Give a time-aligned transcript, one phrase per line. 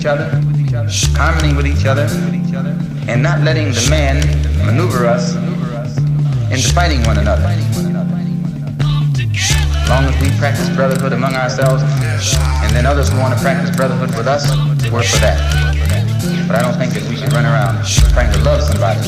[0.00, 0.30] each other,
[1.14, 2.06] harmony with each other,
[3.06, 4.16] and not letting the man
[4.64, 5.36] maneuver us
[6.50, 7.44] into fighting one another.
[7.44, 7.90] As
[9.90, 11.82] long as we practice brotherhood among ourselves,
[12.64, 14.50] and then others who want to practice brotherhood with us,
[14.90, 15.38] we're for that.
[16.48, 19.00] But I don't think that we should run around trying to love somebody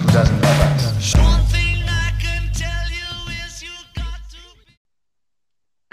[0.00, 1.43] who doesn't love us.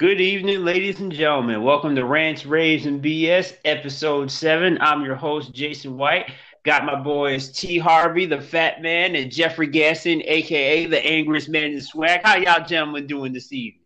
[0.02, 1.62] Good evening, ladies and gentlemen.
[1.62, 4.80] Welcome to Rants, Raves, and BS, episode seven.
[4.82, 6.32] I'm your host, Jason White.
[6.64, 7.78] Got my boys T.
[7.78, 12.22] Harvey, the Fat Man, and Jeffrey Gasson, aka the angriest man in swag.
[12.24, 13.84] How y'all gentlemen doing this evening?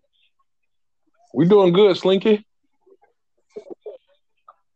[1.33, 2.45] We doing good, Slinky.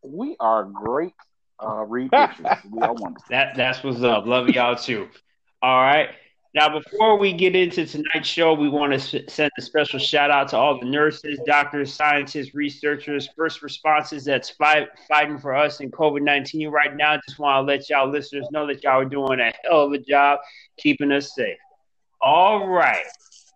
[0.03, 1.13] We are great.
[1.57, 2.47] Uh, read pictures.
[2.69, 3.23] we are wonderful.
[3.29, 4.25] That that's what's up.
[4.25, 5.07] Love y'all too.
[5.61, 6.09] All right.
[6.55, 10.47] Now, before we get into tonight's show, we want to send a special shout out
[10.49, 15.91] to all the nurses, doctors, scientists, researchers, first responses that's fight, fighting for us in
[15.91, 17.17] COVID 19 right now.
[17.27, 19.99] Just want to let y'all listeners know that y'all are doing a hell of a
[19.99, 20.39] job
[20.77, 21.59] keeping us safe.
[22.19, 23.05] All right,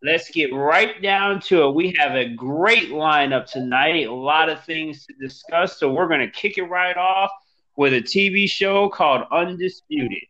[0.03, 1.73] let's get right down to it.
[1.73, 5.79] We have a great lineup tonight, a lot of things to discuss.
[5.79, 7.31] So, we're going to kick it right off
[7.75, 10.25] with a TV show called Undisputed.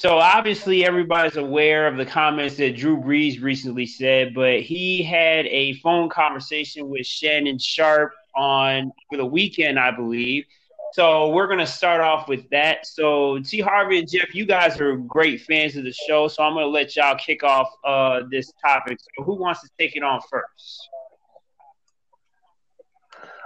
[0.00, 5.44] So obviously everybody's aware of the comments that Drew Brees recently said, but he had
[5.48, 10.46] a phone conversation with Shannon Sharpe on for the weekend, I believe.
[10.94, 12.86] So we're gonna start off with that.
[12.86, 13.60] So T.
[13.60, 16.96] Harvey and Jeff, you guys are great fans of the show, so I'm gonna let
[16.96, 18.96] y'all kick off uh, this topic.
[19.18, 20.88] So who wants to take it on first?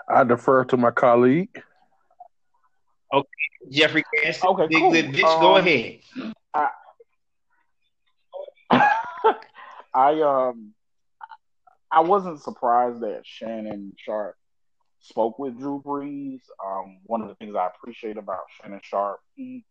[0.08, 1.60] I defer to my colleague.
[3.12, 3.28] Okay,
[3.70, 4.44] Jeffrey Cass.
[4.44, 4.90] Okay, cool.
[4.92, 6.33] Lip Bitch, go Um, ahead.
[6.54, 6.68] I
[9.94, 10.74] I um
[11.90, 14.36] I wasn't surprised that Shannon Sharpe
[15.00, 16.40] spoke with Drew Brees.
[16.64, 19.64] Um, one of the things I appreciate about Shannon Sharpe, he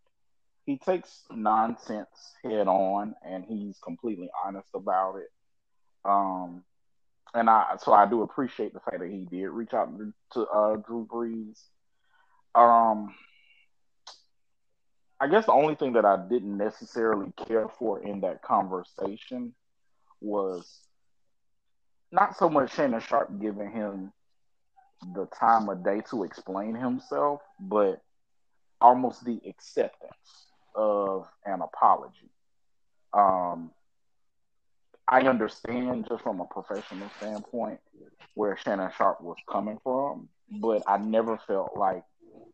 [0.66, 2.08] he takes nonsense
[2.44, 5.30] head on and he's completely honest about it.
[6.06, 6.64] Um,
[7.34, 9.90] and I so I do appreciate the fact that he did reach out
[10.34, 11.60] to, uh, Drew Brees.
[12.56, 13.14] Um,
[15.24, 19.54] I guess the only thing that I didn't necessarily care for in that conversation
[20.20, 20.82] was
[22.12, 24.12] not so much Shannon Sharpe giving him
[25.16, 28.02] the time of day to explain himself, but
[28.82, 32.30] almost the acceptance of an apology.
[33.14, 33.72] Um,
[35.08, 37.80] I understand just from a professional standpoint
[38.34, 40.28] where Shannon Sharpe was coming from,
[40.60, 42.04] but I never felt like,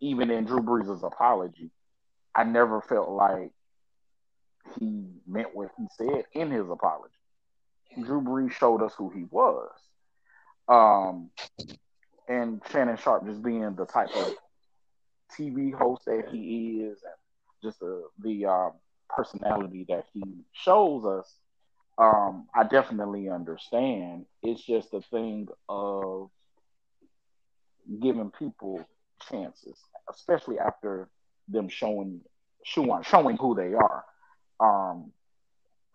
[0.01, 1.71] even in Drew Brees' apology,
[2.35, 3.51] I never felt like
[4.79, 7.13] he meant what he said in his apology.
[8.03, 9.71] Drew Brees showed us who he was.
[10.67, 11.31] Um,
[12.27, 14.33] and Shannon Sharpe just being the type of
[15.37, 17.13] TV host that he is, and
[17.63, 18.69] just the the uh,
[19.09, 20.23] personality that he
[20.53, 21.35] shows us,
[21.97, 24.25] um, I definitely understand.
[24.43, 26.29] It's just a thing of
[28.01, 28.85] giving people
[29.29, 29.77] chances,
[30.09, 31.09] especially after
[31.49, 32.21] them showing
[32.63, 34.03] showing showing who they are.
[34.59, 35.11] Um,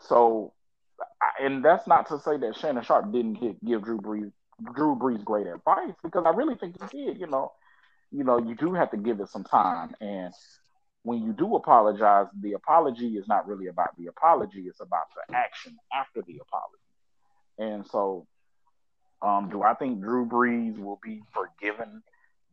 [0.01, 0.53] so,
[1.41, 4.33] and that's not to say that Shannon Sharpe didn't give, give Drew Brees
[4.75, 7.21] Drew Brees great advice because I really think he did.
[7.21, 7.53] You know,
[8.11, 10.33] you know, you do have to give it some time, and
[11.03, 15.37] when you do apologize, the apology is not really about the apology; it's about the
[15.37, 16.79] action after the apology.
[17.59, 18.27] And so,
[19.23, 22.03] um, do I think Drew Brees will be forgiven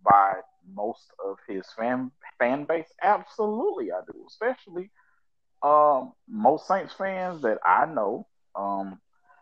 [0.03, 0.33] by
[0.73, 2.91] most of his fan fan base?
[3.01, 4.25] Absolutely, I do.
[4.27, 4.89] Especially
[5.63, 8.27] um, most Saints fans that I know.
[8.55, 8.99] Um,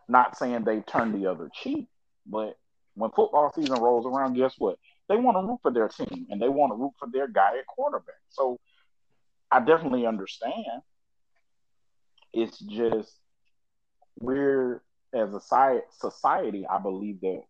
[0.08, 1.86] not saying they turn the other cheek,
[2.26, 2.58] but
[2.94, 4.76] when football season rolls around, guess what?
[5.08, 7.58] They want to root for their team and they want to root for their guy
[7.58, 8.14] at quarterback.
[8.28, 8.58] So
[9.50, 10.82] I definitely understand.
[12.32, 13.12] It's just
[14.20, 14.82] we're
[15.12, 15.40] as a
[15.98, 17.42] society, I believe that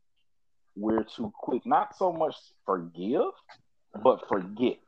[0.76, 3.32] we're too quick, not so much forgive,
[4.02, 4.78] but forget.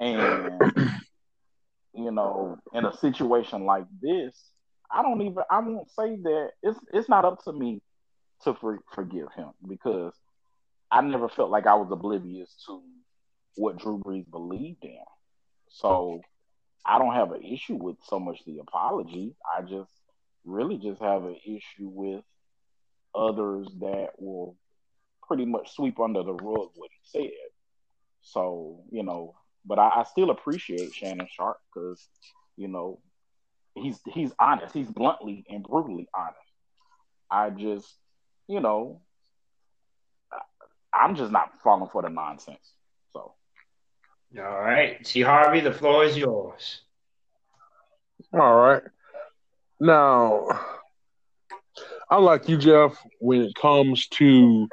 [0.00, 0.60] And
[1.94, 4.34] you know, in a situation like this,
[4.90, 7.80] I don't even I won't say that it's it's not up to me
[8.44, 10.12] to for, forgive him because
[10.90, 12.82] I never felt like I was oblivious to
[13.56, 14.98] what Drew Brees believed in.
[15.68, 16.20] So
[16.84, 19.34] I don't have an issue with so much the apology.
[19.56, 19.90] I just
[20.44, 22.24] really just have an issue with
[23.14, 24.56] others that will
[25.26, 27.30] pretty much sweep under the rug what he said.
[28.22, 32.08] So, you know, but I, I still appreciate Shannon Sharpe because,
[32.56, 33.00] you know,
[33.74, 34.74] he's he's honest.
[34.74, 36.36] He's bluntly and brutally honest.
[37.30, 37.88] I just,
[38.48, 39.00] you know,
[40.32, 42.72] I- I'm just not falling for the nonsense.
[43.12, 43.34] So
[44.38, 45.22] All right, T.
[45.22, 46.82] Harvey, the floor is yours.
[48.32, 48.82] All right.
[49.80, 50.48] Now,
[52.12, 54.68] I like you, Jeff, when it comes to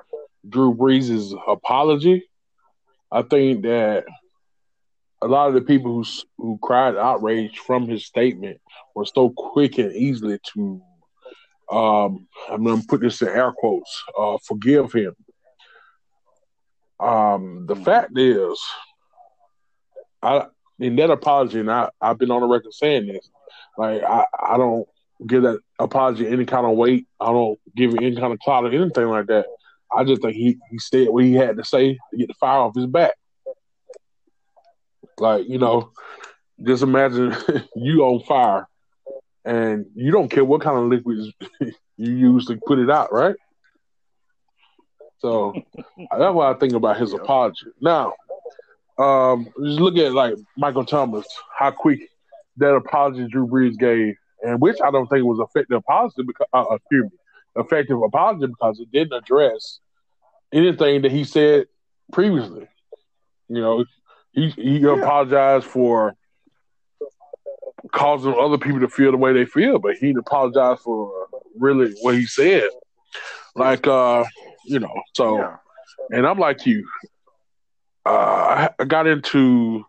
[0.49, 2.29] Drew Brees' apology.
[3.13, 4.03] I think that
[5.21, 6.03] a lot of the people who
[6.37, 8.59] who cried outrage from his statement
[8.93, 10.81] were so quick and easily to
[11.71, 15.15] um, I'm going to put this in air quotes, uh, forgive him.
[16.99, 18.61] Um, the fact is,
[20.21, 20.47] I
[20.77, 23.31] in that apology, and I, I've been on the record saying this,
[23.77, 24.85] like I, I don't
[25.25, 27.07] give that apology any kind of weight.
[27.19, 29.45] I don't give it any kind of clout or anything like that.
[29.95, 32.59] I just think he, he said what he had to say to get the fire
[32.59, 33.13] off his back.
[35.17, 35.91] Like, you know,
[36.63, 37.35] just imagine
[37.75, 38.67] you on fire
[39.45, 41.31] and you don't care what kind of liquids
[41.97, 43.35] you use to put it out, right?
[45.19, 47.65] So that's what I think about his apology.
[47.81, 48.13] Now,
[48.97, 51.25] um, just look at like Michael Thomas,
[51.57, 52.01] how quick
[52.57, 56.65] that apology Drew Brees gave, and which I don't think was effective apology because, uh,
[56.71, 57.17] excuse me,
[57.61, 59.79] effective apology because it didn't address
[60.53, 61.67] anything that he said
[62.11, 62.67] previously.
[63.47, 63.85] You know,
[64.31, 64.99] he he yeah.
[64.99, 66.15] apologized for
[67.91, 70.27] causing other people to feel the way they feel, but he didn't
[70.83, 71.27] for
[71.57, 72.69] really what he said.
[73.55, 74.23] Like, uh,
[74.65, 75.55] you know, so, yeah.
[76.11, 76.87] and I'm like you.
[78.05, 79.85] Uh, I got into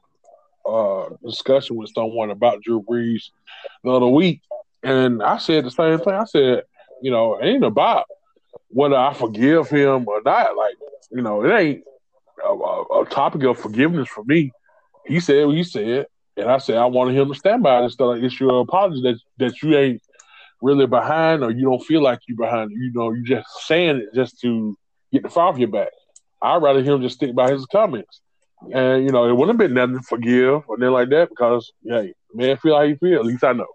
[0.70, 3.30] uh discussion with someone about Drew Brees
[3.84, 4.40] the other week,
[4.82, 6.14] and I said the same thing.
[6.14, 6.62] I said,
[7.02, 8.06] you know, it ain't about
[8.68, 10.56] whether I forgive him or not.
[10.56, 10.74] Like,
[11.10, 11.84] you know, it ain't
[12.44, 14.52] a, a, a topic of forgiveness for me.
[15.06, 16.06] He said what he said.
[16.36, 19.02] And I said I wanted him to stand by it instead of issue an apology
[19.02, 20.02] that that you ain't
[20.62, 22.70] really behind or you don't feel like you're behind.
[22.70, 24.76] You know, you're just saying it just to
[25.12, 25.90] get the fire off your back.
[26.40, 28.20] I'd rather him just stick by his comments.
[28.72, 31.72] And you know, it wouldn't have been nothing to forgive or nothing like that because
[31.82, 33.66] hey, man feel how you feel, at least I know.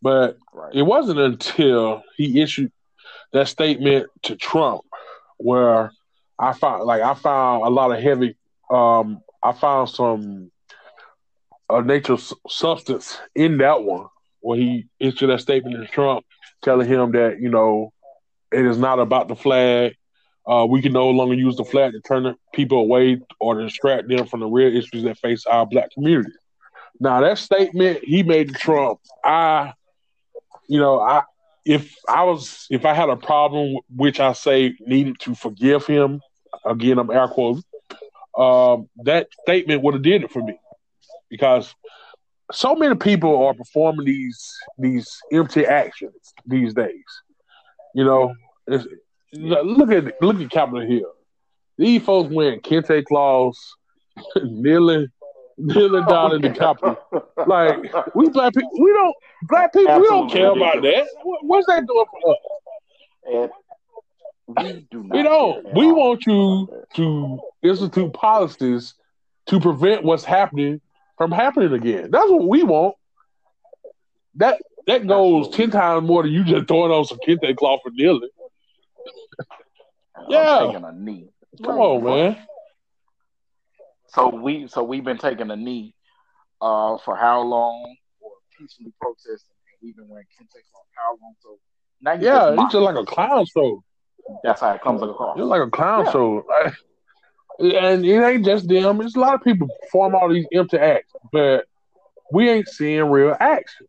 [0.00, 0.74] But right.
[0.74, 2.72] it wasn't until he issued
[3.32, 4.82] that statement to Trump
[5.38, 5.92] where
[6.38, 8.36] I found like I found a lot of heavy
[8.70, 10.50] um I found some
[11.70, 12.16] uh, nature
[12.48, 14.06] substance in that one
[14.40, 16.24] when he issued that statement to Trump,
[16.62, 17.92] telling him that you know
[18.52, 19.94] it is not about the flag.
[20.48, 24.08] Uh, we can no longer use the flag to turn people away or to distract
[24.08, 26.32] them from the real issues that face our black community.
[27.00, 29.74] Now that statement he made to Trump, I,
[30.66, 31.22] you know, I
[31.64, 36.20] if I was if I had a problem, which I say needed to forgive him,
[36.64, 37.62] again I'm air quotes,
[38.36, 40.58] um, that statement would have did it for me
[41.28, 41.74] because
[42.50, 47.04] so many people are performing these these empty actions these days.
[47.94, 48.34] You know,
[49.32, 51.12] look at look at Capitol Hill.
[51.76, 53.76] These folks wearing kente cloths,
[54.42, 55.08] kneeling,
[55.56, 56.96] kneeling oh, down in the Capitol.
[57.46, 57.82] Like
[58.14, 60.16] we black people, we don't black people, Absolutely.
[60.16, 61.06] we don't care about that.
[61.42, 62.38] What's that doing for us?
[63.26, 63.50] And
[64.74, 65.16] we do not.
[65.16, 68.94] You know, we want you to institute policies
[69.46, 70.80] to prevent what's happening
[71.16, 72.10] from happening again.
[72.10, 72.96] That's what we want.
[74.36, 77.90] That that goes ten times more than you just throwing on some kente cloth for
[77.90, 78.30] kneeling.
[80.28, 81.28] Yeah, taking a knee.
[81.64, 82.36] Come on, man.
[84.08, 85.94] So we so we've been taking a knee
[86.60, 87.96] uh, for how long?
[88.20, 91.34] For peacefully protesting, we've been wearing kente cloth how long?
[91.40, 91.58] So
[92.00, 93.82] now yeah, it's just like a clown show.
[94.42, 95.36] That's how it comes across.
[95.36, 96.12] You're like a clown yeah.
[96.12, 96.44] show.
[97.58, 99.00] and it ain't just them.
[99.00, 101.66] It's a lot of people perform all these empty acts, but
[102.32, 103.86] we ain't seeing real action.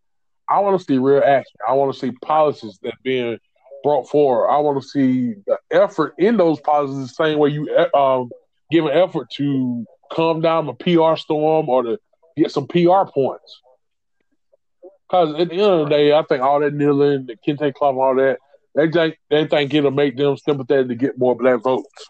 [0.50, 1.58] I want to see real action.
[1.68, 3.38] I want to see policies that being
[3.84, 4.50] brought forward.
[4.50, 8.30] I want to see the effort in those positives, the same way you um,
[8.72, 12.00] give an effort to calm down a PR storm or to
[12.38, 13.62] get some PR points.
[15.08, 17.96] Because at the end of the day, I think all that kneeling, the Kente cloth,
[17.96, 18.38] all that,
[18.76, 22.10] they think they think it'll make them sympathetic to get more black votes.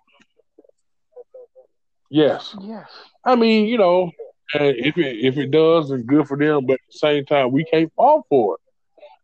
[2.10, 2.56] Yes.
[2.60, 2.90] Yes.
[3.24, 4.12] I mean, you know,
[4.54, 6.66] if it if it does, then good for them.
[6.66, 8.62] But at the same time, we can't fall for it.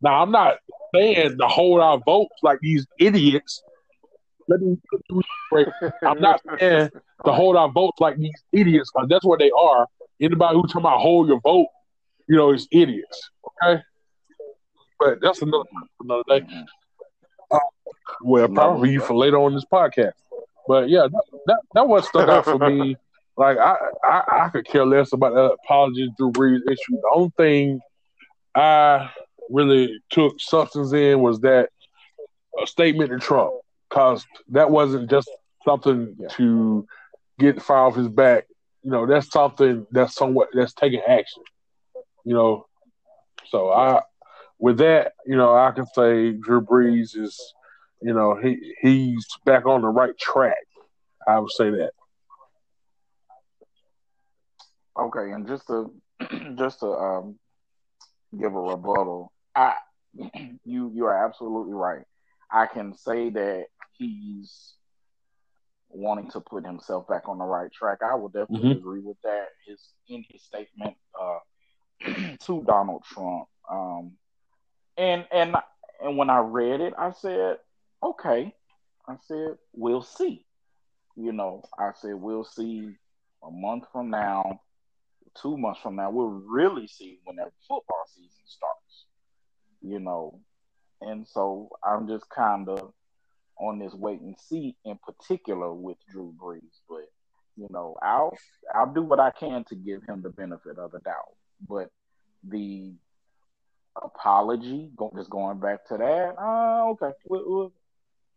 [0.05, 0.57] Now, I'm not
[0.93, 3.63] saying to hold our votes like these idiots.
[4.47, 4.77] Let me.
[6.03, 6.91] I'm not saying
[7.25, 9.88] to hold our votes like these idiots because that's what they are.
[10.21, 11.69] Anybody who talking about hold your vote,
[12.29, 13.31] you know, is idiots.
[13.63, 13.81] Okay.
[15.00, 15.63] But that's another
[16.00, 16.41] another day.
[16.41, 16.62] Mm-hmm.
[17.50, 17.59] Uh,
[18.21, 20.13] well, probably for later on this podcast.
[20.67, 22.95] But yeah, that, that, that what stuck out for me.
[23.38, 26.95] Like I, I, I could care less about that apology Drew Brees issue.
[27.01, 27.81] The only thing
[28.55, 29.09] I
[29.49, 31.69] really took substance in was that
[32.61, 33.53] a statement to Trump,
[33.89, 35.29] because that wasn't just
[35.63, 36.27] something yeah.
[36.29, 36.87] to
[37.39, 38.45] get fire off his back,
[38.83, 41.43] you know, that's something that's somewhat that's taking action.
[42.23, 42.65] You know,
[43.47, 44.01] so I
[44.59, 47.53] with that, you know, I can say Drew Brees is,
[48.01, 50.57] you know, he he's back on the right track.
[51.27, 51.91] I would say that.
[54.97, 55.91] Okay, and just to
[56.57, 57.39] just to um,
[58.39, 59.75] give a rebuttal, I
[60.65, 62.03] you you are absolutely right.
[62.51, 63.65] I can say that
[63.97, 64.74] he's
[65.89, 68.00] wanting to put himself back on the right track.
[68.03, 68.79] I would definitely mm-hmm.
[68.79, 69.47] agree with that.
[69.65, 71.39] His in his statement uh,
[72.45, 74.13] to Donald Trump, um,
[74.97, 75.55] and and
[76.03, 77.57] and when I read it, I said,
[78.03, 78.53] okay.
[79.07, 80.45] I said, we'll see.
[81.15, 82.95] You know, I said we'll see
[83.43, 84.62] a month from now,
[85.39, 86.09] two months from now.
[86.09, 88.84] We'll really see when that football season starts.
[89.85, 90.39] You know,
[91.01, 92.93] and so I'm just kind of
[93.57, 96.79] on this wait and see in particular with Drew Brees.
[96.89, 97.09] But
[97.55, 98.37] you know, I'll
[98.73, 101.35] I'll do what I can to give him the benefit of the doubt.
[101.67, 101.89] But
[102.43, 102.93] the
[104.01, 107.11] apology, just going back to that, uh, okay.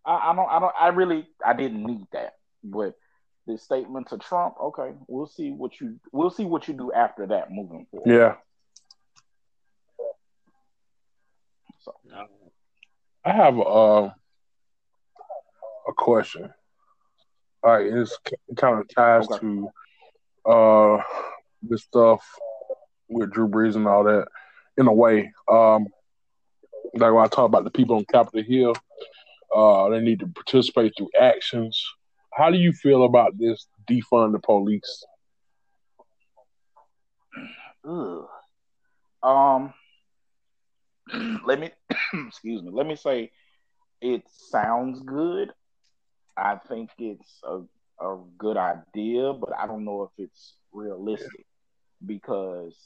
[0.05, 2.35] I, I don't I don't I really I didn't need that.
[2.63, 2.95] But
[3.47, 7.27] the statement to Trump, okay, we'll see what you we'll see what you do after
[7.27, 8.13] that moving forward.
[8.13, 8.35] Yeah.
[12.11, 12.27] So
[13.25, 14.11] I have uh
[15.89, 16.53] a question.
[17.63, 18.19] All right, it's
[18.57, 19.41] kind of ties okay.
[19.41, 19.69] to
[20.47, 21.03] uh
[21.63, 22.23] the stuff
[23.09, 24.29] with Drew Brees and all that
[24.77, 25.33] in a way.
[25.51, 25.89] Um,
[26.95, 28.75] like when I talk about the people on Capitol Hill,
[29.55, 31.83] uh, they need to participate through actions.
[32.33, 35.05] How do you feel about this defund the police?
[37.85, 38.27] Ugh.
[39.23, 39.75] Um,
[41.47, 41.71] let me
[42.27, 42.71] excuse me.
[42.73, 43.31] Let me say,
[44.01, 45.53] it sounds good.
[46.37, 47.63] I think it's a,
[48.05, 51.47] a good idea, but I don't know if it's realistic
[52.05, 52.77] because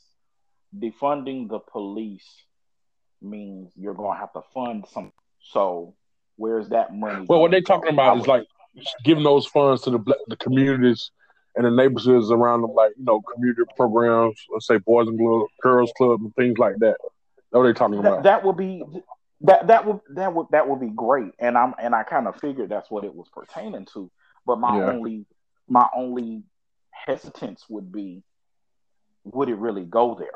[0.76, 2.26] defunding the police
[3.21, 5.12] means you're going to have to fund some.
[5.41, 5.95] So
[6.37, 7.26] where's that money?
[7.29, 8.45] Well, what they're talking about is like
[9.05, 11.11] giving those funds to the the communities
[11.55, 15.19] and the neighborhoods around them, like you know, community programs, let's say Boys and
[15.62, 16.97] Girls Club, and things like that.
[17.53, 18.23] That's what they're talking about.
[18.23, 18.83] That, that would be
[19.43, 22.41] that that would that would that would be great, and I'm and I kind of
[22.41, 24.11] figured that's what it was pertaining to.
[24.47, 24.91] But my yeah.
[24.91, 25.27] only
[25.69, 26.45] my only
[26.91, 28.23] hesitance would be,
[29.25, 30.29] would it really go there?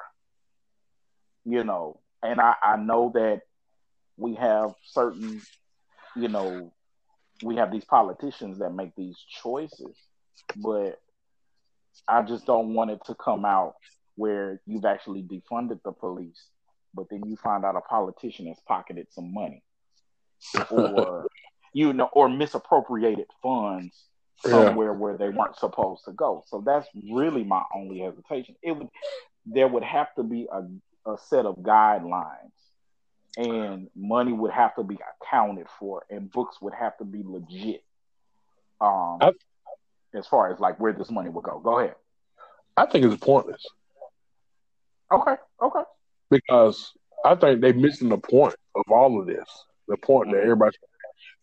[1.47, 3.43] You know, and I I know that
[4.19, 5.41] we have certain,
[6.17, 6.71] you know,
[7.43, 9.97] we have these politicians that make these choices,
[10.57, 11.01] but
[12.07, 13.77] I just don't want it to come out
[14.17, 16.43] where you've actually defunded the police
[16.97, 19.63] but then you find out a politician has pocketed some money
[20.71, 21.27] or
[21.73, 24.07] you know or misappropriated funds
[24.39, 24.97] somewhere yeah.
[24.97, 26.43] where they weren't supposed to go.
[26.47, 28.57] So that's really my only hesitation.
[28.63, 28.89] It would
[29.47, 32.51] there would have to be a, a set of guidelines
[33.37, 37.85] and money would have to be accounted for and books would have to be legit
[38.81, 39.33] um I,
[40.15, 41.59] as far as like where this money would go.
[41.61, 41.95] Go ahead.
[42.77, 43.65] I think it's pointless.
[45.13, 45.83] Okay okay
[46.31, 46.93] because
[47.25, 49.49] I think they're missing the point of all of this.
[49.89, 50.45] The point that mm-hmm.
[50.45, 50.77] everybody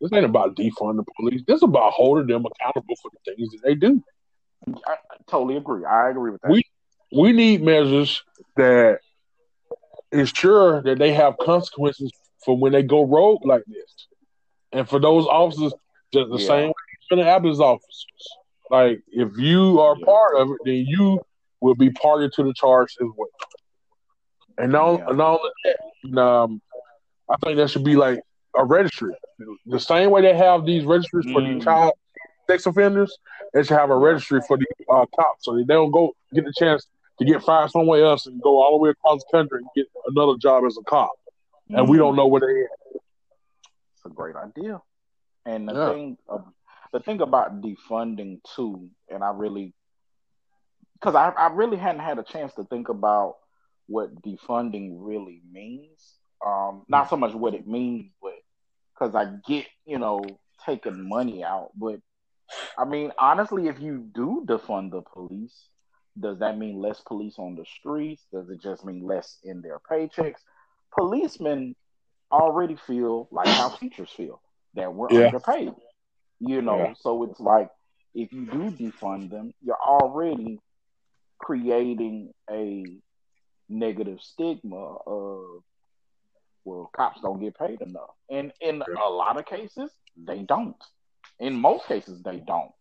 [0.01, 1.41] this ain't about defunding the police.
[1.47, 4.03] This is about holding them accountable for the things that they do.
[4.85, 4.95] I
[5.29, 5.85] totally agree.
[5.85, 6.51] I agree with that.
[6.51, 6.63] We
[7.11, 8.23] we need measures
[8.57, 8.99] that
[10.11, 12.11] ensure that they have consequences
[12.43, 14.07] for when they go rogue like this.
[14.71, 15.73] And for those officers,
[16.13, 16.47] just the yeah.
[16.47, 16.73] same way
[17.11, 18.05] the Abbott officers.
[18.69, 20.05] Like if you are yeah.
[20.05, 21.21] part of it, then you
[21.61, 23.29] will be party to the charge as well.
[24.57, 25.05] And not, yeah.
[25.15, 26.61] not only that, um,
[27.29, 28.19] I think that should be like
[28.55, 29.13] a registry.
[29.65, 31.33] The same way they have these registries mm.
[31.33, 31.93] for the child
[32.49, 33.17] sex offenders,
[33.53, 36.53] they should have a registry for the uh, cops so they don't go get the
[36.57, 36.87] chance
[37.19, 39.85] to get fired somewhere else and go all the way across the country and get
[40.07, 41.11] another job as a cop.
[41.71, 41.79] Mm.
[41.79, 43.01] And we don't know where they're at.
[43.95, 44.81] It's a great idea.
[45.45, 45.89] And the yeah.
[45.91, 46.39] thing, uh,
[46.91, 49.73] the thing about defunding too, and I really,
[50.93, 53.37] because I, I really hadn't had a chance to think about
[53.87, 56.15] what defunding really means.
[56.45, 58.33] Um, not so much what it means, but
[58.93, 60.23] because I get, you know,
[60.65, 61.71] taking money out.
[61.75, 61.99] But
[62.77, 65.69] I mean, honestly, if you do defund the police,
[66.19, 68.23] does that mean less police on the streets?
[68.31, 70.41] Does it just mean less in their paychecks?
[70.93, 71.75] Policemen
[72.31, 74.41] already feel like how teachers feel
[74.75, 75.27] that we're yeah.
[75.27, 75.73] underpaid.
[76.39, 76.93] You know, yeah.
[76.99, 77.69] so it's like
[78.13, 80.59] if you do defund them, you're already
[81.39, 82.83] creating a
[83.69, 85.63] negative stigma of
[86.65, 88.11] well, cops don't get paid enough.
[88.29, 90.81] And in a lot of cases, they don't.
[91.39, 92.71] In most cases, they don't.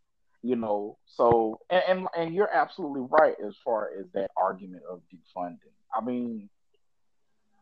[0.45, 5.01] You know, so and, and and you're absolutely right as far as that argument of
[5.13, 5.59] defunding.
[5.95, 6.49] I mean,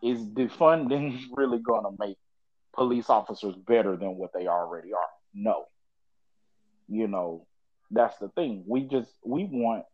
[0.02, 2.16] is defunding really going to make
[2.72, 5.10] police officers better than what they already are?
[5.34, 5.66] No.
[6.88, 7.46] You know,
[7.90, 8.64] that's the thing.
[8.66, 9.84] We just we want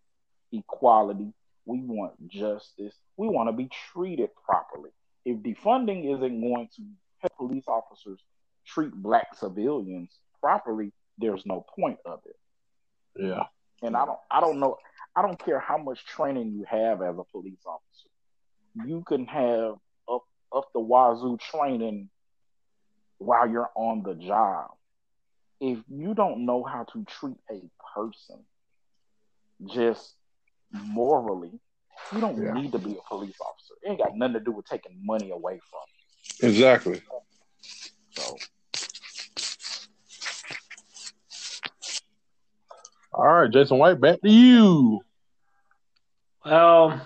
[0.52, 1.32] equality.
[1.66, 2.94] We want justice.
[3.16, 4.90] We want to be treated properly.
[5.24, 6.82] If defunding isn't going to
[7.18, 8.20] help police officers
[8.64, 12.36] treat black civilians properly, there's no point of it.
[13.18, 13.44] Yeah.
[13.82, 14.76] And I don't I don't know
[15.16, 18.08] I don't care how much training you have as a police officer.
[18.86, 19.74] You can have
[20.08, 20.22] up
[20.54, 22.10] up the wazoo training
[23.18, 24.70] while you're on the job.
[25.60, 27.62] If you don't know how to treat a
[27.94, 28.44] person
[29.74, 30.14] just
[30.72, 31.60] morally,
[32.12, 32.52] you don't yeah.
[32.52, 33.74] need to be a police officer.
[33.82, 35.80] It ain't got nothing to do with taking money away from
[36.42, 36.48] you.
[36.48, 37.02] Exactly.
[38.10, 38.36] So
[43.16, 45.00] All right, Jason White, back to you.
[46.44, 47.00] Well,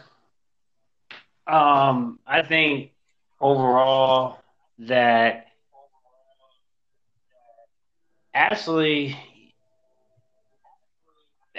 [1.46, 2.90] um, I think
[3.40, 4.40] overall
[4.80, 5.46] that
[8.34, 9.16] actually,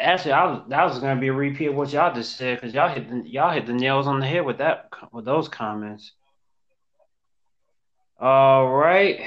[0.02, 2.60] actually, I was, that was going to be a repeat of what y'all just said
[2.60, 5.48] because y'all hit the, y'all hit the nails on the head with that with those
[5.48, 6.12] comments.
[8.20, 9.20] All right.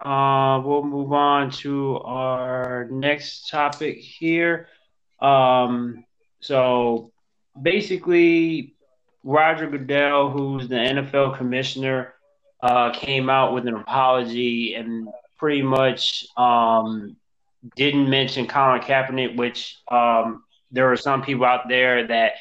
[0.00, 4.68] Uh, we'll move on to our next topic here.
[5.20, 6.04] Um,
[6.40, 7.12] so
[7.60, 8.74] basically,
[9.22, 12.14] Roger Goodell, who's the NFL commissioner,
[12.62, 15.08] uh, came out with an apology and
[15.38, 17.16] pretty much um,
[17.76, 22.32] didn't mention Colin Kaepernick, which um, there were some people out there that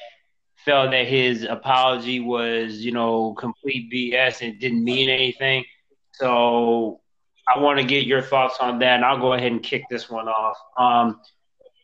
[0.66, 5.66] felt that his apology was, you know, complete BS and didn't mean anything.
[6.14, 7.02] So
[7.48, 10.10] I want to get your thoughts on that, and I'll go ahead and kick this
[10.10, 10.58] one off.
[10.78, 11.20] Um,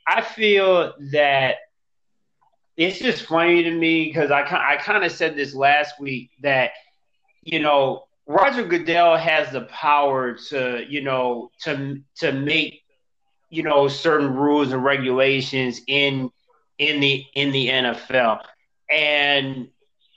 [0.08, 1.56] I feel that
[2.78, 6.72] it's just funny to me because I I kind of said this last week that
[7.44, 12.82] you know Roger Goodell has the power to you know to to make
[13.50, 16.30] you know certain rules and regulations in
[16.78, 18.42] in the in the NFL
[18.90, 19.70] and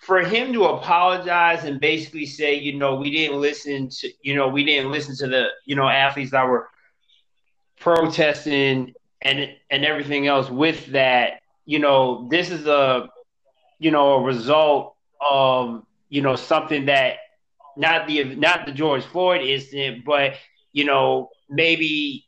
[0.02, 4.48] for him to apologize and basically say, you know, we didn't listen to, you know,
[4.48, 6.68] we didn't listen to the, you know, athletes that were
[7.78, 13.08] protesting and and everything else with that, you know, this is a,
[13.78, 17.18] you know, a result of, you know, something that
[17.76, 20.34] not the not the George Floyd incident, but
[20.72, 22.26] you know, maybe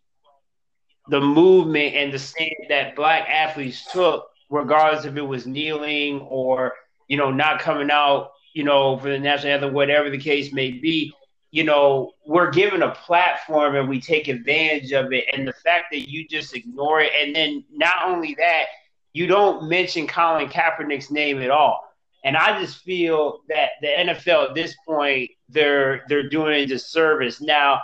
[1.08, 6.74] the movement and the stand that black athletes took, regardless if it was kneeling or
[7.08, 10.70] you know, not coming out, you know, for the national anthem, whatever the case may
[10.70, 11.12] be,
[11.50, 15.24] you know, we're given a platform and we take advantage of it.
[15.32, 18.64] And the fact that you just ignore it, and then not only that,
[19.12, 21.88] you don't mention Colin Kaepernick's name at all.
[22.24, 27.40] And I just feel that the NFL at this point, they're they're doing a disservice.
[27.40, 27.82] Now,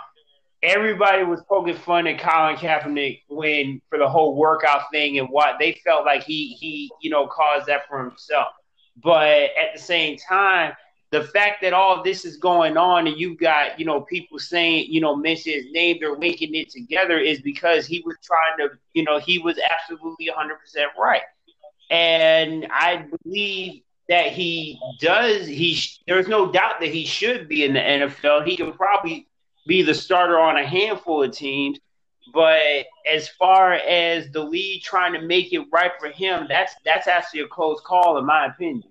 [0.63, 5.57] everybody was poking fun at Colin Kaepernick when for the whole workout thing and what
[5.59, 8.47] they felt like he he you know caused that for himself.
[9.03, 10.73] But at the same time,
[11.11, 14.87] the fact that all this is going on and you've got, you know, people saying,
[14.89, 18.75] you know, mention his name, they're linking it together is because he was trying to,
[18.93, 20.55] you know, he was absolutely 100%
[20.97, 21.21] right.
[21.89, 27.73] And I believe that he does, he, there's no doubt that he should be in
[27.73, 28.45] the NFL.
[28.45, 29.27] He can probably
[29.67, 31.79] be the starter on a handful of teams.
[32.33, 37.07] But as far as the league trying to make it right for him, that's that's
[37.07, 38.83] actually a close call, in my opinion.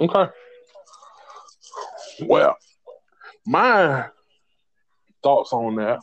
[0.00, 0.30] Okay.
[2.22, 2.56] Well,
[3.44, 4.06] my
[5.22, 6.00] thoughts on that.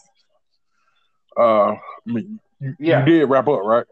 [1.37, 2.99] Uh, I mean, you, yeah.
[2.99, 3.85] you did wrap up, right?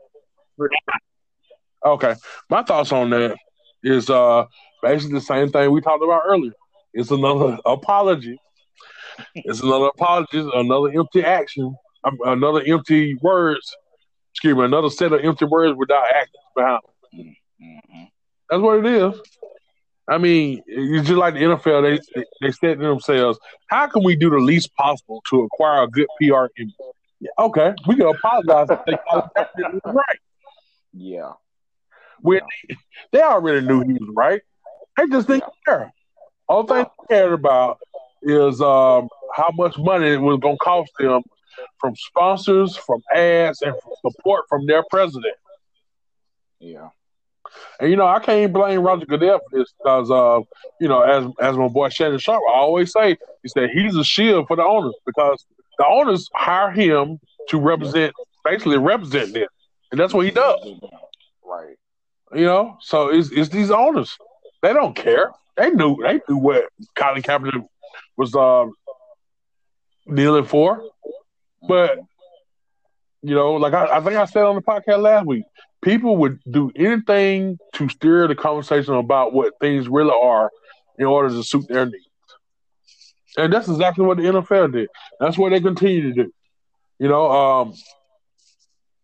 [1.86, 2.16] Okay.
[2.50, 3.36] My thoughts on that
[3.84, 4.46] is uh
[4.82, 6.54] basically the same thing we talked about earlier.
[6.94, 8.40] It's another apology.
[9.36, 13.76] It's another apology, another empty action, um, another empty words.
[14.34, 16.82] Excuse me, another set of empty words without action behind.
[17.14, 18.04] Mm-hmm.
[18.50, 19.20] That's what it is.
[20.08, 22.00] I mean, it's just like the NFL.
[22.12, 25.88] They they, said to themselves, "How can we do the least possible to acquire a
[25.88, 26.74] good PR image?"
[27.40, 28.98] Okay, we can apologize if they
[29.86, 30.20] right.
[30.92, 31.32] Yeah,
[32.22, 32.76] when yeah.
[33.12, 34.42] they already knew he was right.
[34.98, 35.74] They just didn't yeah.
[35.74, 35.94] care.
[36.48, 37.80] All they cared about
[38.22, 41.24] is um, how much money it was going to cost them
[41.80, 45.36] from sponsors, from ads, and from support from their president.
[46.60, 46.90] Yeah.
[47.80, 50.40] And you know, I can't blame Roger Goodell for this because, uh,
[50.80, 54.04] you know, as as my boy Shannon Sharpe I always say, he said he's a
[54.04, 55.46] shield for the owners because
[55.78, 58.14] the owners hire him to represent,
[58.46, 59.48] basically represent them,
[59.92, 60.58] and that's what he does.
[61.46, 61.76] Right.
[62.36, 64.18] You know, so it's it's these owners.
[64.62, 65.32] They don't care.
[65.58, 66.66] They knew they knew what
[66.96, 67.66] Colin Kaepernick
[68.18, 68.66] was uh,
[70.06, 70.84] kneeling for,
[71.68, 72.00] but
[73.22, 75.46] you know, like I, I think I said on the podcast last week,
[75.82, 80.52] people would do anything to steer the conversation about what things really are
[80.98, 82.08] in order to suit their needs.
[83.38, 84.90] And that's exactly what the NFL did.
[85.20, 86.34] That's what they continue to do.
[87.00, 87.74] You know, um,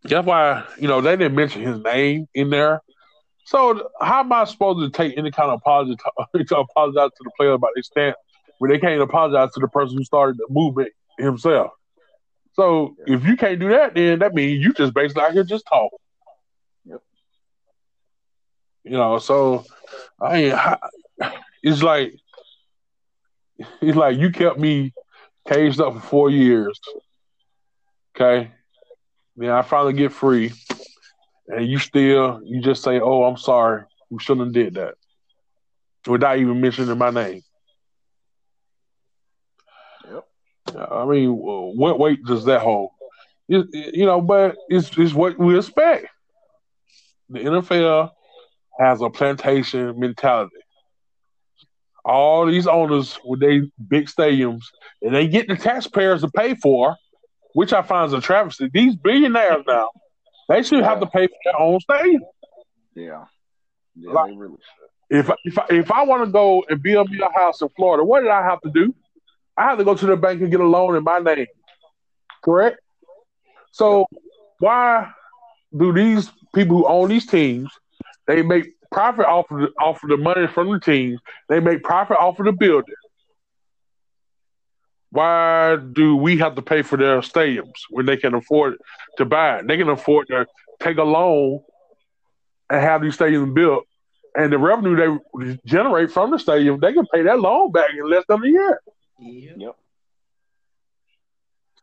[0.03, 2.81] that's why, you know, they didn't mention his name in there.
[3.49, 5.95] So how am I supposed to take any kind of apology
[6.35, 8.15] to, apologize to the player about their stance
[8.59, 11.71] when they can't apologize to the person who started the movement himself?
[12.53, 15.65] So if you can't do that, then that means you just basically out here just
[15.67, 15.97] talking.
[18.83, 19.65] You know, so
[20.21, 21.31] I mean,
[21.63, 22.13] it's like
[23.81, 24.93] it's like you kept me
[25.47, 26.79] caged up for four years.
[28.15, 28.51] Okay,
[29.35, 30.51] then I finally get free,
[31.49, 34.95] and you still you just say, "Oh, I'm sorry, we shouldn't have did that,"
[36.07, 37.41] without even mentioning my name.
[40.11, 40.25] Yep.
[40.91, 42.91] I mean, what weight does that hold?
[43.47, 46.07] It, you know, but it's it's what we expect.
[47.29, 48.11] The NFL
[48.79, 50.55] has a plantation mentality.
[52.05, 54.63] All these owners with their big stadiums,
[55.01, 56.95] and they get the taxpayers to pay for,
[57.53, 58.69] which I find is a travesty.
[58.71, 59.89] These billionaires now,
[60.49, 62.23] they should have to pay for their own stadium.
[62.95, 63.25] Yeah,
[63.95, 65.19] yeah, like, they really should.
[65.19, 68.03] If if I, if I want to go and build me a house in Florida,
[68.03, 68.93] what did I have to do?
[69.55, 71.47] I have to go to the bank and get a loan in my name.
[72.43, 72.79] Correct.
[73.71, 74.05] So
[74.59, 75.11] why
[75.75, 77.69] do these people who own these teams
[78.29, 81.19] they make profit off of the, off of the money from the teams.
[81.47, 82.93] They make profit off of the building.
[85.11, 88.77] Why do we have to pay for their stadiums when they can afford
[89.17, 89.67] to buy it?
[89.67, 90.45] They can afford to
[90.79, 91.61] take a loan
[92.69, 93.85] and have these stadiums built,
[94.35, 98.07] and the revenue they generate from the stadium, they can pay that loan back in
[98.09, 98.81] less than a year.
[99.19, 99.75] Yep.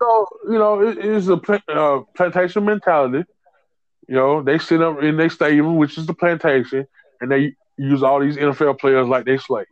[0.00, 3.24] So you know, it is a uh, plantation mentality
[4.08, 6.86] you know, they sit up in their stadium, which is the plantation,
[7.20, 9.68] and they use all these NFL players like they slaves.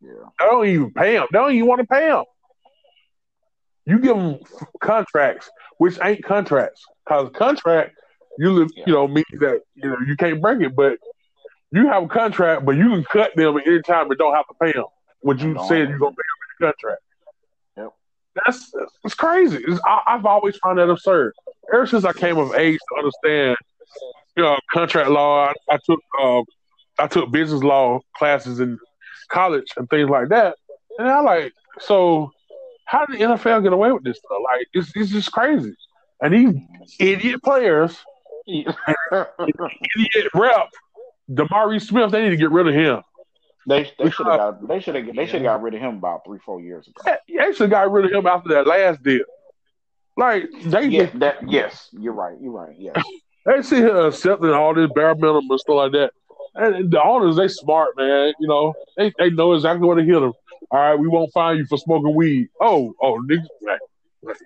[0.00, 0.10] Yeah.
[0.38, 1.26] They don't even pay them.
[1.32, 2.24] They don't even want to pay them.
[3.88, 4.38] You give them
[4.80, 7.94] contracts, which ain't contracts, because contract
[8.38, 8.84] you live, yeah.
[8.86, 10.98] you know, means that you know you can't break it, but
[11.72, 14.46] you have a contract, but you can cut them at any time and don't have
[14.46, 14.84] to pay them.
[15.20, 17.02] What you said you're gonna pay them in the contract.
[17.76, 17.92] Yep.
[18.44, 18.72] That's
[19.04, 19.58] it's crazy.
[19.66, 21.32] It's, I, I've always found that absurd
[21.72, 23.56] ever since I came of age to understand,
[24.36, 26.42] you know, contract law, I, I took uh,
[26.98, 28.78] I took business law classes in
[29.28, 30.56] college and things like that.
[30.98, 32.32] And I like, so
[32.88, 34.38] how did the NFL get away with this stuff?
[34.42, 35.74] Like, it's, it's just crazy.
[36.22, 37.96] And these idiot players,
[38.48, 38.66] idiot
[40.34, 40.70] rep,
[41.30, 43.02] DeMaurice Smith, they need to get rid of him.
[43.68, 45.98] They they should have got they should have they should have got rid of him
[45.98, 47.02] about three four years ago.
[47.28, 49.24] Yeah, they should have got rid of him after that last deal.
[50.16, 52.38] Like they yeah, that yes, you're right.
[52.40, 52.74] You're right.
[52.78, 52.96] Yes.
[53.44, 56.12] they see her accepting all this bare minimum and stuff like that.
[56.54, 58.32] And the owners, they smart, man.
[58.40, 60.32] You know, they, they know exactly where to hit them.
[60.70, 62.48] All right, we won't fine you for smoking weed.
[62.60, 63.80] Oh, oh, niggas, like,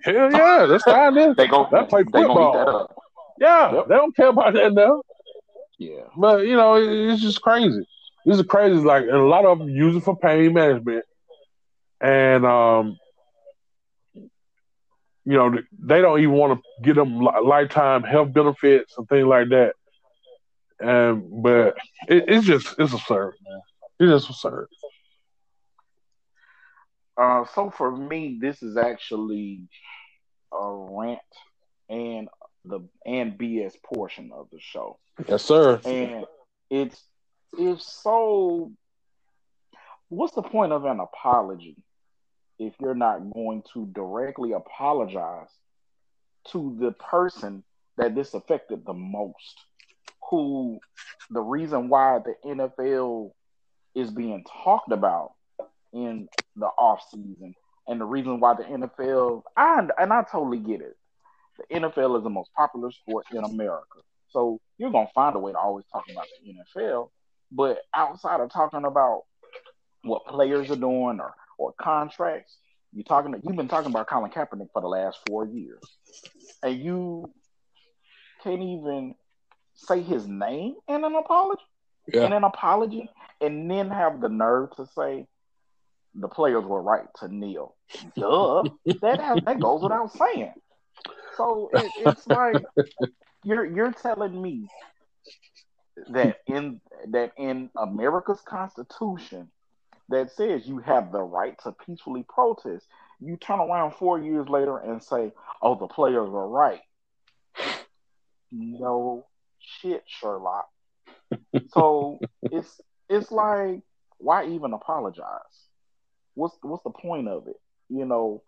[0.05, 1.15] hell yeah, that's fine.
[1.15, 2.53] Then they go, that play football.
[2.53, 3.03] That
[3.39, 3.89] yeah, yep.
[3.89, 5.03] they don't care about that now.
[5.79, 7.87] Yeah, but you know, it, it's just crazy.
[8.25, 8.75] This is crazy.
[8.75, 11.05] Like, and a lot of them use it for pain management,
[12.01, 12.99] and um,
[14.15, 19.49] you know, they don't even want to get them lifetime health benefits and things like
[19.49, 19.75] that.
[20.81, 21.77] And but
[22.09, 23.61] it, it's just it's absurd, man.
[24.01, 24.69] It's just absurd.
[27.17, 29.69] Uh, so for me, this is actually
[30.53, 31.21] a rant
[31.89, 32.29] and
[32.65, 34.99] the and BS portion of the show.
[35.29, 35.81] Yes, sir.
[35.85, 36.25] And
[36.71, 37.03] it's
[37.59, 38.73] it's so.
[40.09, 41.83] What's the point of an apology
[42.59, 45.49] if you're not going to directly apologize
[46.49, 47.63] to the person
[47.97, 49.61] that this affected the most,
[50.31, 50.79] who
[51.31, 53.33] the reason why the NFL
[53.95, 55.33] is being talked about
[55.93, 57.55] in the off season
[57.87, 60.97] and the reason why the NFL I and I totally get it.
[61.59, 64.01] The NFL is the most popular sport in America.
[64.31, 67.11] So you're gonna find a way to always talk about the NFL.
[67.51, 69.25] But outside of talking about
[70.03, 72.57] what players are doing or or contracts.
[72.93, 73.35] you're talking?
[73.43, 75.83] You've been talking about Colin Kaepernick for the last four years,
[76.63, 77.31] and you
[78.43, 79.15] can't even
[79.75, 81.63] say his name in an apology,
[82.13, 82.27] yeah.
[82.27, 83.09] in an apology,
[83.41, 85.27] and then have the nerve to say
[86.15, 87.75] the players were right to kneel.
[88.17, 88.65] Duh,
[89.01, 90.53] that that goes without saying.
[91.37, 92.63] So it, it's like
[93.45, 94.69] you're you're telling me
[96.11, 99.49] that in that in America's Constitution
[100.09, 102.87] that says you have the right to peacefully protest,
[103.21, 106.81] you turn around four years later and say, "Oh, the players were right."
[108.51, 109.27] No
[109.59, 110.69] shit, Sherlock.
[111.69, 113.81] so it's it's like,
[114.19, 115.52] why even apologize?
[116.35, 117.61] What's what's the point of it?
[117.89, 118.43] You know,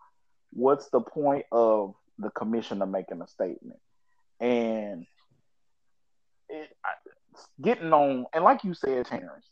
[0.50, 3.80] what's the point of the commissioner making a statement?
[4.40, 5.06] And
[6.48, 6.90] it, I,
[7.62, 9.46] getting on, and like you said, Terrence,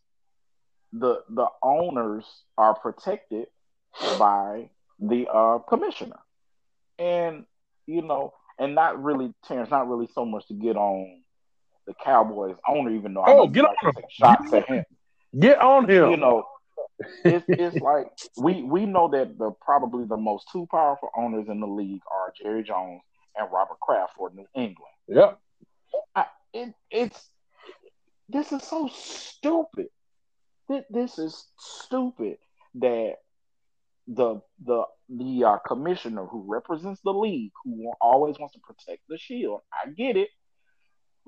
[0.93, 2.25] the the owners
[2.57, 3.47] are protected
[4.19, 6.19] by the uh, commissioner,
[6.99, 7.45] and
[7.87, 11.23] you know, and not really Terrence, not really so much to get on
[11.87, 13.93] the Cowboys owner, even though oh, get on him.
[14.09, 14.85] shots at him.
[15.39, 16.11] Get on him.
[16.11, 16.45] You know,
[17.25, 21.61] it's, it's like we we know that the probably the most two powerful owners in
[21.61, 23.03] the league are Jerry Jones
[23.37, 24.77] and Robert Kraft for New England.
[25.09, 25.39] Yep.
[26.15, 27.29] I, it, it's
[28.29, 29.89] this is so stupid.
[30.91, 32.39] This is stupid
[32.77, 33.17] that
[34.07, 39.19] the the the uh, commissioner who represents the league, who always wants to protect the
[39.19, 40.29] shield, I get it,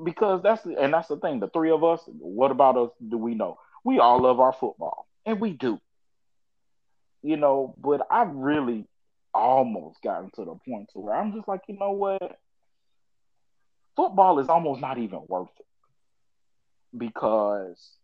[0.02, 1.40] because that's the, and that's the thing.
[1.40, 2.90] The three of us, what about us?
[3.06, 3.58] Do we know?
[3.84, 5.80] We all love our football, and we do.
[7.22, 8.87] You know, but I've really
[9.32, 12.38] almost gotten to the point to where I'm just like, you know what?
[13.96, 15.66] Football is almost not even worth it
[16.96, 17.96] because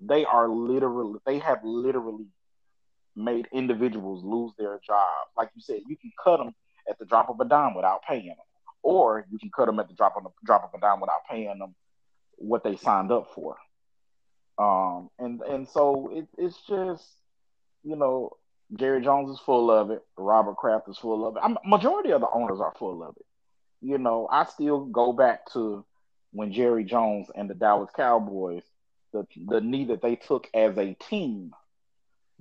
[0.00, 2.26] they are literally they have literally
[3.16, 5.26] made individuals lose their job.
[5.36, 6.54] Like you said, you can cut them
[6.88, 8.36] at the drop of a dime without paying them,
[8.82, 11.24] or you can cut them at the drop of a drop of a dime without
[11.28, 11.74] paying them
[12.36, 13.56] what they signed up for.
[14.58, 17.04] Um, and and so it, it's just
[17.84, 18.36] you know
[18.76, 20.04] Jerry Jones is full of it.
[20.16, 21.40] Robert Kraft is full of it.
[21.42, 23.26] I'm, majority of the owners are full of it.
[23.80, 25.84] You know, I still go back to
[26.32, 28.64] when Jerry Jones and the Dallas Cowboys,
[29.12, 31.52] the the knee that they took as a team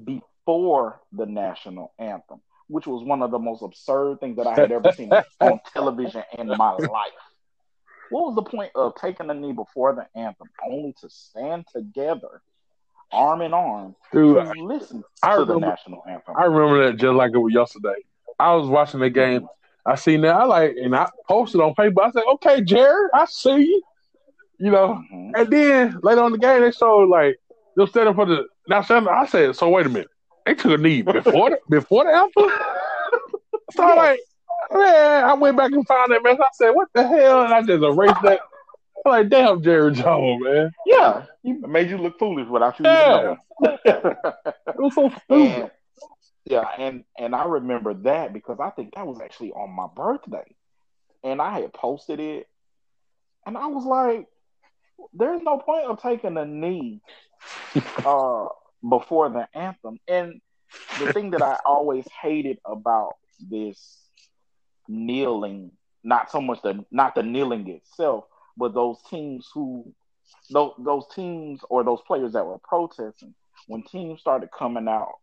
[0.03, 4.71] before the national anthem, which was one of the most absurd things that I had
[4.71, 7.11] ever seen on television in my life.
[8.09, 12.41] What was the point of taking a knee before the anthem only to stand together,
[13.11, 16.35] arm in arm, Dude, to listen I to remember, the national anthem?
[16.37, 18.01] I remember that just like it was yesterday.
[18.39, 19.47] I was watching the game
[19.87, 20.35] I seen that.
[20.35, 22.03] I like, and I posted on Facebook.
[22.03, 23.81] I said, "Okay, Jared, I see you."
[24.59, 25.31] You know, mm-hmm.
[25.35, 27.39] and then later on the game, they showed like
[27.75, 28.83] they're standing for the now.
[28.89, 30.09] I said, "So wait a minute,
[30.45, 32.49] they took a knee before the, before the anthem."
[33.71, 34.19] so I like,
[34.73, 36.37] man, I went back and found that mess.
[36.39, 38.39] I said, "What the hell?" And I just erased that.
[39.05, 40.71] I'm like, damn, Jerry Jones, man.
[40.85, 42.85] Yeah, he made you look foolish without you.
[42.85, 43.35] Yeah.
[43.61, 45.71] it was so stupid.
[46.45, 50.55] Yeah, and and I remember that because I think that was actually on my birthday,
[51.23, 52.47] and I had posted it,
[53.45, 54.27] and I was like,
[55.13, 57.01] "There's no point of taking a knee
[58.05, 58.47] uh,
[58.87, 60.41] before the anthem." And
[60.99, 64.06] the thing that I always hated about this
[64.87, 65.71] kneeling,
[66.03, 69.93] not so much the not the kneeling itself, but those teams who
[70.49, 73.33] those those teams or those players that were protesting
[73.67, 75.15] when teams started coming out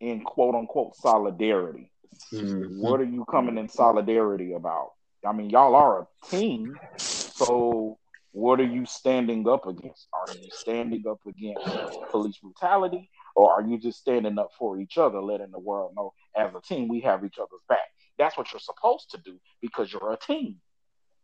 [0.00, 1.90] in quote unquote solidarity.
[2.32, 2.80] Mm-hmm.
[2.80, 4.92] What are you coming in solidarity about?
[5.26, 7.98] I mean, y'all are a team, so
[8.32, 10.08] what are you standing up against?
[10.12, 11.66] Are you standing up against
[12.10, 16.12] police brutality, or are you just standing up for each other, letting the world know
[16.36, 17.90] as a team we have each other's back?
[18.18, 20.56] That's what you're supposed to do because you're a team.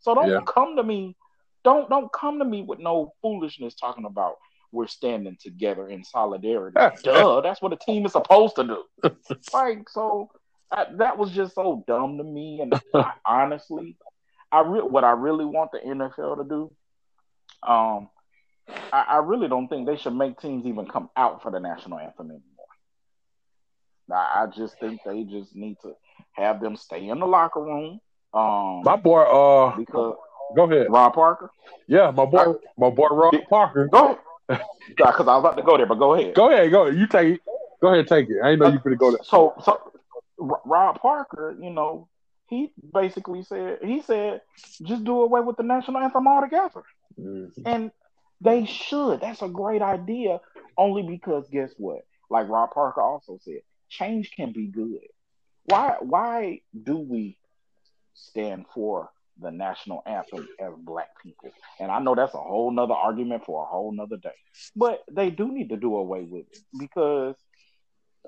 [0.00, 0.40] So don't yeah.
[0.46, 1.16] come to me,
[1.64, 4.36] don't don't come to me with no foolishness talking about
[4.72, 6.74] we're standing together in solidarity.
[7.04, 8.84] Duh, that's what a team is supposed to do.
[9.52, 10.30] like so,
[10.70, 12.60] I, that was just so dumb to me.
[12.62, 13.96] And I, honestly,
[14.50, 16.72] I re- what I really want the NFL to do,
[17.70, 18.08] um,
[18.92, 21.98] I, I, really don't think they should make teams even come out for the national
[21.98, 22.42] anthem anymore.
[24.10, 25.92] I, I just think they just need to
[26.32, 28.00] have them stay in the locker room.
[28.34, 30.16] Um, my boy, uh, because
[30.56, 31.50] go ahead, Rob Parker.
[31.86, 33.88] Yeah, my boy, my boy, Rob Parker.
[33.88, 36.34] Go because I was about to go there, but go ahead.
[36.34, 36.98] Go ahead, go ahead.
[36.98, 37.40] You take it.
[37.80, 38.36] Go ahead, take it.
[38.42, 39.20] I didn't know you could go there.
[39.24, 39.92] So, so
[40.38, 42.08] Rob Parker, you know,
[42.48, 44.42] he basically said he said
[44.82, 46.82] just do away with the national anthem altogether,
[47.18, 47.62] mm-hmm.
[47.66, 47.90] and
[48.40, 49.20] they should.
[49.20, 50.40] That's a great idea.
[50.76, 52.04] Only because guess what?
[52.30, 55.00] Like Rob Parker also said, change can be good.
[55.64, 55.96] Why?
[56.00, 57.38] Why do we
[58.14, 61.50] stand for the national anthem as black people.
[61.80, 64.34] And I know that's a whole nother argument for a whole nother day.
[64.76, 67.34] But they do need to do away with it because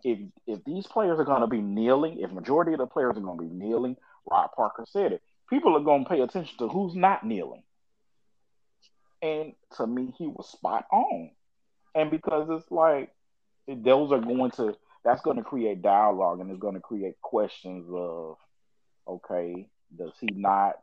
[0.03, 3.41] if if these players are gonna be kneeling, if majority of the players are gonna
[3.41, 3.97] be kneeling,
[4.31, 7.63] Rob Parker said it, people are gonna pay attention to who's not kneeling.
[9.23, 11.31] And to me, he was spot on.
[11.95, 13.11] And because it's like
[13.69, 17.87] those are going to that's going to create dialogue and it's going to create questions
[17.93, 18.37] of
[19.07, 20.77] okay does he not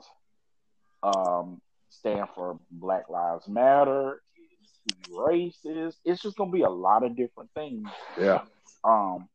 [1.03, 4.21] um, stand for black lives matter?
[4.63, 5.95] Is he racist?
[6.05, 7.88] It's just going to be a lot of different things
[8.19, 8.41] yeah.
[8.84, 9.27] um,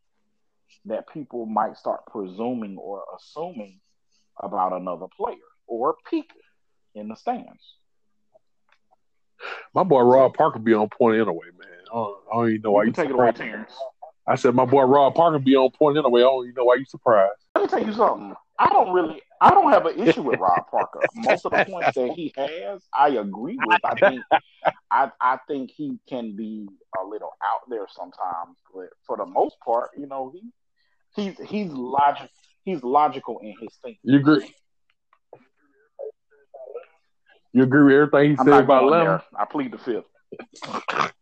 [0.87, 3.81] that people might start presuming or assuming
[4.41, 6.41] about another player or people
[6.95, 7.77] in the stands.
[9.75, 11.69] My boy Rob Parker be on point anyway, man.
[11.93, 13.75] I don't, I don't even know why you, take it away, Terrence.
[14.27, 16.21] I said my boy Rob Parker be on point anyway.
[16.21, 17.39] I don't even know why you surprised.
[17.55, 18.35] Let me tell you something.
[18.59, 21.01] I don't really, I don't have an issue with Rob Parker.
[21.15, 23.81] Most of the points that he has, I agree with.
[23.85, 24.23] I think,
[24.91, 26.67] I, I think he can be
[27.01, 30.51] a little out there sometimes, but for the most part, you know, he,
[31.15, 32.31] he's he's logic,
[32.65, 34.01] he's logical in his thinking.
[34.05, 34.55] You agree?
[37.53, 39.21] You agree with everything he I'm said about Lemon?
[39.39, 40.05] I plead the fifth.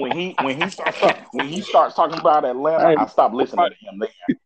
[0.00, 1.00] when he when he starts
[1.32, 3.98] when he starts talking about Atlanta, Hey, I stop listening to him.
[3.98, 4.36] Then.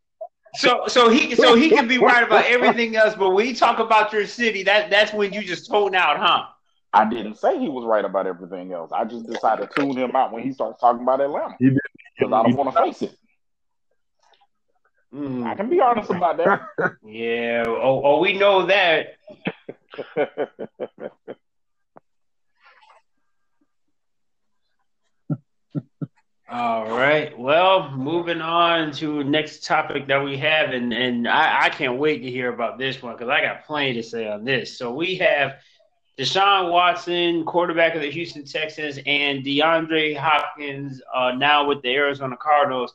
[0.55, 3.79] So so he so he can be right about everything else, but when you talk
[3.79, 6.45] about your city, that that's when you just tone out, huh?
[6.93, 8.93] I didn't say he was right about everything else.
[8.93, 12.43] I just decided to tune him out when he starts talking about Atlanta because I
[12.43, 13.17] don't want to face it.
[15.11, 15.45] Hmm.
[15.47, 16.62] I can be honest about that.
[17.05, 17.65] Yeah.
[17.67, 19.17] Oh, oh, we know that.
[26.53, 27.37] All right.
[27.38, 32.19] Well, moving on to next topic that we have, and and I, I can't wait
[32.19, 34.77] to hear about this one because I got plenty to say on this.
[34.77, 35.55] So we have
[36.19, 42.37] Deshaun Watson, quarterback of the Houston Texans, and DeAndre Hopkins uh, now with the Arizona
[42.37, 42.93] Cardinals.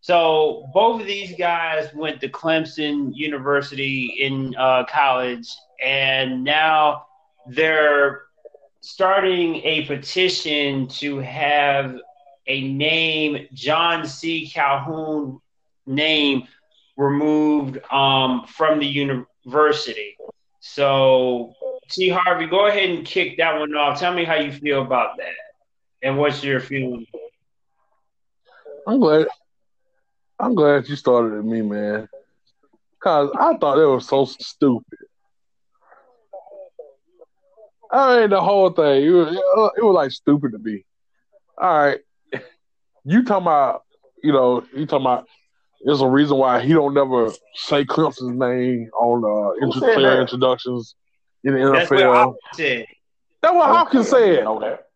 [0.00, 5.48] So both of these guys went to Clemson University in uh, college,
[5.80, 7.06] and now
[7.46, 8.22] they're
[8.80, 12.00] starting a petition to have
[12.46, 14.48] a name, John C.
[14.48, 15.40] Calhoun
[15.86, 16.46] name,
[16.96, 20.16] removed um, from the university.
[20.60, 21.54] So,
[21.88, 22.08] T.
[22.08, 24.00] Harvey, go ahead and kick that one off.
[24.00, 25.34] Tell me how you feel about that,
[26.02, 27.06] and what's your feeling?
[28.86, 29.26] I'm glad.
[30.38, 32.08] I'm glad you started at me, man.
[33.00, 34.98] Cause I thought it was so stupid.
[37.90, 39.34] I mean, the whole thing, it was,
[39.76, 40.84] it was like stupid to me.
[41.56, 42.00] All right,
[43.06, 43.84] you talking about,
[44.22, 45.26] you know, you talking about.
[45.84, 50.96] There's a reason why he don't never say Clemson's name on uh, said player introductions
[51.44, 52.34] in the That's what NFL.
[52.54, 52.86] Said.
[53.42, 54.46] That's what Hopkins Okay, said.
[54.46, 54.86] that.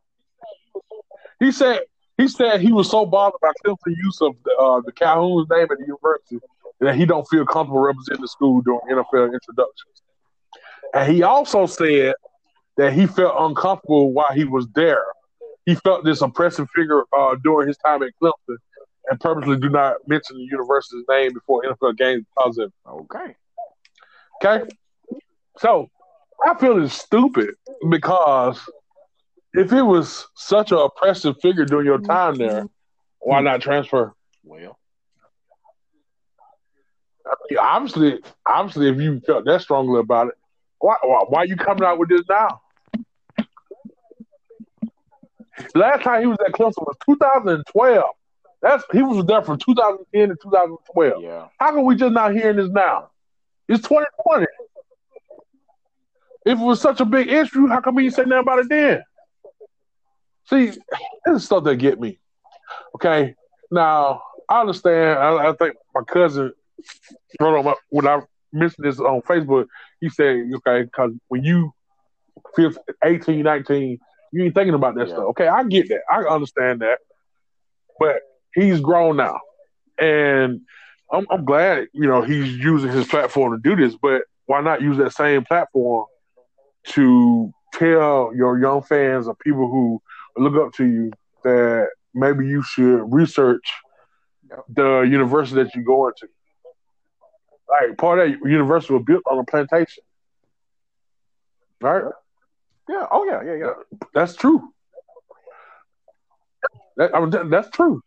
[1.38, 1.80] He said
[2.16, 5.68] he said he was so bothered by Clemson's use of the, uh, the Calhoun's name
[5.70, 6.38] at the university
[6.80, 10.02] that he don't feel comfortable representing the school during NFL introductions.
[10.94, 12.14] And he also said
[12.78, 15.04] that he felt uncomfortable while he was there.
[15.70, 18.56] He felt this oppressive figure uh, during his time at Clemson
[19.08, 23.36] and purposely do not mention the university's name before NFL games because of Okay.
[24.44, 24.68] Okay.
[25.58, 25.88] So
[26.44, 27.50] I feel it's stupid
[27.88, 28.58] because
[29.54, 32.66] if it was such an oppressive figure during your time there,
[33.20, 34.12] why not transfer?
[34.42, 34.76] Well,
[37.24, 40.34] I mean, obviously, obviously, if you felt that strongly about it,
[40.80, 42.60] why why, why you coming out with this now?
[45.74, 48.04] Last time he was at Clemson was 2012.
[48.62, 51.22] That's he was there from 2010 to 2012.
[51.22, 51.46] yeah.
[51.58, 53.10] How come we just not hearing this now?
[53.68, 54.46] It's 2020.
[56.46, 58.68] If it was such a big issue, how come we ain't say nothing about it
[58.68, 59.02] then?
[60.48, 60.80] See, this
[61.26, 62.18] is stuff that get me.
[62.94, 63.34] Okay,
[63.70, 65.18] now I understand.
[65.18, 66.52] I, I think my cousin
[67.40, 68.20] wrote on my, when I
[68.52, 69.66] mentioned this on Facebook.
[70.00, 71.72] He said, "Okay, because when you
[72.56, 72.72] feel
[73.04, 73.98] 18, 19,
[74.32, 75.14] you ain't thinking about that Yeah.
[75.14, 76.02] stuff." Okay, I get that.
[76.10, 76.98] I understand that,
[77.98, 78.22] but
[78.54, 79.40] he's grown now,
[79.98, 80.60] and
[81.12, 83.96] I'm, I'm glad you know he's using his platform to do this.
[83.96, 86.06] But why not use that same platform
[86.88, 90.00] to tell your young fans or people who
[90.36, 91.12] look up to you
[91.44, 93.64] that maybe you should research
[94.68, 96.28] the university that you go into.
[97.68, 100.02] Like part of that university was built on a plantation.
[101.80, 102.02] Right?
[102.90, 103.06] Yeah.
[103.10, 103.42] Oh yeah.
[103.44, 103.54] Yeah.
[103.54, 104.00] Yeah.
[104.14, 104.72] That's true.
[106.96, 108.02] That, I mean, that- that's true.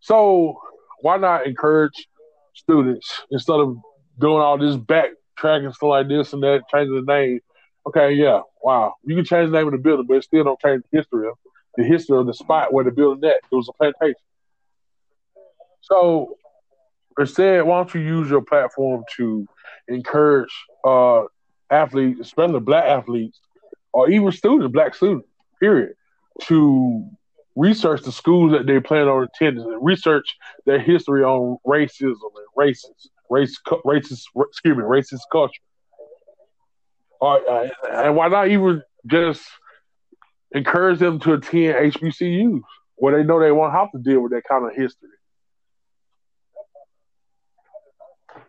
[0.00, 0.60] So
[1.00, 2.08] why not encourage
[2.54, 3.76] students instead of
[4.18, 7.40] doing all this backtracking stuff like this and that, change the name.
[7.86, 8.94] Okay, yeah, wow.
[9.04, 11.28] You can change the name of the building, but it still don't change the history
[11.28, 11.34] of
[11.76, 13.36] the history of the spot where the building at.
[13.50, 14.20] It was a plantation.
[15.82, 16.36] So
[17.18, 19.46] instead, why don't you use your platform to
[19.88, 20.52] encourage
[20.84, 21.24] uh,
[21.70, 23.40] athletes, especially black athletes,
[23.98, 25.26] or even students, black students,
[25.58, 25.94] period,
[26.42, 27.04] to
[27.56, 30.36] research the schools that they plan on attending and research
[30.66, 35.60] their history on racism and races, race, racist, excuse me, racist culture.
[37.20, 39.42] Or, uh, and why not even just
[40.52, 42.60] encourage them to attend HBCUs
[42.94, 45.08] where they know they won't have to deal with that kind of history.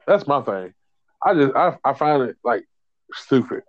[0.06, 0.76] That's my thing.
[1.26, 2.66] I just I, I find it like
[3.14, 3.64] stupid.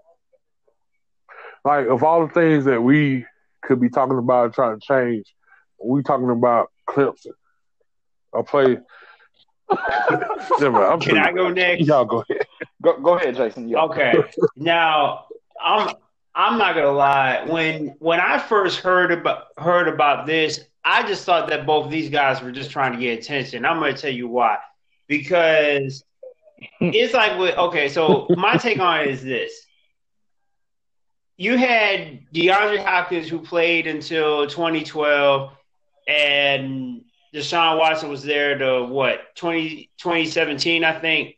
[1.65, 3.27] Like of all the things that we
[3.63, 5.35] could be talking about and trying to change,
[5.83, 7.33] we talking about Clemson.
[8.35, 8.79] I play.
[10.61, 11.87] Never, Can I go next?
[11.87, 12.47] Y'all go ahead.
[12.83, 13.69] Go go ahead, Jason.
[13.69, 13.83] Yeah.
[13.83, 14.15] Okay.
[14.57, 15.27] now
[15.63, 15.95] I'm
[16.35, 17.45] I'm not gonna lie.
[17.47, 22.11] When when I first heard about heard about this, I just thought that both these
[22.11, 23.65] guys were just trying to get attention.
[23.65, 24.59] I'm gonna tell you why.
[25.07, 26.05] Because
[26.81, 29.67] it's like with okay, so my take on it is this.
[31.41, 35.51] You had DeAndre Hopkins who played until 2012
[36.07, 37.01] and
[37.33, 41.37] Deshaun Watson was there to what 20, 2017, I think,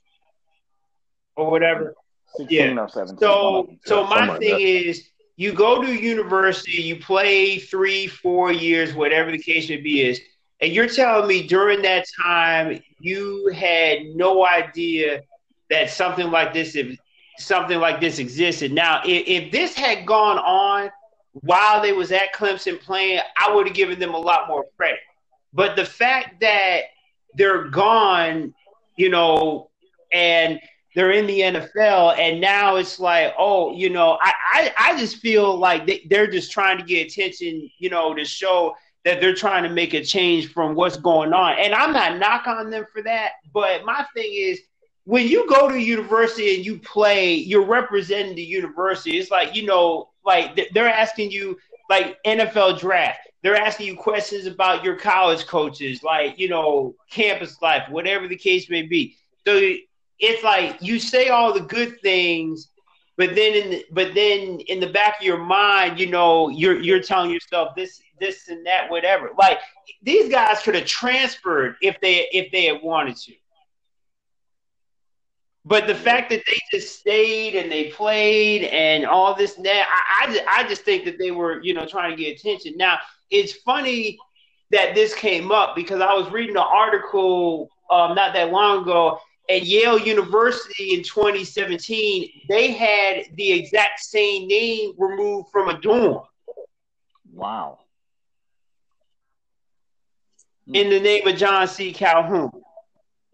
[1.36, 1.94] or whatever.
[2.36, 2.82] 16 yeah.
[2.82, 3.18] or 17.
[3.18, 9.30] So, so my thing is, you go to university, you play three, four years, whatever
[9.30, 10.20] the case may be, is,
[10.60, 15.22] and you're telling me during that time you had no idea
[15.70, 16.98] that something like this, if
[17.38, 18.72] something like this existed.
[18.72, 20.90] Now, if, if this had gone on
[21.32, 25.00] while they was at Clemson playing, I would have given them a lot more credit.
[25.52, 26.82] But the fact that
[27.34, 28.54] they're gone,
[28.96, 29.70] you know,
[30.12, 30.60] and
[30.94, 35.16] they're in the NFL, and now it's like, oh, you know, I I, I just
[35.16, 38.74] feel like they, they're just trying to get attention, you know, to show
[39.04, 41.58] that they're trying to make a change from what's going on.
[41.58, 44.60] And I'm not knock on them for that, but my thing is
[45.04, 49.18] when you go to university and you play, you're representing the university.
[49.18, 51.58] It's like, you know, like they're asking you
[51.90, 53.20] like NFL draft.
[53.42, 58.36] They're asking you questions about your college coaches, like, you know, campus life, whatever the
[58.36, 59.16] case may be.
[59.44, 59.74] So
[60.20, 62.68] it's like you say all the good things,
[63.16, 66.80] but then in the, but then in the back of your mind, you know, you're
[66.80, 69.30] you're telling yourself this this and that, whatever.
[69.36, 69.58] Like
[70.00, 73.32] these guys could have transferred if they if they had wanted to.
[75.64, 79.86] But the fact that they just stayed and they played and all this and that,
[79.88, 82.74] I, I, just, I just think that they were, you know, trying to get attention.
[82.76, 82.98] Now,
[83.30, 84.18] it's funny
[84.72, 89.20] that this came up because I was reading an article um, not that long ago
[89.48, 96.22] at Yale University in 2017, they had the exact same name removed from a dorm.
[97.32, 97.80] Wow.
[100.72, 101.92] In the name of John C.
[101.92, 102.61] Calhoun.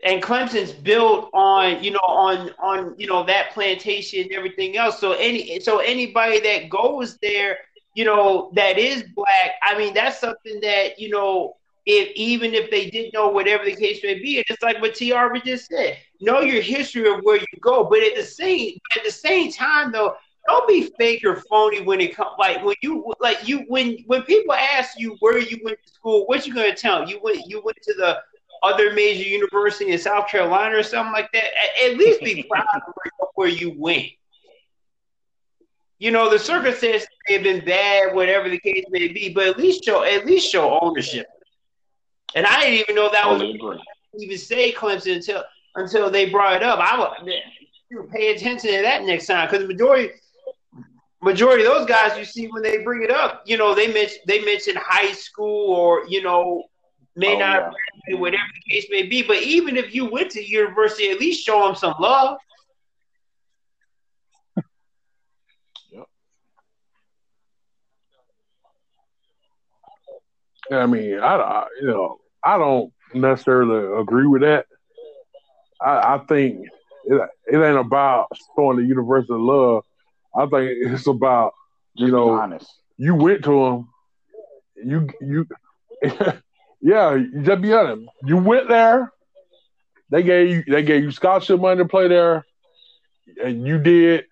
[0.05, 5.01] And Clemson's built on, you know, on on you know that plantation and everything else.
[5.01, 7.59] So any so anybody that goes there,
[7.95, 11.57] you know, that is black, I mean, that's something that, you know,
[11.89, 14.45] if even if they didn't know whatever the case may be.
[14.47, 15.11] It's like what T.
[15.11, 19.05] Harvey just said: know your history of where you go, but at the same at
[19.05, 20.15] the same time though.
[20.47, 22.31] Don't be fake or phony when it comes.
[22.39, 26.27] Like when you like you when when people ask you where you went to school,
[26.27, 27.09] what you gonna tell them?
[27.09, 28.19] You went you went to the
[28.63, 31.45] other major university in South Carolina or something like that.
[31.45, 32.65] At, at least be proud
[33.21, 34.07] of where you went.
[35.99, 39.59] You know the circumstances may have been bad, whatever the case may be, but at
[39.59, 41.27] least show at least show ownership.
[42.37, 43.43] And I didn't even know that was
[44.15, 45.43] even say Clemson until
[45.75, 46.79] until they brought it up.
[46.81, 50.15] I would pay attention to that next time because the majority
[51.21, 54.19] majority of those guys you see when they bring it up, you know, they mention
[54.27, 56.65] they mention high school or you know
[57.19, 57.75] may oh, not
[58.09, 58.17] yeah.
[58.17, 59.23] whatever the case may be.
[59.23, 62.39] But even if you went to university, at least show them some love.
[70.71, 74.67] I mean, I, I, you know I don't necessarily agree with that.
[75.81, 76.67] I, I think
[77.05, 79.85] it, it ain't about showing the universal love.
[80.37, 81.55] I think it's about
[81.95, 82.59] you Just know
[82.97, 83.89] you went to them,
[84.77, 85.47] you you
[86.81, 88.09] yeah, just be honest.
[88.25, 89.13] You went there.
[90.11, 92.47] They gave you they gave you scholarship money to play there,
[93.43, 94.25] and you did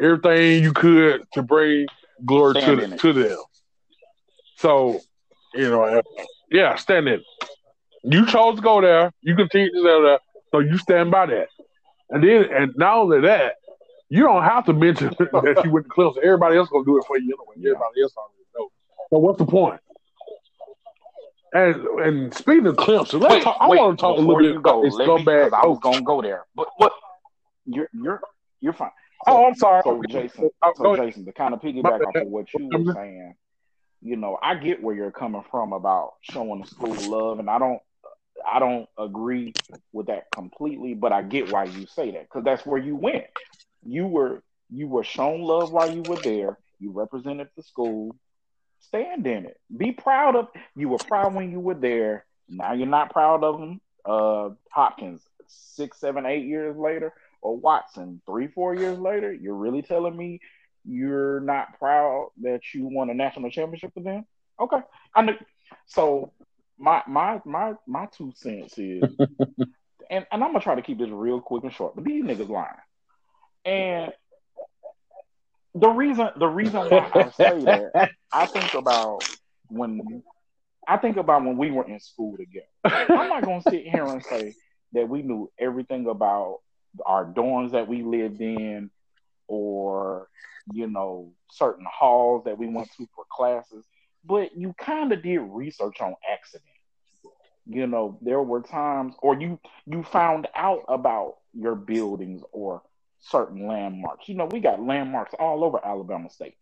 [0.00, 1.86] everything you could to bring
[2.24, 3.38] glory stand to to them.
[4.56, 5.00] So
[5.54, 6.02] you know, uh,
[6.50, 7.22] yeah, stand in.
[8.04, 9.12] You chose to go there.
[9.22, 10.18] You continue to go there,
[10.50, 11.48] so you stand by that.
[12.10, 13.54] And then, and not only that,
[14.08, 16.18] you don't have to mention that you went to Clemson.
[16.18, 17.70] Everybody else gonna do it for you anyway.
[17.70, 18.70] Everybody else already knows.
[19.10, 19.80] So what's the point?
[21.54, 24.38] And and speaking of Clemson, let's wait, talk, I wait, want to talk a little
[24.38, 26.92] bit go, about this let me- scumbag I was gonna go there, but what?
[27.64, 28.20] You're you're
[28.60, 28.90] you're fine.
[29.26, 29.82] Oh, I'm sorry.
[29.84, 30.96] So Jason, Oh, so.
[30.96, 33.34] Jason, to kind of piggyback off of what you were saying,
[34.00, 37.58] you know, I get where you're coming from about showing the school love, and I
[37.58, 37.80] don't,
[38.50, 39.52] I don't agree
[39.92, 43.24] with that completely, but I get why you say that because that's where you went.
[43.84, 46.58] You were you were shown love while you were there.
[46.78, 48.14] You represented the school.
[48.80, 49.60] Stand in it.
[49.74, 50.48] Be proud of.
[50.76, 52.24] You were proud when you were there.
[52.48, 53.80] Now you're not proud of them.
[54.04, 57.12] Uh, Hopkins, six, seven, eight years later,
[57.42, 59.32] or Watson, three, four years later.
[59.32, 60.40] You're really telling me
[60.84, 64.24] you're not proud that you won a national championship for them?
[64.58, 64.78] Okay,
[65.14, 65.34] I know.
[65.86, 66.32] So
[66.78, 69.02] my my my my two cents is,
[70.10, 72.48] and, and I'm gonna try to keep this real quick and short, but these niggas
[72.48, 72.68] lying.
[73.64, 74.12] And
[75.74, 79.26] the reason the reason why I say that, I think about
[79.68, 80.22] when
[80.86, 82.66] I think about when we were in school together.
[82.84, 84.54] I'm not gonna sit here and say
[84.92, 86.60] that we knew everything about
[87.04, 88.90] our dorms that we lived in
[89.46, 90.28] or
[90.72, 93.84] you know certain halls that we went to for classes
[94.24, 96.64] but you kind of did research on accident
[97.66, 102.82] you know there were times or you you found out about your buildings or
[103.20, 106.56] certain landmarks you know we got landmarks all over alabama state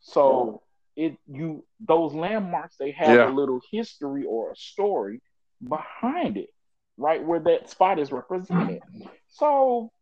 [0.00, 0.62] so
[0.96, 3.30] it you those landmarks they have Yeah.
[3.30, 5.20] a little history or a story
[5.66, 6.50] behind it
[6.96, 8.82] right where that spot is represented
[9.28, 9.92] so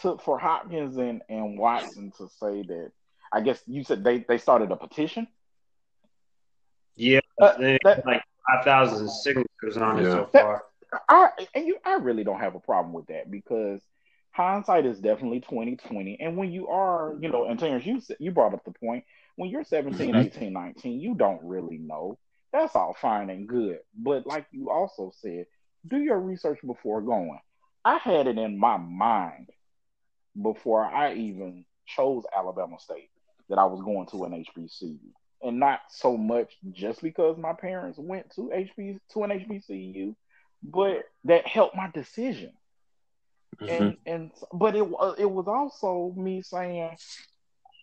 [0.00, 2.90] to, for hopkins and, and watson to say that
[3.32, 5.26] i guess you said they, they started a petition
[6.96, 10.10] Yeah, Uh, they that- have like five thousand signatures on it Yeah.
[10.10, 10.64] so far.
[11.08, 13.82] I and you I really don't have a problem with that because
[14.38, 18.54] hindsight is definitely 2020 and when you are you know and Terrence you you brought
[18.54, 19.04] up the point
[19.36, 20.26] when you're 17 Mhm.
[20.26, 22.18] 18 19 you don't really know.
[22.52, 23.80] That's all fine and good.
[23.96, 25.46] But like you also said
[25.88, 27.40] do your research before going.
[27.84, 29.50] I had it in my mind
[30.40, 33.10] before I even chose Alabama State
[33.48, 34.98] that I was going to an HBCU
[35.42, 40.14] and not so much just because my parents went to HB to an HBCU
[40.62, 42.52] but that helped my decision.
[43.60, 43.82] Mm-hmm.
[43.82, 46.96] And and but it uh, it was also me saying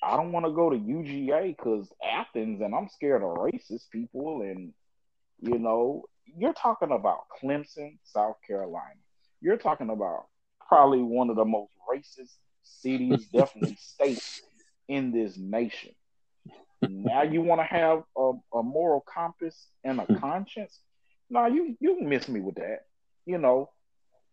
[0.01, 4.41] I don't want to go to UGA because Athens and I'm scared of racist people
[4.41, 4.73] and
[5.41, 6.05] you know
[6.37, 8.99] you're talking about Clemson, South Carolina.
[9.41, 10.25] You're talking about
[10.67, 14.41] probably one of the most racist cities, definitely states
[14.87, 15.91] in this nation.
[16.81, 20.15] Now you want to have a, a moral compass and a hmm.
[20.15, 20.79] conscience?
[21.29, 22.81] No, you you miss me with that.
[23.25, 23.69] You know,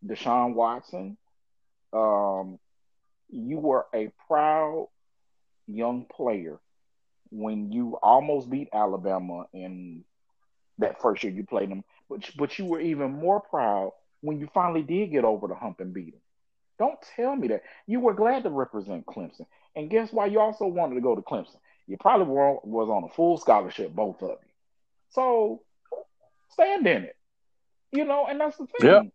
[0.04, 1.16] Deshaun Watson,
[1.92, 2.58] um,
[3.30, 4.88] you were a proud
[5.66, 6.58] young player
[7.30, 10.04] when you almost beat Alabama in
[10.78, 14.48] that first year you played them, but but you were even more proud when you
[14.52, 16.20] finally did get over the hump and beat them.
[16.78, 20.66] Don't tell me that you were glad to represent Clemson, and guess why you also
[20.66, 21.56] wanted to go to Clemson?
[21.86, 24.52] You probably were was on a full scholarship, both of you.
[25.10, 25.62] So
[26.50, 27.16] stand in it,
[27.92, 28.26] you know.
[28.26, 29.12] And that's the thing.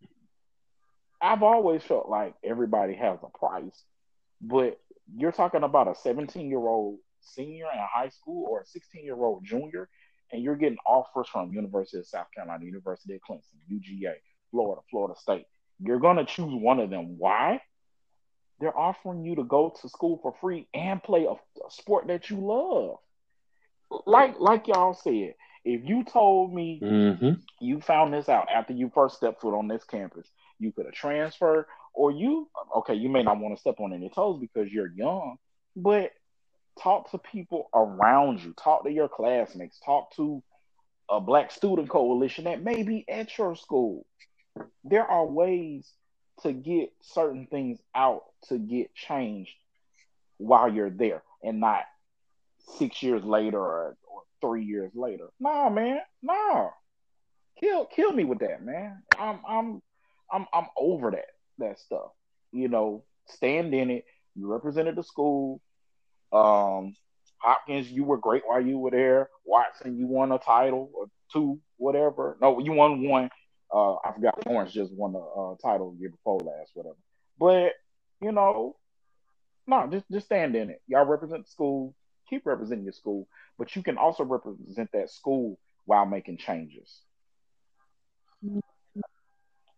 [1.22, 3.84] I've always felt like everybody has a price,
[4.42, 4.80] but
[5.16, 9.16] you're talking about a 17 year old senior in high school or a 16 year
[9.16, 9.90] old junior,
[10.32, 14.14] and you're getting offers from University of South Carolina, University of Clemson, UGA,
[14.52, 15.46] Florida, Florida State.
[15.80, 17.18] You're gonna choose one of them.
[17.18, 17.62] Why?
[18.60, 22.30] They're offering you to go to school for free and play a, a sport that
[22.30, 22.98] you love.
[24.06, 27.32] Like like y'all said, if you told me Mm-hmm.
[27.60, 30.28] you found this out after you first stepped foot on this campus.
[30.60, 34.10] You could have transferred, or you okay, you may not want to step on any
[34.10, 35.38] toes because you're young,
[35.76, 36.12] but
[36.82, 40.44] talk to people around you, talk to your classmates, talk to
[41.10, 44.06] a black student coalition that may be at your school.
[44.84, 45.90] There are ways
[46.42, 49.54] to get certain things out to get changed
[50.38, 51.84] while you're there and not
[52.78, 55.30] six years later or, or three years later.
[55.40, 56.70] Nah, man, nah
[57.60, 59.02] kill kill me with that, man.
[59.18, 59.82] I'm I'm
[60.32, 61.26] I'm I'm over that
[61.60, 62.12] that stuff.
[62.52, 64.06] You know, stand in it.
[64.36, 65.62] You represented the school.
[66.32, 66.96] Um,
[67.40, 69.30] Hopkins, you were great while you were there.
[69.46, 72.38] Watson, you won a title or two, whatever.
[72.42, 73.30] No, you won one.
[73.74, 74.46] Uh, I forgot.
[74.46, 76.96] Lawrence just won a title the year before last, whatever.
[77.40, 77.74] But
[78.22, 78.76] you know,
[79.68, 80.82] no, just just stand in it.
[80.88, 81.94] Y'all represent the school.
[82.30, 87.00] Keep representing your school, but you can also represent that school while making changes.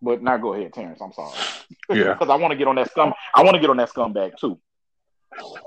[0.01, 1.01] But now go ahead, Terrence.
[1.01, 1.37] I'm sorry.
[1.91, 3.13] Yeah, because I want to get on that scum.
[3.33, 4.59] I want to get on that scumbag too.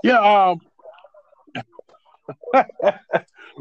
[0.02, 0.18] Yeah.
[0.18, 0.60] Um.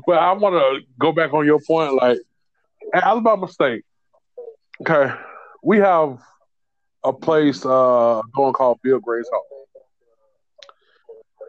[0.08, 1.94] well, I want to go back on your point.
[1.94, 2.18] Like
[2.94, 3.84] Alabama State,
[4.82, 5.14] okay,
[5.64, 6.20] we have
[7.04, 9.46] a place uh going called Bibb Graves Hall.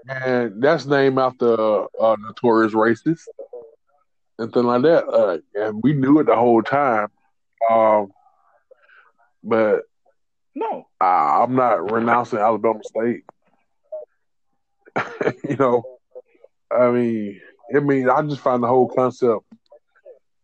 [0.08, 3.22] And that's named after uh, notorious racist
[4.38, 5.06] and thing like that.
[5.06, 7.08] Uh, and we knew it the whole time.
[7.70, 8.12] Um,
[9.43, 9.82] but
[10.55, 13.24] no, uh, I'm not renouncing Alabama State.
[15.49, 15.82] you know,
[16.70, 17.40] I mean,
[17.74, 19.45] I mean, I just find the whole concept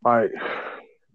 [0.05, 0.31] like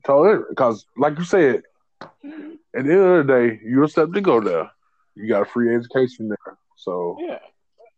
[0.06, 1.64] totally because, like you said,
[2.02, 4.70] at the end of the day, you're accept to go there.
[5.16, 7.40] You got a free education there, so yeah.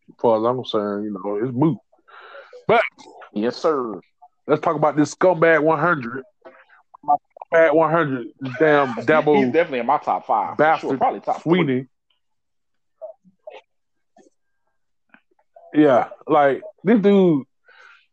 [0.07, 1.77] As far as I'm concerned, you know, it's moot.
[2.67, 2.83] But
[3.33, 3.99] yes, sir.
[4.47, 6.23] Let's talk about this scumbag 100.
[7.53, 8.27] Scumbag 100,
[8.59, 9.37] damn Dabo.
[9.43, 10.57] He's definitely in my top five.
[10.57, 10.97] Bastard, sure.
[10.97, 11.87] probably top Swinney.
[15.73, 17.45] Yeah, like this dude,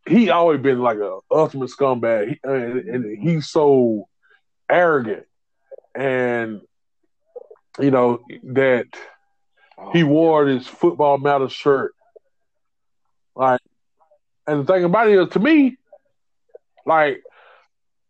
[0.07, 4.09] he always been like a ultimate scumbag, he, and, and he's so
[4.69, 5.27] arrogant,
[5.95, 6.61] and
[7.79, 8.87] you know that
[9.93, 11.95] he oh, wore this football matter shirt.
[13.37, 13.61] Like,
[14.47, 15.77] and the thing about it is, to me,
[16.85, 17.23] like,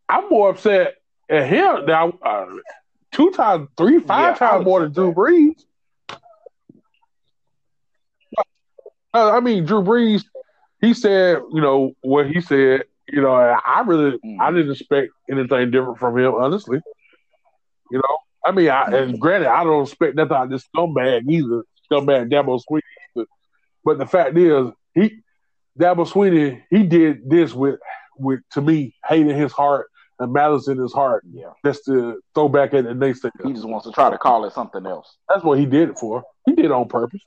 [0.09, 0.95] I'm more upset
[1.33, 2.47] at him now, uh,
[3.11, 5.65] two times, three, five yeah, times more than Drew Brees.
[9.15, 10.25] Uh, I mean, Drew Brees,
[10.81, 12.85] he said, you know, what he said.
[13.09, 14.41] You know, I really, mm.
[14.41, 16.81] I didn't expect anything different from him, honestly.
[17.91, 21.29] You know, I mean, I, and granted, I don't expect nothing out of this scumbag
[21.31, 22.81] either, scumbag Dabo Swinney.
[23.15, 23.27] But,
[23.85, 25.23] but the fact is, he
[25.79, 27.81] Dabo Swinney, he did this with,
[28.17, 29.89] with to me, hate in his heart
[30.23, 31.25] and malice in his heart.
[31.33, 33.33] Yeah, just to throw back at the next thing.
[33.45, 35.17] He just wants to try to call it something else.
[35.29, 36.25] That's what he did it for.
[36.47, 37.21] He did it on purpose.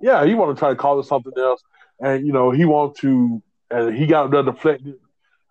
[0.00, 1.62] Yeah, he want to try to call it something else,
[2.00, 4.96] and you know, he want to, and he got done deflected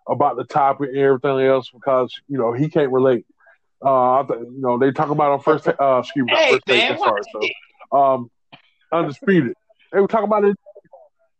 [0.06, 3.26] about the topic and everything else because you know he can't relate.
[3.84, 6.98] Uh, you know, they talk about on first, uh, excuse me, hey, first man, take,
[6.98, 7.20] sorry,
[7.92, 8.30] so, um,
[8.92, 9.54] undisputed.
[9.92, 10.56] They were talking about it.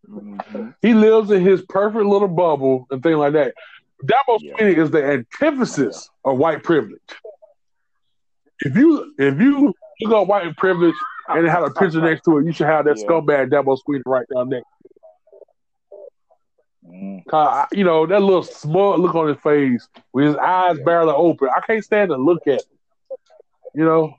[0.09, 0.71] Mm-hmm.
[0.83, 3.55] He lives in his perfect little bubble and things like that.
[4.05, 4.55] Dabo yeah.
[4.55, 6.33] Swinney is the antithesis yeah.
[6.33, 7.01] of white privilege.
[8.61, 10.95] If you if you you got white privilege
[11.29, 13.07] and it had a picture next to it, you should have that yeah.
[13.07, 14.63] scumbag Dabo Swinney right down there.
[16.87, 17.67] Mm.
[17.73, 21.49] you know, that little smug look on his face with his eyes barely open.
[21.55, 23.19] I can't stand to look at him.
[23.75, 24.15] You know?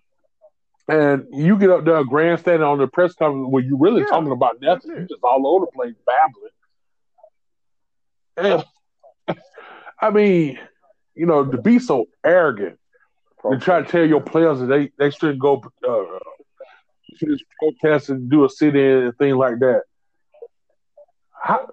[0.87, 4.61] And you get up there grandstanding on the press conference where you really talking about
[4.61, 4.91] nothing.
[4.91, 6.51] You're just all over the place babbling.
[8.37, 8.65] And
[9.99, 10.59] I mean,
[11.15, 12.77] you know, to be so arrogant
[13.43, 16.19] and try to tell your players that they, they shouldn't go uh,
[17.59, 19.83] protest and do a sit in and things like that.
[21.41, 21.67] How,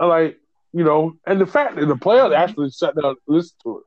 [0.00, 0.38] like
[0.72, 3.84] you know, and the fact that the players actually sat down and listened to it.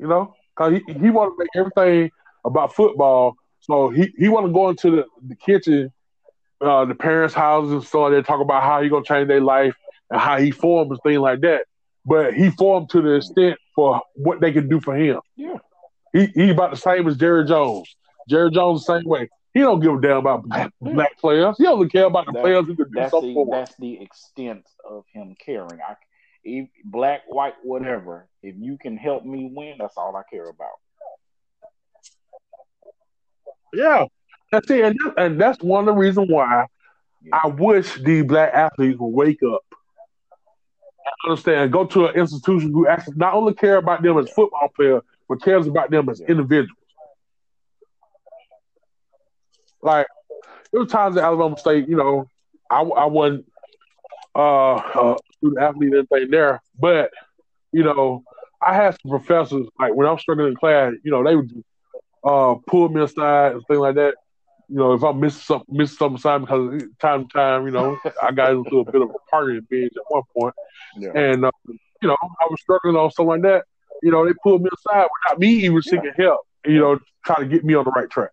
[0.00, 2.10] You know, because he, he want to make everything
[2.44, 3.34] about football.
[3.60, 5.92] So he, he want to go into the, the kitchen,
[6.60, 9.74] uh, the parents' houses and so they talk about how he gonna change their life
[10.10, 11.64] and how he formed and things like that.
[12.04, 15.20] But he formed to the extent for what they can do for him.
[15.36, 15.56] Yeah.
[16.12, 17.94] He he about the same as Jerry Jones.
[18.28, 19.28] Jerry Jones the same way.
[19.54, 20.48] He don't give a damn about
[20.80, 21.56] black players.
[21.58, 24.66] He only care about the that, players can do something the, for That's the extent
[24.88, 25.80] of him caring.
[25.86, 25.96] I,
[26.44, 28.28] if, black, white, whatever.
[28.42, 30.68] If you can help me win, that's all I care about.
[33.74, 34.04] Yeah,
[34.50, 36.66] that's it, and, and that's one of the reasons why
[37.22, 37.40] yeah.
[37.44, 39.62] I wish the black athletes would wake up.
[41.24, 41.72] Understand?
[41.72, 45.42] Go to an institution who actually not only care about them as football players, but
[45.42, 46.78] cares about them as individuals.
[49.82, 50.06] Like
[50.72, 52.28] there was times at Alabama State, you know,
[52.70, 53.46] I, I wasn't
[54.36, 57.10] uh, a student athlete or anything there, but
[57.72, 58.24] you know,
[58.60, 61.64] I had some professors like when I was struggling in class, you know, they would
[62.24, 64.14] uh, pull me aside and things like that.
[64.68, 68.32] You know, if I miss some miss some assignment because time time, you know, I
[68.32, 70.54] got into a bit of a partying binge at one point,
[70.98, 71.10] yeah.
[71.14, 73.64] and uh, you know, I was struggling on something like that.
[74.02, 76.24] You know, they pulled me aside without me even seeking yeah.
[76.24, 76.40] help.
[76.66, 78.30] You know, trying to get me on the right track.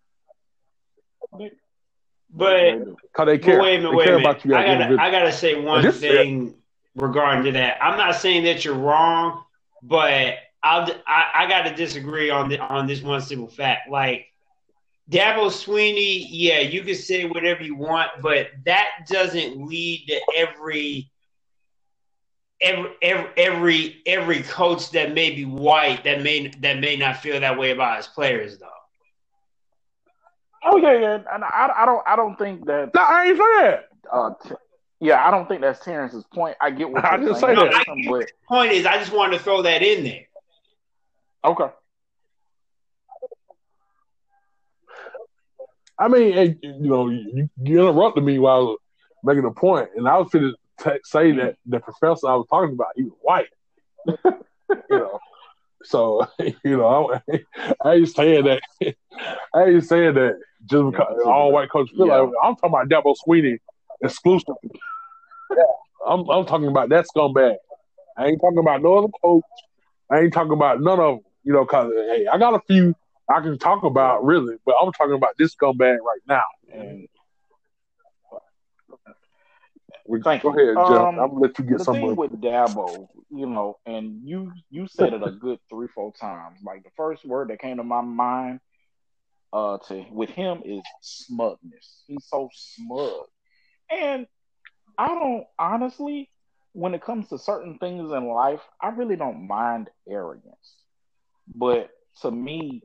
[2.29, 2.79] But,
[3.13, 3.61] Cause they care.
[3.61, 4.45] wait a minute, wait a minute.
[4.47, 6.55] I gotta, I gotta say one thing
[6.95, 7.77] regarding to that.
[7.81, 9.43] I'm not saying that you're wrong,
[9.81, 13.89] but I'll, I, I got to disagree on the, on this one simple fact.
[13.89, 14.27] Like
[15.09, 21.11] Dabo Swinney, yeah, you can say whatever you want, but that doesn't lead to every
[22.61, 27.39] every every every every coach that may be white that may that may not feel
[27.39, 28.67] that way about his players though.
[30.63, 32.91] Oh yeah, yeah, and I, I don't I don't think that.
[32.95, 33.89] No, I ain't say that.
[34.11, 34.55] Uh, t-
[34.99, 36.57] yeah, I don't think that's Terrence's point.
[36.59, 37.39] I get what I you're saying.
[37.39, 37.85] say No, that.
[37.87, 40.25] I, but point is, I just wanted to throw that in there.
[41.43, 41.67] okay,
[45.97, 48.77] I mean, hey, you know, you, you interrupted me while I was
[49.23, 51.71] making a point, and I was going to say that mm-hmm.
[51.71, 53.47] the professor I was talking about, he was white.
[54.07, 54.33] you
[54.91, 55.19] know,
[55.83, 57.39] so you know, I,
[57.83, 58.61] I ain't saying that.
[59.53, 62.17] I ain't saying that just because all white coaches feel Yeah.
[62.17, 63.59] like I'm talking about Dabo Swinney
[64.03, 64.71] exclusively.
[65.51, 65.63] Yeah,
[66.07, 67.55] I'm I'm talking about that scumbag.
[68.17, 69.43] I ain't talking about no other coach.
[70.09, 71.25] I ain't talking about none of them.
[71.43, 72.95] You know, cause hey, I got a few
[73.29, 76.43] I can talk about really, but I'm talking about this scumbag right now.
[76.71, 77.07] and
[80.07, 80.59] We, Thank go you.
[80.59, 80.99] ahead, Jeff.
[80.99, 81.95] Um, I'm gonna let you get the some.
[81.95, 86.59] thing with Dabo, you know, and you you said it a good three four times.
[86.63, 88.59] Like the first word that came to my mind,
[89.51, 92.03] uh, to with him is smugness.
[92.07, 93.25] He's so smug,
[93.89, 94.27] and
[94.97, 96.29] I don't honestly,
[96.73, 100.75] when it comes to certain things in life, I really don't mind arrogance.
[101.53, 101.89] But
[102.21, 102.83] to me,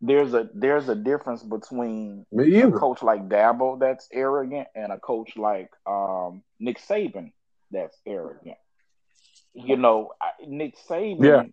[0.00, 4.98] there's a there's a difference between Me a coach like Dabo that's arrogant and a
[4.98, 7.32] coach like um, Nick Saban
[7.70, 8.56] that's arrogant.
[9.54, 11.24] You know, I- Nick Saban.
[11.24, 11.40] Yeah.
[11.40, 11.52] And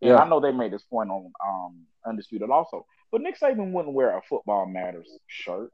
[0.00, 0.16] Yeah.
[0.16, 4.16] I know they made this point on um, Undisputed also, but Nick Saban wouldn't wear
[4.16, 5.70] a Football Matters shirt.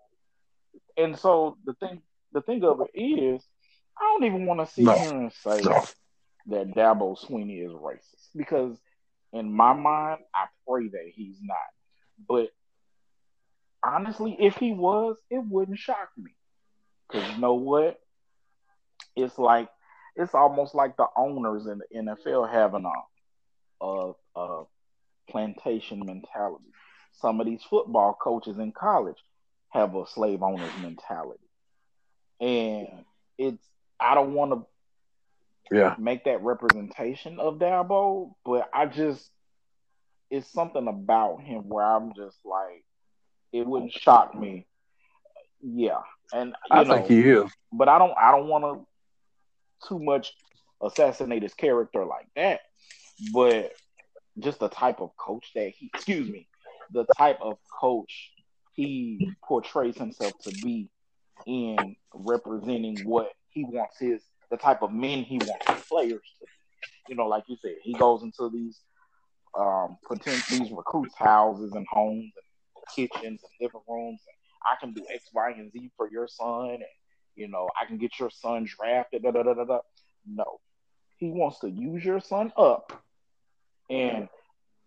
[0.97, 2.01] And so the thing,
[2.33, 3.43] the thing of it is,
[3.99, 4.93] I don't even want to see No.
[4.93, 5.85] here and say No.
[6.47, 8.77] that Dabo Swinney is racist because
[9.37, 11.59] in my mind, I pray that he's not.
[12.29, 12.51] But
[13.85, 16.31] honestly, if he was, it wouldn't shock me.
[17.09, 18.01] Because you know what?
[19.15, 19.69] It's like
[20.17, 24.65] it's almost like the owners in the NFL having a a, a
[25.29, 26.65] plantation mentality.
[27.13, 29.19] Some of these football coaches in college
[29.71, 31.49] have a slave owner's mentality,
[32.41, 33.05] and
[33.39, 33.63] it's
[34.01, 34.67] I don't want to
[35.71, 35.95] Yeah.
[35.99, 39.31] make that representation of Dabo, but I just
[40.31, 42.85] it's something about him where I'm just like
[43.53, 44.67] it wouldn't shock me.
[45.63, 46.01] Yeah,
[46.33, 47.51] and you I know, think he is.
[47.73, 50.33] but I don't I don't want to too much
[50.83, 52.61] assassinate his character like that.
[53.33, 53.73] But
[54.39, 56.49] just the type of coach that he excuse me,
[56.93, 58.33] the type of coach
[58.75, 60.91] he portrays himself to be
[61.47, 66.47] in representing what he wants his the type of men he wants his players to
[66.47, 66.53] be.
[67.09, 68.81] You know, like you said, he goes into these
[69.59, 74.37] um potential these recruits' houses and homes and kitchens and living rooms and
[74.71, 76.85] I can do X, Y, and Z for your son and
[77.37, 79.23] you know, I can get your son drafted.
[79.23, 79.79] Da, da, da, da, da.
[80.27, 80.59] No,
[81.17, 83.03] he wants to use your son up
[83.91, 84.29] and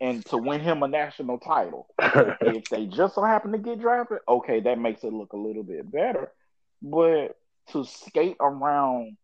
[0.02, 1.88] and to win him a national title.
[2.00, 5.64] if they just so happen to get drafted, okay, that makes it look a little
[5.64, 6.32] bit better.
[6.82, 7.38] But
[7.72, 9.18] to skate around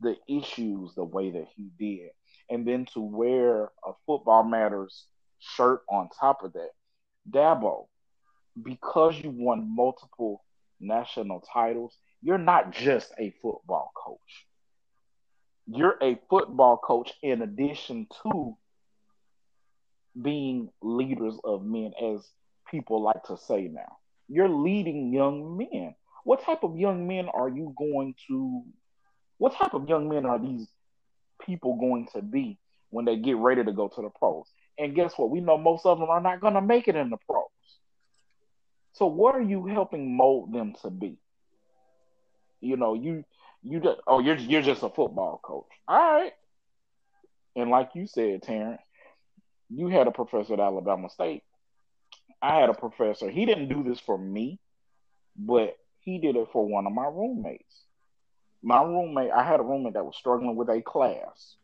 [0.00, 2.10] the issues the way that he did,
[2.50, 5.06] and then to wear a football matters
[5.38, 6.70] shirt on top of that,
[7.30, 7.86] Dabo,
[8.62, 10.44] because you won multiple
[10.80, 14.46] national titles, you're not just a football coach.
[15.66, 18.56] You're a football coach in addition to
[20.20, 22.26] being leaders of men, as
[22.70, 23.98] people like to say now.
[24.28, 25.94] You're leading young men.
[26.24, 28.64] What type of young men are you going to?
[29.38, 30.66] What type of young men are these
[31.44, 32.58] people going to be
[32.90, 34.46] when they get ready to go to the pros?
[34.78, 35.30] And guess what?
[35.30, 37.46] We know most of them are not going to make it in the pros.
[38.92, 41.18] So what are you helping mold them to be?
[42.60, 43.24] You know, you
[43.62, 45.68] you just oh you're you're just a football coach.
[45.86, 46.32] All right.
[47.54, 48.82] And like you said, Terrence,
[49.70, 51.42] you had a professor at Alabama State.
[52.40, 53.30] I had a professor.
[53.30, 54.58] He didn't do this for me,
[55.36, 57.84] but he did it for one of my roommates.
[58.62, 61.56] My roommate, I had a roommate that was struggling with a class.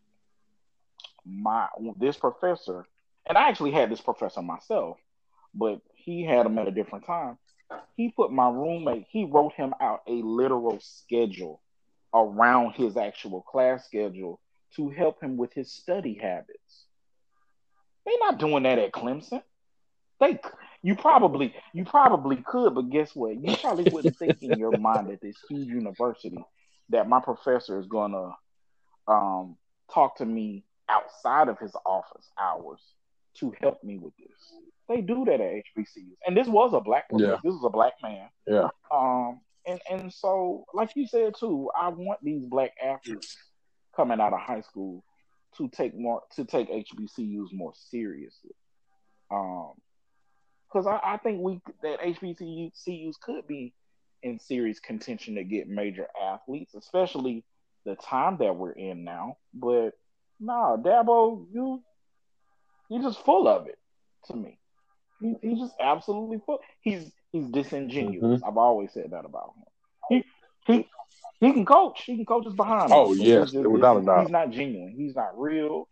[1.27, 1.69] My
[1.99, 2.87] this professor,
[3.27, 4.99] and I actually had this professor myself,
[5.55, 7.39] but he had him at a different time.
[7.97, 11.61] He put my roommate, he wrote him out a literal schedule
[12.13, 14.41] around his actual class schedule
[14.77, 16.85] to help him with his study habits.
[18.05, 19.43] They're not doing that at Clemson.
[20.21, 20.39] They
[20.83, 23.35] you probably you probably could, but guess what?
[23.43, 26.39] You probably wouldn't think in your mind at this huge university
[26.91, 28.31] that my professor is gonna
[29.09, 29.57] um,
[29.93, 32.81] talk to me outside of his office hours
[33.39, 34.55] to help me with this.
[34.89, 37.05] They do that at HBCUs, and this was a black.
[37.13, 37.37] Yeah.
[37.43, 38.29] This was a black man.
[38.47, 38.69] Yeah.
[38.93, 43.37] Um, and and so, like you said too, I want these black athletes
[43.97, 45.03] coming out of high school
[45.57, 48.55] to take more to take HBCUs more seriously.
[49.31, 49.73] Um,
[50.69, 53.73] because I, I, think we that HBCUs could be
[54.25, 57.45] in serious contention to get major athletes, especially
[57.85, 59.37] the time that we're in now.
[59.53, 59.91] But
[60.41, 61.83] nah, Dabo, you
[62.89, 63.79] he's just full of it
[64.27, 64.59] to me.
[65.21, 66.59] He, he's just absolutely full.
[66.81, 68.41] He's he's disingenuous.
[68.41, 68.49] Mm-hmm.
[68.49, 69.65] I've always said that about him.
[70.09, 70.25] He
[70.67, 70.89] he
[71.41, 72.03] he can coach.
[72.05, 72.91] He can coach us behind.
[72.93, 73.21] Oh him.
[73.21, 74.23] yes, just, without a doubt.
[74.23, 74.95] He's not genuine.
[74.97, 75.87] He's not real.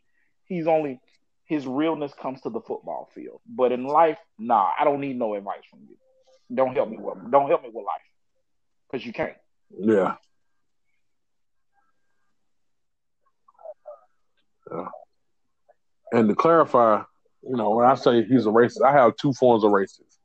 [0.46, 1.00] He's only
[1.44, 3.42] his realness comes to the football field.
[3.46, 5.96] But in life, nah, I don't need no advice from you.
[6.54, 8.00] Don't help me with don't help me with life
[8.92, 9.32] because you can't.
[9.78, 10.16] Yeah.
[14.70, 14.88] Yeah.
[16.12, 17.02] And to clarify,
[17.42, 20.18] you know, when I say he's a racist, I have two forms of racist.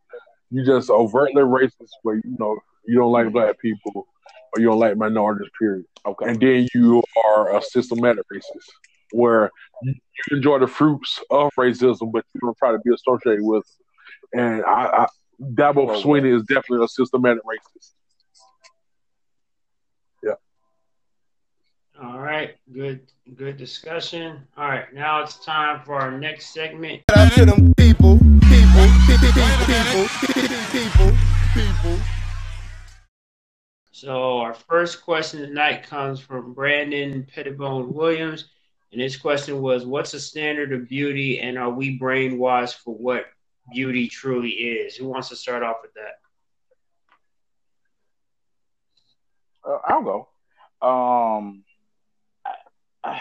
[0.52, 4.08] You just overtly racist, where you know you don't like black people
[4.54, 5.50] or you don't like minorities.
[5.58, 5.86] Period.
[6.06, 6.30] Okay.
[6.30, 8.68] And then you are a systematic racist,
[9.12, 9.52] where
[9.82, 9.94] you
[10.32, 13.66] enjoy the fruits of racism, but you don't try to be associated with.
[14.34, 15.08] And I, I
[15.42, 17.92] Dabo Swinney is definitely a systematic racist.
[22.00, 23.02] All right, good,
[23.38, 24.48] good discussion.
[24.56, 27.02] All right, now it's time for our next segment.
[27.08, 29.32] to them people, people, people,
[29.66, 30.08] people,
[30.72, 31.12] people,
[31.56, 32.00] people.
[33.92, 38.46] So our first question tonight comes from Brandon Pettibone Williams,
[38.92, 43.26] and his question was, "What's the standard of beauty, and are we brainwashed for what
[43.74, 46.20] beauty truly is?" Who wants to start off with that?
[49.68, 50.28] Uh, I'll go.
[50.80, 51.64] Um,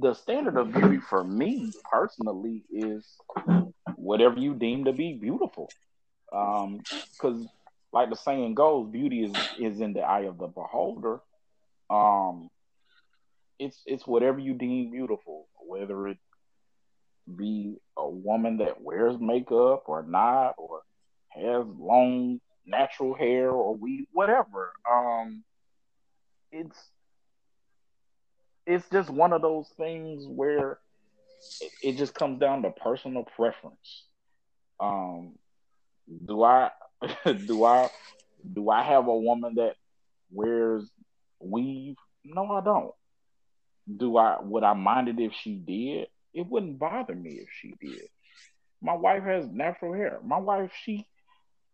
[0.00, 3.04] The standard of beauty for me personally is
[3.96, 5.68] whatever you deem to be beautiful.
[6.32, 7.48] Um, because
[7.92, 11.20] like the saying goes, beauty is is in the eye of the beholder.
[11.90, 12.48] Um,
[13.58, 16.18] it's it's whatever you deem beautiful, whether it
[17.36, 20.82] be a woman that wears makeup or not, or
[21.30, 24.72] has long natural hair or we whatever.
[24.90, 25.44] Um,
[26.52, 26.78] it's
[28.68, 30.78] it's just one of those things where
[31.82, 34.04] it, just comes down to personal preference.
[34.78, 35.32] Um,
[36.26, 36.70] do I
[37.46, 37.88] do I
[38.52, 39.74] do I have a woman that
[40.30, 40.88] wears
[41.40, 41.96] weave?
[42.24, 42.92] No, I don't.
[43.96, 46.08] Do I would I mind it if she did?
[46.34, 48.08] It wouldn't bother me if she did.
[48.82, 50.20] My wife has natural hair.
[50.22, 51.06] My wife, she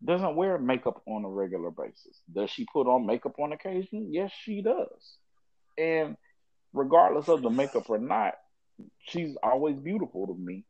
[0.03, 2.21] doesn't wear makeup on a regular basis.
[2.33, 4.13] Does she put on makeup on occasion?
[4.13, 5.17] Yes, she does.
[5.77, 6.15] And
[6.75, 8.35] regardless of the makeup or not,
[9.07, 10.65] she's always beautiful to me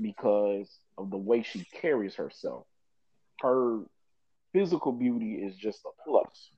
[0.00, 0.68] because
[0.98, 2.66] of the way she carries herself
[3.40, 3.80] her
[4.52, 6.50] physical beauty is just a plus.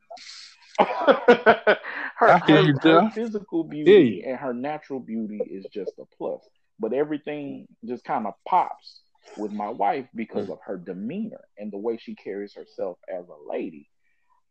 [2.16, 6.40] her, her, her, physical beauty and her natural beauty is just a plus.
[6.78, 9.02] But everything just kind of pops
[9.38, 13.50] with my wife because of her demeanor and the way she carries herself as a
[13.50, 13.88] lady.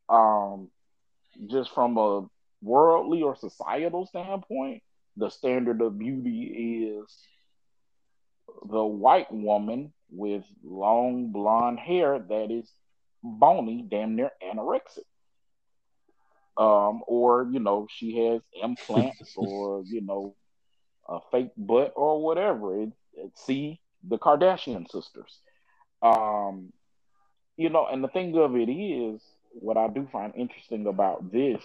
[0.07, 0.69] Um,
[1.47, 2.27] just from a
[2.61, 4.83] worldly or societal standpoint,
[5.17, 7.17] the standard of beauty is
[8.69, 12.71] the white woman with long blonde hair that is
[13.23, 15.05] bony, damn near anorexic.
[16.57, 20.35] Um, or you know, she has implants or you know,
[21.07, 22.81] a fake butt or whatever.
[22.81, 25.39] It, it, see the Kardashian sisters.
[26.01, 26.73] Um,
[27.57, 29.21] you know, and the thing of it is,
[29.53, 31.63] what I do find interesting about this,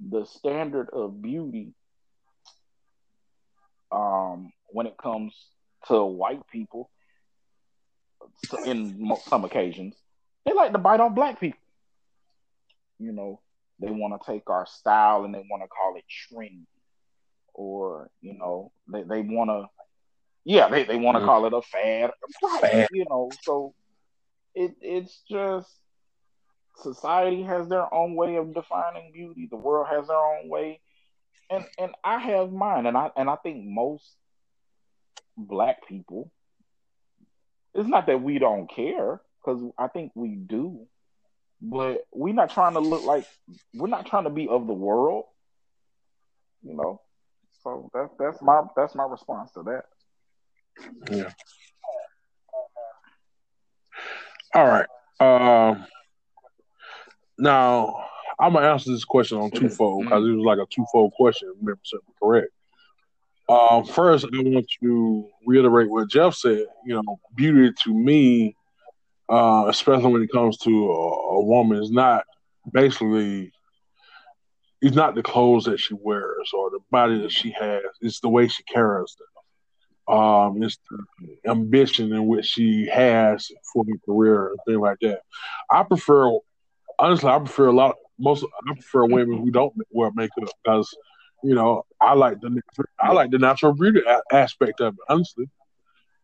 [0.00, 1.74] the standard of beauty,
[3.90, 5.34] um, when it comes
[5.86, 6.90] to white people
[8.64, 9.94] in some occasions,
[10.44, 11.58] they like to bite on black people.
[12.98, 13.40] You know,
[13.80, 16.66] they want to take our style and they want to call it trendy,
[17.54, 19.66] or you know, they they want to,
[20.44, 21.28] yeah, they they want to mm-hmm.
[21.28, 22.10] call it a fad,
[22.60, 23.30] fad, you know.
[23.42, 23.74] So
[24.54, 25.70] it it's just
[26.82, 29.46] society has their own way of defining beauty.
[29.50, 30.80] The world has their own way,
[31.50, 34.04] and and I have mine, and I and I think most
[35.36, 36.30] black people.
[37.74, 40.86] It's not that we don't care, because I think we do,
[41.60, 43.26] but we're not trying to look like
[43.74, 45.24] we're not trying to be of the world,
[46.62, 47.00] you know.
[47.62, 49.84] So that's that's my that's my response to that.
[51.10, 51.32] Yeah.
[54.54, 54.86] All right.
[55.20, 55.86] Um.
[57.38, 58.04] Now
[58.38, 61.52] I'm gonna answer this question on twofold because it was like a twofold question.
[61.60, 62.50] Remember, something correct.
[63.48, 66.66] Um, first, I want to reiterate what Jeff said.
[66.84, 68.56] You know, beauty to me,
[69.28, 72.24] uh, especially when it comes to a, a woman, is not
[72.70, 73.52] basically
[74.80, 77.82] it's not the clothes that she wears or the body that she has.
[78.00, 80.14] It's the way she carries them.
[80.16, 85.20] Um, it's the ambition in which she has for her career and things like that.
[85.70, 86.38] I prefer,
[86.98, 87.96] honestly, I prefer a lot.
[88.18, 90.94] Most I prefer women who don't wear makeup because,
[91.42, 92.60] you know, I like the
[93.00, 94.00] I like the natural beauty
[94.32, 95.46] aspect of it, honestly.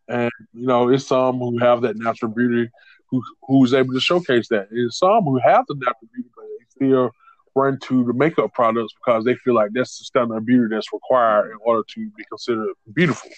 [0.09, 2.71] And you know, it's some who have that natural beauty
[3.11, 4.71] who who's able to showcase that.
[4.71, 7.11] And some who have the natural beauty, but they still
[7.55, 10.93] run to the makeup products because they feel like that's the standard of beauty that's
[10.93, 13.31] required in order to be considered beautiful.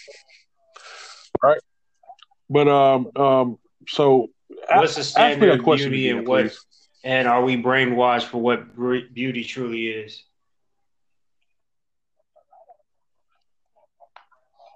[1.42, 1.60] Right.
[2.48, 4.28] But um um so
[4.68, 6.56] what's the standard of beauty and what.
[7.06, 8.74] And are we brainwashed for what
[9.14, 10.24] beauty truly is?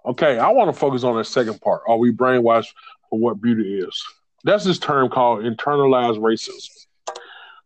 [0.06, 1.82] Okay, I want to focus on the second part.
[1.88, 2.68] Are we brainwashed
[3.10, 4.04] for what beauty is?
[4.44, 6.70] That's this term called internalized racism.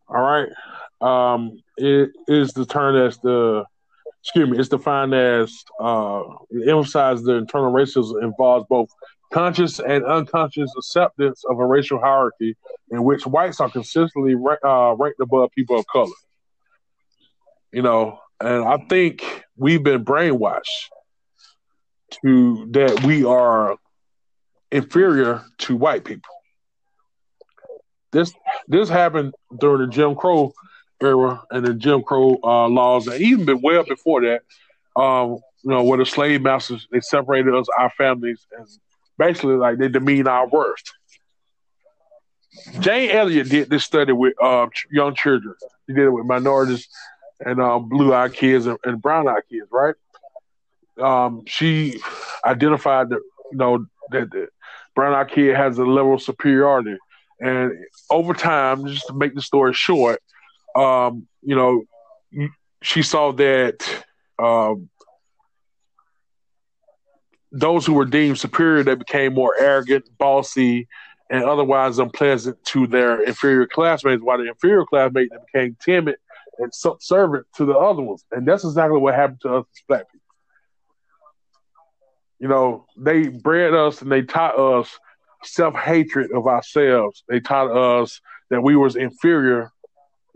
[0.07, 0.49] All right.
[0.99, 3.65] Um, it is the term that's the
[4.23, 8.89] excuse me, it's defined as uh it emphasizes the internal racism involves both
[9.35, 12.55] conscious and unconscious acceptance of a racial hierarchy
[12.89, 14.33] in which whites are consistently
[14.63, 16.13] uh, ranked above people of color.
[17.73, 20.89] You know, and I think we've been brainwashed
[22.21, 23.75] to that we are
[24.71, 26.33] inferior to white people.
[28.13, 28.33] This
[28.69, 30.53] this happened during the Jim Crow
[31.03, 34.43] era and the Jim Crow uh, laws, and even been well before that.
[34.95, 38.65] Um, you know, where the slave masters they separated us, our families, and
[39.17, 40.83] basically like they demean our worth.
[42.79, 45.55] Jane Elliott did this study with uh, young children.
[45.87, 46.87] She did it with minorities
[47.39, 49.95] and uh, blue-eyed kids and, and brown-eyed kids, right?
[51.01, 51.99] um, she
[52.45, 54.47] identified that you know that the
[54.95, 56.97] brown eyed kid has a level of superiority,
[57.39, 57.71] and
[58.09, 60.21] over time, just to make the story short,
[60.75, 61.83] um, you know,
[62.81, 64.05] she saw that
[64.39, 64.89] um,
[67.55, 70.87] those who were deemed superior they became more arrogant, bossy,
[71.29, 76.17] and otherwise unpleasant to their inferior classmates, while the inferior classmates became timid
[76.59, 80.11] and subservient to the other ones, and that's exactly what happened to us as black
[80.11, 80.25] people.
[82.39, 84.99] You know, they bred us and they taught us
[85.43, 87.23] self hatred of ourselves.
[87.29, 89.71] They taught us that we was inferior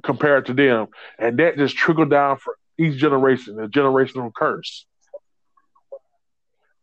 [0.04, 4.86] compared to them, and that just trickled down for each generation, a generational curse.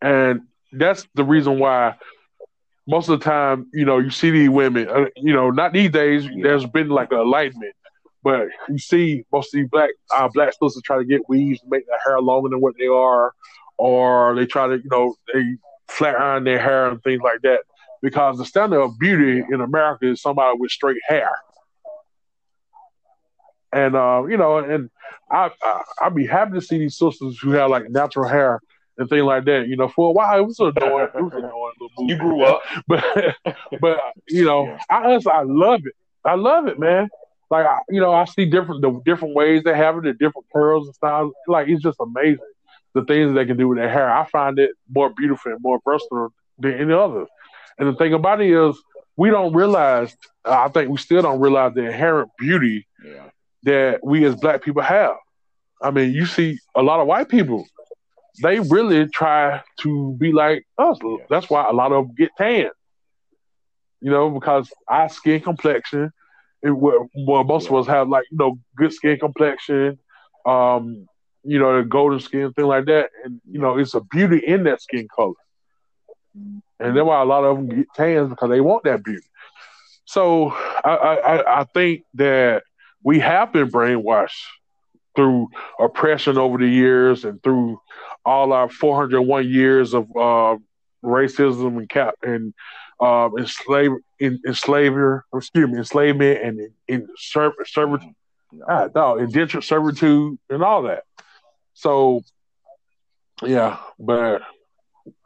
[0.07, 1.97] And that's the reason why
[2.87, 5.91] most of the time, you know, you see these women, uh, you know, not these
[5.91, 7.75] days, there's been like an enlightenment,
[8.23, 11.67] but you see most of these black uh, black sisters try to get weaves to
[11.69, 13.33] make their hair longer than what they are,
[13.79, 15.43] or they try to, you know, they
[15.89, 17.63] flat iron their hair and things like that.
[18.01, 21.31] Because the standard of beauty in America is somebody with straight hair.
[23.73, 24.89] And uh, you know, and
[25.33, 28.61] I, I I'd be happy to see these sisters who have like natural hair
[28.99, 29.69] and things like that.
[29.69, 31.09] You know, for a while it was annoying.
[31.15, 33.05] It was annoying you grew up, but
[33.81, 35.95] but you know, I honestly I love it.
[36.25, 37.09] I love it, man.
[37.51, 40.47] Like I, you know, I see different the different ways they have it, the different
[40.53, 41.33] curls and styles.
[41.47, 42.39] Like it's just amazing
[42.95, 44.11] the things they can do with their hair.
[44.11, 47.27] I find it more beautiful and more versatile than any other.
[47.79, 48.77] And the thing about it is,
[49.17, 50.17] we don't realize.
[50.45, 53.31] I think we still don't realize the inherent beauty yeah.
[53.65, 55.17] that we as black people have.
[55.83, 57.67] I mean, you see a lot of white people.
[58.43, 60.99] They really try to be like us.
[61.31, 62.71] That's why a lot of them get tan.
[64.01, 66.13] You know, because our skin complexion,
[66.63, 67.09] it, well,
[67.45, 69.99] most of us have like you know good skin complexion.
[70.45, 71.07] Um,
[71.47, 73.11] you know, the golden skin, thing like that.
[73.25, 75.35] And, you know, it's a beauty in that skin color.
[76.35, 79.27] And that's why a lot of them get tans because they want that beauty.
[80.05, 80.51] So
[80.85, 82.65] I, I, I think that
[83.03, 84.43] we have been brainwashed
[85.15, 85.49] through
[85.81, 87.81] oppression over the years and through
[88.27, 90.57] all our 401 years of uh,
[91.03, 92.53] racism and cap and
[93.01, 98.15] uh, enslave, in, enslaver, excuse me, enslavement and in, in servitude,
[98.69, 101.05] ah, no, indentured servitude and all that.
[101.75, 102.23] So,
[103.43, 104.43] yeah, but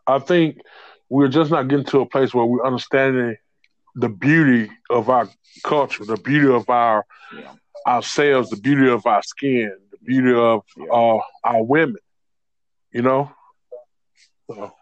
[0.06, 0.60] I think
[1.08, 3.36] we're just not getting to a place where we're understanding
[3.94, 5.28] the beauty of our
[5.64, 7.52] culture, the beauty of our yeah.
[7.86, 10.84] ourselves, the beauty of our skin, the beauty of yeah.
[10.86, 11.96] uh, our women.
[12.92, 13.32] You know.
[14.50, 14.72] So,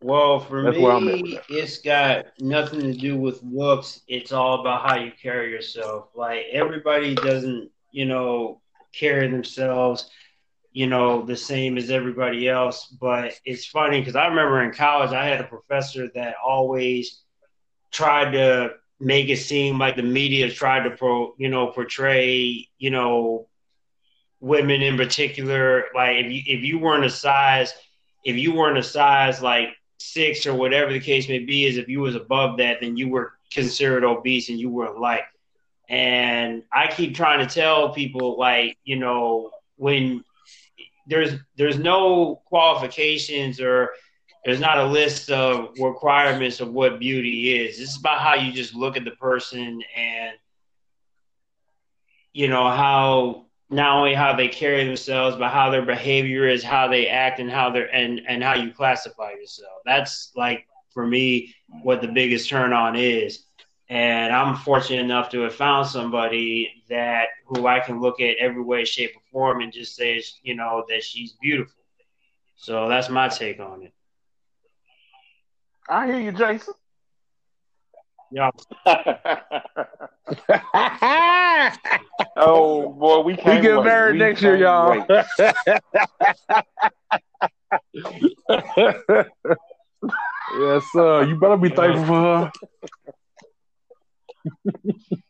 [0.00, 4.00] well, for me, it's got nothing to do with looks.
[4.08, 6.08] It's all about how you carry yourself.
[6.14, 8.60] Like everybody doesn't, you know,
[8.92, 10.10] carry themselves
[10.76, 12.84] you know, the same as everybody else.
[13.00, 17.22] But it's funny because I remember in college, I had a professor that always
[17.90, 22.90] tried to make it seem like the media tried to pro, you know, portray, you
[22.90, 23.48] know,
[24.40, 27.72] women in particular, like if you if you weren't a size,
[28.24, 31.88] if you weren't a size like six or whatever the case may be, is if
[31.88, 35.24] you was above that, then you were considered obese and you weren't like.
[35.88, 40.24] And I keep trying to tell people, like, you know, when
[41.06, 43.90] there's there's no qualifications or
[44.44, 47.80] there's not a list of requirements of what beauty is.
[47.80, 50.36] It's about how you just look at the person and
[52.32, 56.88] you know how not only how they carry themselves, but how their behavior is, how
[56.88, 59.82] they act, and how they're and and how you classify yourself.
[59.84, 63.44] That's like for me what the biggest turn on is.
[63.88, 68.62] And I'm fortunate enough to have found somebody that who I can look at every
[68.62, 71.82] way, shape, or form and just say, you know, that she's beautiful.
[72.56, 73.92] So that's my take on it.
[75.88, 76.74] I hear you, Jason.
[78.32, 78.50] Yeah.
[82.36, 83.84] oh boy, we can't we get wait.
[83.84, 85.06] married We next year, y'all.
[90.58, 91.24] yes, sir.
[91.24, 92.52] You better be thankful for her.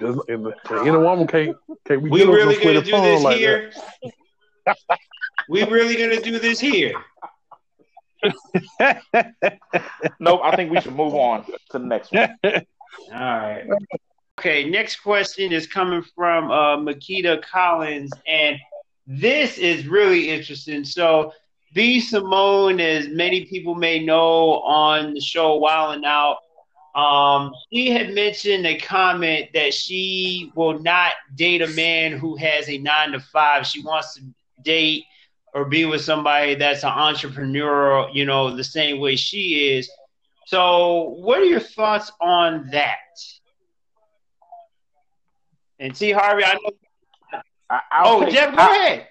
[0.00, 1.56] Just, and, and in a woman can't
[1.86, 3.70] can't we, We really gonna do this like here?
[5.48, 6.94] we really gonna do this here?
[10.20, 12.36] nope, I think we should move on to the next one.
[12.44, 12.60] All
[13.12, 13.64] right.
[14.38, 18.56] Okay, next question is coming from uh, Makita Collins, and
[19.06, 20.84] this is really interesting.
[20.84, 21.32] So,
[21.72, 22.00] B.
[22.00, 26.38] Simone, as many people may know on the show Wild 'N Out,
[26.94, 32.68] um, she had mentioned a comment that she will not date a man who has
[32.68, 33.66] a nine to five.
[33.66, 34.22] She wants to
[34.62, 35.04] date
[35.54, 39.88] or be with somebody that's an entrepreneur, you know, the same way she is.
[40.46, 42.98] So, what are your thoughts on that?
[45.78, 47.40] And see, Harvey, I know.
[47.70, 49.08] I, Oh, take- Jeff, go I- ahead.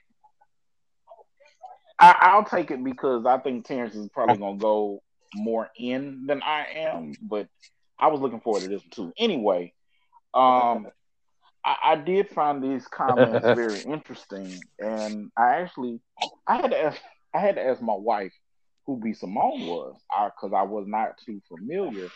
[2.00, 5.02] I, I'll take it because I think Terrence is probably gonna go
[5.36, 7.48] more in than I am, but
[7.98, 9.14] I was looking forward to this one too.
[9.18, 9.74] Anyway,
[10.34, 10.88] um,
[11.66, 16.00] I, I did find these comments very interesting, and I actually
[16.48, 17.00] I had to ask
[17.34, 18.34] I had to ask my wife
[18.86, 19.96] who B Simone was,
[20.36, 22.10] because I, was not too familiar.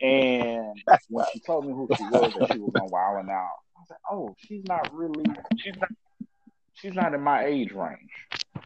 [0.00, 0.74] And
[1.08, 3.80] when she told me who she was, that she was on Wild 'N Out, I
[3.80, 5.24] was like, "Oh, she's not really,
[5.58, 5.90] she's not,
[6.74, 8.10] she's not in my age range."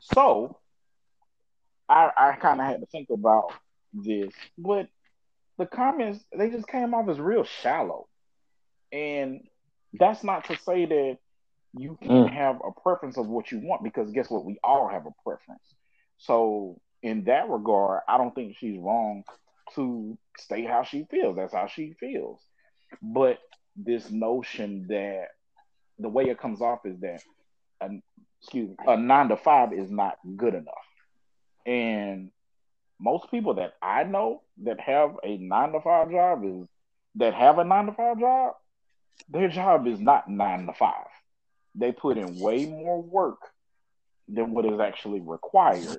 [0.00, 0.56] So
[1.88, 3.52] I, I kind of had to think about
[3.92, 4.88] this, but
[5.58, 8.06] the comments they just came off as real shallow,
[8.92, 9.40] and
[9.94, 11.18] that's not to say that
[11.74, 12.28] you can Mm.
[12.28, 14.44] have a preference of what you want because guess what?
[14.44, 15.74] We all have a preference.
[16.18, 19.24] So in that regard, I don't think she's wrong
[19.74, 21.36] to state how she feels.
[21.36, 22.40] That's how she feels.
[23.02, 23.38] But
[23.76, 25.28] this notion that
[25.98, 27.22] the way it comes off is that
[27.80, 27.88] a,
[28.40, 30.74] excuse me, a nine to five is not good enough.
[31.66, 32.30] And
[33.00, 36.68] most people that I know that have a nine to five job is
[37.16, 38.54] that have a nine to five job,
[39.28, 41.06] their job is not nine to five.
[41.74, 43.38] They put in way more work
[44.28, 45.98] than what is actually required.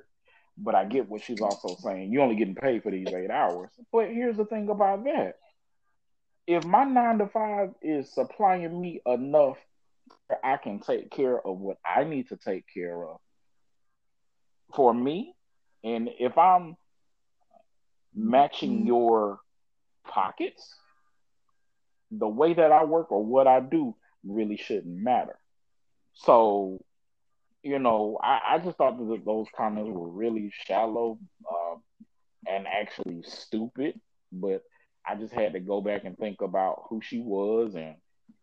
[0.58, 2.12] But I get what she's also saying.
[2.12, 3.70] You're only getting paid for these eight hours.
[3.92, 5.34] But here's the thing about that.
[6.46, 9.58] If my nine to five is supplying me enough
[10.30, 13.18] that I can take care of what I need to take care of
[14.74, 15.34] for me,
[15.84, 16.76] and if I'm
[18.14, 18.86] matching mm-hmm.
[18.86, 19.40] your
[20.08, 20.74] pockets,
[22.10, 25.38] the way that I work or what I do really shouldn't matter.
[26.14, 26.82] So,
[27.62, 31.18] you know, I, I just thought that those comments were really shallow
[31.50, 31.76] uh,
[32.48, 34.00] and actually stupid.
[34.32, 34.62] But
[35.06, 37.96] I just had to go back and think about who she was and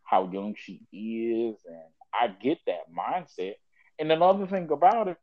[0.03, 1.83] how young she is, and
[2.13, 3.55] I get that mindset.
[3.99, 5.17] And another thing about it,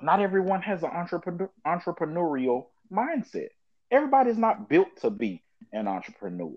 [0.00, 3.48] not everyone has an entrepreneur, entrepreneurial mindset.
[3.90, 6.56] Everybody's not built to be an entrepreneur.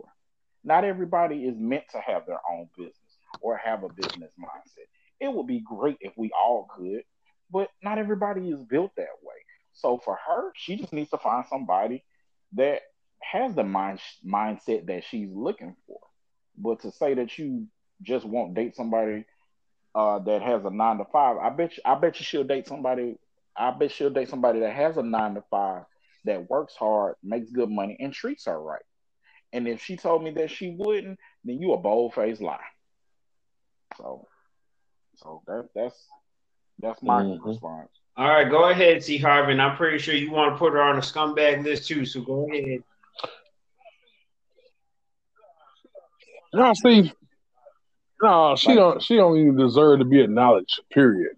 [0.66, 4.88] Not everybody is meant to have their own business or have a business mindset.
[5.22, 7.04] It would be great if we all could,
[7.52, 9.36] but not everybody is built that way.
[9.74, 12.04] So for her, she just needs to find somebody
[12.56, 12.82] that
[13.22, 16.00] has the mind mindset that she's looking for.
[16.58, 17.68] But to say that you
[18.04, 19.26] just won't date somebody
[19.96, 22.68] uh, that has a nine to five, I bet you, I bet you she'll date
[22.68, 23.18] somebody.
[23.58, 25.84] I bet she'll date somebody that has a nine to five
[26.26, 28.82] that works hard, makes good money, and treats her right.
[29.56, 32.60] And if she told me that she wouldn't, then you a bold faced lie.
[33.98, 34.27] So,
[35.15, 35.95] so that that's
[36.80, 37.45] that's my Mhm.
[37.45, 37.90] response.
[38.18, 39.18] All right, go ahead, T.
[39.18, 39.53] Harvey.
[39.57, 42.49] I'm pretty sure you want to put her on a scumbag list too, so go
[42.52, 42.84] ahead.
[46.53, 47.14] No, see,
[48.22, 49.02] No, she don't.
[49.02, 50.82] She don't even deserve to be acknowledged.
[50.91, 51.38] Period.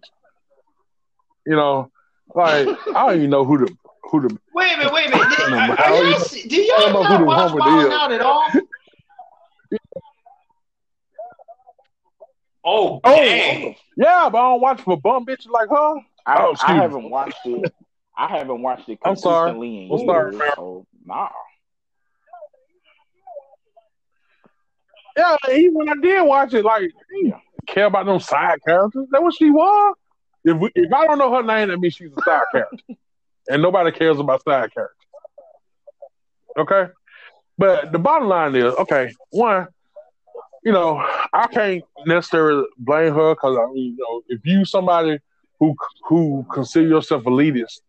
[1.45, 1.91] You know,
[2.33, 3.77] like I don't even know who the
[4.09, 4.37] who the.
[4.53, 4.93] Wait a minute!
[4.93, 5.29] Wait a minute!
[5.29, 8.47] Did, are, are y'all, do y'all know not watch Wild Out at all?
[12.69, 13.77] Oh, oh, dang.
[13.95, 15.93] yeah, but I don't watch for bum bitches like her.
[16.25, 17.73] I, oh, I haven't watched it.
[18.17, 20.33] I haven't watched it consistently I'm sorry.
[20.33, 20.33] in years.
[20.33, 20.51] I'm sorry.
[20.57, 21.29] So, nah.
[25.15, 26.91] Yeah, even when I did watch it, like,
[27.23, 27.39] yeah.
[27.67, 29.07] care about them side characters.
[29.11, 29.95] That what she was.
[30.43, 32.77] If we, if I don't know her name, that means she's a side character,
[33.49, 34.95] and nobody cares about side characters.
[36.57, 36.91] Okay,
[37.57, 39.67] but the bottom line is, okay, one,
[40.63, 40.97] you know,
[41.33, 45.19] I can't necessarily blame her because I mean, you know, if you somebody
[45.59, 45.75] who
[46.07, 47.79] who consider yourself elitist,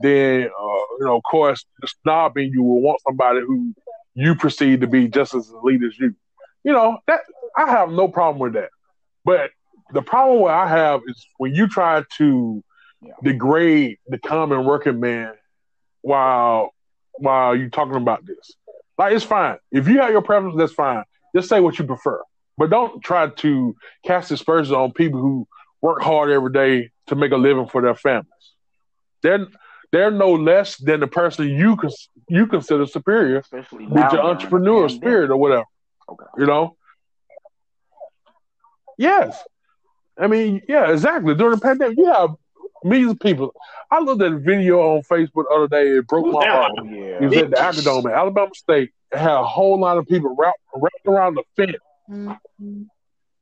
[0.00, 3.74] then uh, you know, of course, the snob in you will want somebody who
[4.14, 6.14] you perceive to be just as elite as you.
[6.64, 7.20] You know, that
[7.56, 8.70] I have no problem with that.
[9.24, 9.50] But
[9.92, 12.64] the problem what I have is when you try to
[13.22, 15.34] degrade the common working man
[16.02, 16.72] while
[17.18, 18.52] while you talking about this.
[18.98, 19.58] Like it's fine.
[19.70, 21.04] If you have your preference, that's fine.
[21.34, 22.22] Just say what you prefer.
[22.58, 25.46] But don't try to cast aspersions on people who
[25.82, 28.26] work hard every day to make a living for their families.
[29.22, 29.46] They're
[29.92, 34.90] they're no less than the person you cons- you consider superior Especially with your entrepreneurial
[34.90, 35.64] spirit or whatever.
[36.08, 36.26] Okay.
[36.38, 36.76] You know?
[38.98, 39.42] Yes.
[40.18, 41.34] I mean, yeah, exactly.
[41.34, 42.30] During the pandemic, you have
[42.84, 43.54] millions of people.
[43.90, 45.98] I looked at a video on Facebook the other day.
[45.98, 46.72] It broke my heart.
[46.84, 47.18] Yeah.
[47.20, 48.90] It was at the Acadome at Alabama State.
[49.12, 51.76] It had a whole lot of people wrapped, wrapped around the fence,
[52.10, 52.82] mm-hmm.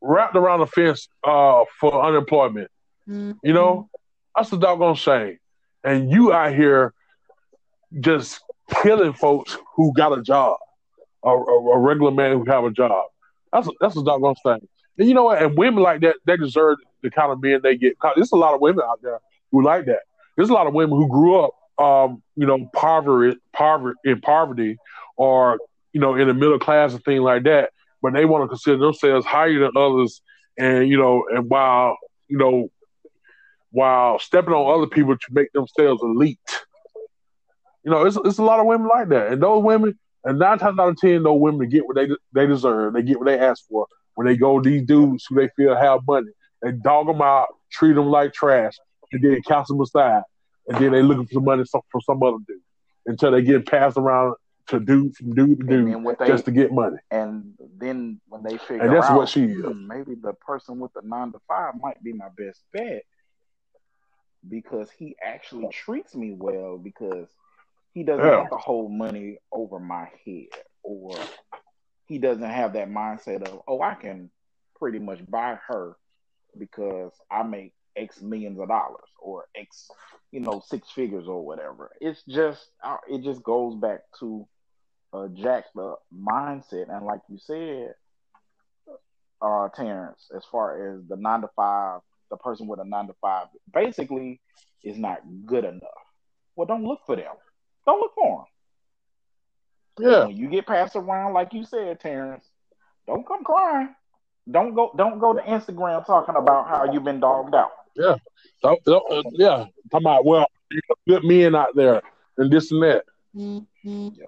[0.00, 2.70] wrapped around the fence uh, for unemployment.
[3.08, 3.32] Mm-hmm.
[3.42, 3.88] You know,
[4.36, 5.38] that's a doggone shame.
[5.82, 6.94] And you out here
[8.00, 8.40] just
[8.82, 10.58] killing folks who got a job,
[11.22, 13.06] a, a, a regular man who have a job.
[13.52, 14.68] That's a, that's a doggone shame.
[14.98, 15.42] And you know what?
[15.42, 17.96] And women like that, they deserve the kind of men they get.
[18.14, 20.00] There's a lot of women out there who like that.
[20.36, 24.78] There's a lot of women who grew up, um, you know, poverty, poverty in poverty,
[25.16, 25.58] or
[25.92, 27.70] you know, in the middle class and things like that.
[28.02, 30.20] But they want to consider themselves higher than others,
[30.58, 31.96] and you know, and while
[32.28, 32.68] you know,
[33.70, 36.38] while stepping on other people to make themselves elite.
[37.84, 40.58] You know, it's it's a lot of women like that, and those women, and nine
[40.58, 42.94] times out of ten, those women get what they they deserve.
[42.94, 46.00] They get what they ask for when they go these dudes who they feel have
[46.06, 46.30] money.
[46.62, 48.74] They dog them out, treat them like trash,
[49.12, 50.22] and then cast them aside,
[50.68, 52.60] and then they looking for money from some other dude
[53.06, 54.34] until they get passed around
[54.66, 56.96] to do from dude to dude they, just to get money.
[57.10, 59.64] And then when they figure and that's out, what she is.
[59.64, 63.02] Hmm, maybe the person with the nine to five might be my best bet
[64.48, 67.28] because he actually treats me well because
[67.92, 68.40] he doesn't yeah.
[68.40, 70.48] have to hold money over my head
[70.82, 71.14] or
[72.06, 74.30] he doesn't have that mindset of oh I can
[74.78, 75.96] pretty much buy her
[76.58, 79.90] because I make X millions of dollars or X,
[80.30, 81.92] you know, six figures or whatever.
[82.00, 84.46] It's just, uh, it just goes back to
[85.12, 86.94] uh, Jack the mindset.
[86.94, 87.94] And like you said,
[89.40, 92.00] uh, Terrence, as far as the nine to five,
[92.30, 94.40] the person with a nine to five basically
[94.82, 95.82] is not good enough.
[96.56, 97.34] Well, don't look for them.
[97.86, 98.46] Don't look for them.
[99.98, 100.26] Yeah.
[100.26, 102.44] When you get passed around, like you said, Terrence,
[103.06, 103.94] don't come crying.
[104.50, 104.92] Don't go.
[104.96, 107.70] Don't go to Instagram talking about how you've been dogged out.
[107.96, 108.16] Yeah,
[108.62, 109.66] don't, don't, uh, yeah.
[109.90, 110.46] Talking about well,
[111.08, 112.02] good men out there
[112.36, 113.04] and this and that.
[113.34, 114.08] Mm-hmm.
[114.16, 114.24] Yeah.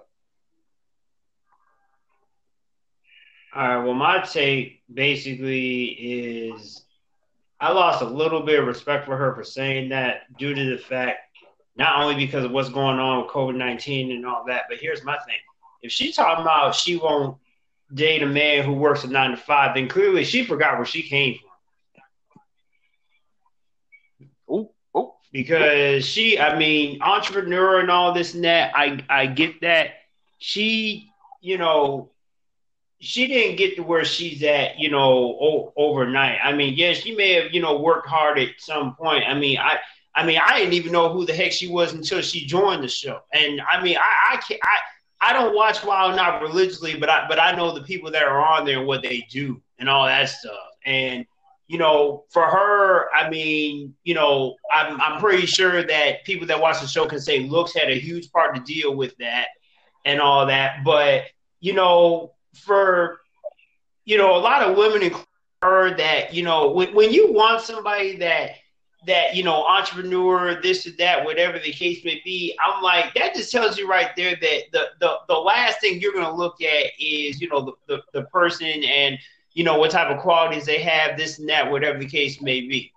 [3.55, 3.85] All right.
[3.85, 6.83] Well, my take basically is
[7.59, 10.77] I lost a little bit of respect for her for saying that due to the
[10.77, 11.19] fact
[11.75, 15.03] not only because of what's going on with COVID nineteen and all that, but here's
[15.03, 15.35] my thing:
[15.81, 17.37] if she's talking about she won't
[17.93, 21.03] date a man who works a nine to five, then clearly she forgot where she
[21.03, 21.37] came
[24.47, 24.55] from.
[24.55, 25.11] Ooh, ooh.
[25.31, 29.91] Because she, I mean, entrepreneur and all this and that, I, I get that.
[30.39, 31.09] She,
[31.41, 32.11] you know,
[32.99, 36.39] she didn't get to where she's at, you know, o- overnight.
[36.43, 39.23] I mean, yes, she may have, you know, worked hard at some point.
[39.27, 39.77] I mean, I,
[40.15, 42.87] I mean, I didn't even know who the heck she was until she joined the
[42.87, 43.19] show.
[43.33, 44.77] And I mean, I, I can't, I,
[45.19, 48.23] I don't watch Wild 'N Out religiously, but I but I know the people that
[48.23, 50.53] are on there and what they do and all that stuff.
[50.85, 51.25] And
[51.67, 56.61] you know, for her, I mean, you know, I'm I'm pretty sure that people that
[56.61, 59.47] watch the show can say looks had a huge part to deal with that
[60.05, 60.83] and all that.
[60.85, 61.23] But
[61.59, 63.19] you know, for
[64.05, 65.11] you know, a lot of women
[65.61, 68.51] her that you know when when you want somebody that
[69.07, 73.33] that you know entrepreneur this or that whatever the case may be i'm like that
[73.33, 76.61] just tells you right there that the the, the last thing you're going to look
[76.61, 79.17] at is you know the, the, the person and
[79.57, 82.61] you know, what type of qualities they have, this and that, whatever the case may
[82.61, 82.93] be.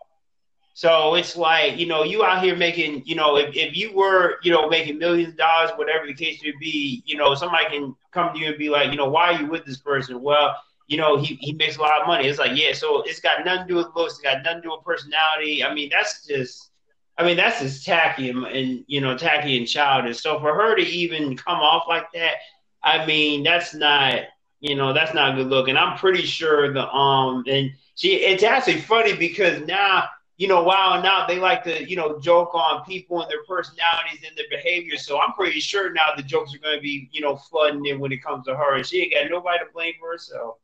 [0.75, 4.37] So it's like, you know, you out here making, you know, if, if you were,
[4.43, 7.97] you know, making millions of dollars, whatever the case may be, you know, somebody can
[8.13, 10.21] come to you and be like, you know, why are you with this person?
[10.21, 10.55] Well,
[10.91, 12.27] you know, he, he makes a lot of money.
[12.27, 14.69] It's like, yeah, so it's got nothing to do with looks, it's got nothing to
[14.69, 15.63] do with personality.
[15.63, 16.73] I mean, that's just
[17.17, 20.21] I mean, that's just tacky and, and you know, tacky and childish.
[20.21, 22.35] So for her to even come off like that,
[22.83, 24.23] I mean, that's not
[24.59, 25.69] you know, that's not good look.
[25.69, 30.09] And I'm pretty sure the um and she it's actually funny because now
[30.39, 34.25] you know, while now they like to, you know, joke on people and their personalities
[34.27, 34.97] and their behavior.
[34.97, 38.01] So I'm pretty sure now the jokes are going to be, you know, flooding in
[38.01, 38.77] when it comes to her.
[38.77, 40.57] And she ain't got nobody to blame for herself.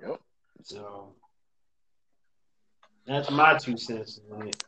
[0.00, 0.20] Yep.
[0.62, 1.12] So
[3.06, 4.64] that's my two cents on it.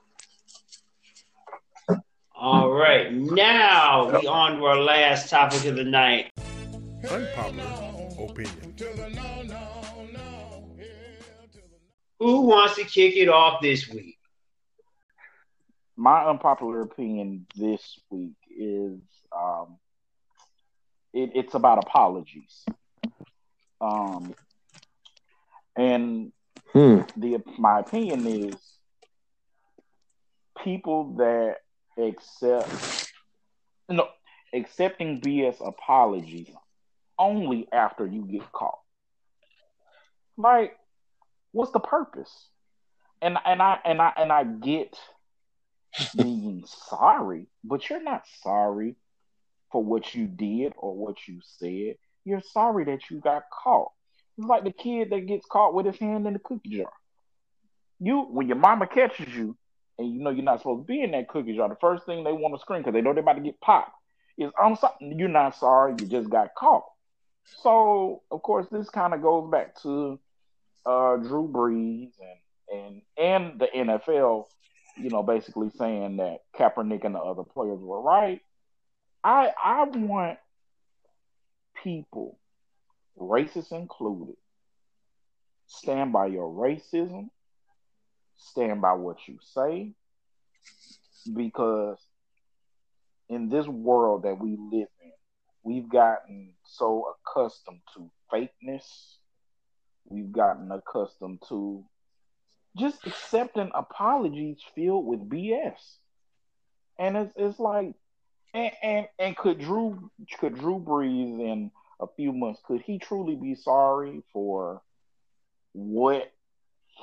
[2.40, 6.30] All right, now we on to our last topic of the night.
[7.10, 7.64] Unpopular
[8.20, 8.76] opinion.
[12.20, 14.18] Who wants to kick it off this week?
[15.96, 19.00] My unpopular opinion this week is
[19.36, 19.78] um,
[21.12, 22.64] it, it's about apologies.
[23.80, 24.34] Um,
[25.78, 26.32] and
[26.72, 27.00] Hmm.
[27.16, 28.54] the my opinion is
[30.62, 31.56] people that
[31.96, 33.10] accept
[33.88, 34.08] no
[34.52, 36.50] accepting BS apologies
[37.18, 38.78] only after you get caught.
[40.36, 40.76] Like,
[41.52, 42.48] what's the purpose?
[43.22, 44.98] And and I and I and I get
[46.16, 48.96] being sorry, but you're not sorry
[49.72, 51.96] for what you did or what you said.
[52.24, 53.92] You're sorry that you got caught.
[54.38, 56.92] It's like the kid that gets caught with his hand in the cookie jar.
[57.98, 59.56] You, when your mama catches you,
[59.98, 62.22] and you know you're not supposed to be in that cookie jar, the first thing
[62.22, 63.90] they want to scream because they know they're about to get popped
[64.38, 65.96] is, "I'm sorry." You're not sorry.
[65.98, 66.84] You just got caught.
[67.62, 70.20] So, of course, this kind of goes back to
[70.86, 74.46] uh, Drew Brees and and and the NFL.
[74.96, 78.40] You know, basically saying that Kaepernick and the other players were right.
[79.24, 80.38] I I want
[81.82, 82.38] people
[83.18, 84.36] racists included,
[85.66, 87.28] stand by your racism,
[88.36, 89.92] stand by what you say,
[91.34, 91.98] because
[93.28, 95.12] in this world that we live in,
[95.62, 99.16] we've gotten so accustomed to fakeness,
[100.06, 101.84] we've gotten accustomed to
[102.76, 105.78] just accepting apologies filled with BS.
[106.98, 107.94] And it's it's like
[108.54, 111.70] and and, and could Drew could Drew Brees in
[112.00, 114.82] a few months, could he truly be sorry for
[115.72, 116.32] what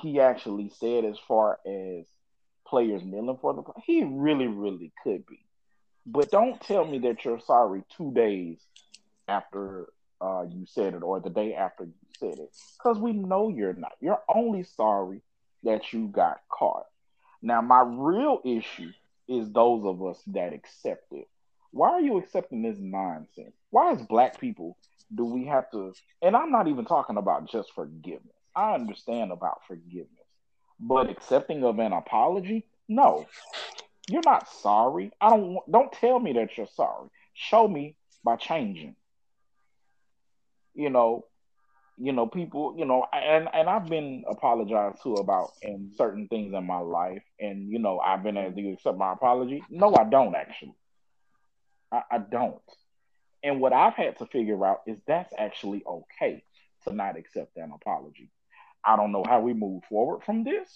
[0.00, 2.06] he actually said as far as
[2.66, 5.40] players kneeling for the he really, really could be.
[6.04, 8.58] But don't tell me that you're sorry two days
[9.28, 9.88] after
[10.20, 12.50] uh, you said it or the day after you said it.
[12.78, 13.92] Because we know you're not.
[14.00, 15.22] You're only sorry
[15.64, 16.86] that you got caught.
[17.42, 18.92] Now, my real issue
[19.28, 21.28] is those of us that accept it.
[21.72, 23.54] Why are you accepting this nonsense?
[23.70, 24.76] Why as black people
[25.14, 28.34] do we have to and I'm not even talking about just forgiveness.
[28.54, 30.10] I understand about forgiveness.
[30.80, 32.66] But accepting of an apology?
[32.88, 33.26] No.
[34.08, 35.10] You're not sorry.
[35.20, 37.08] I don't don't tell me that you're sorry.
[37.34, 38.96] Show me by changing.
[40.74, 41.24] You know,
[41.98, 46.52] you know, people, you know, and and I've been apologized to about in certain things
[46.54, 49.62] in my life, and you know, I've been able to accept my apology.
[49.70, 50.74] No, I don't actually.
[51.96, 52.60] I, I don't.
[53.42, 56.42] And what I've had to figure out is that's actually okay
[56.84, 58.30] to not accept an apology.
[58.84, 60.68] I don't know how we move forward from this,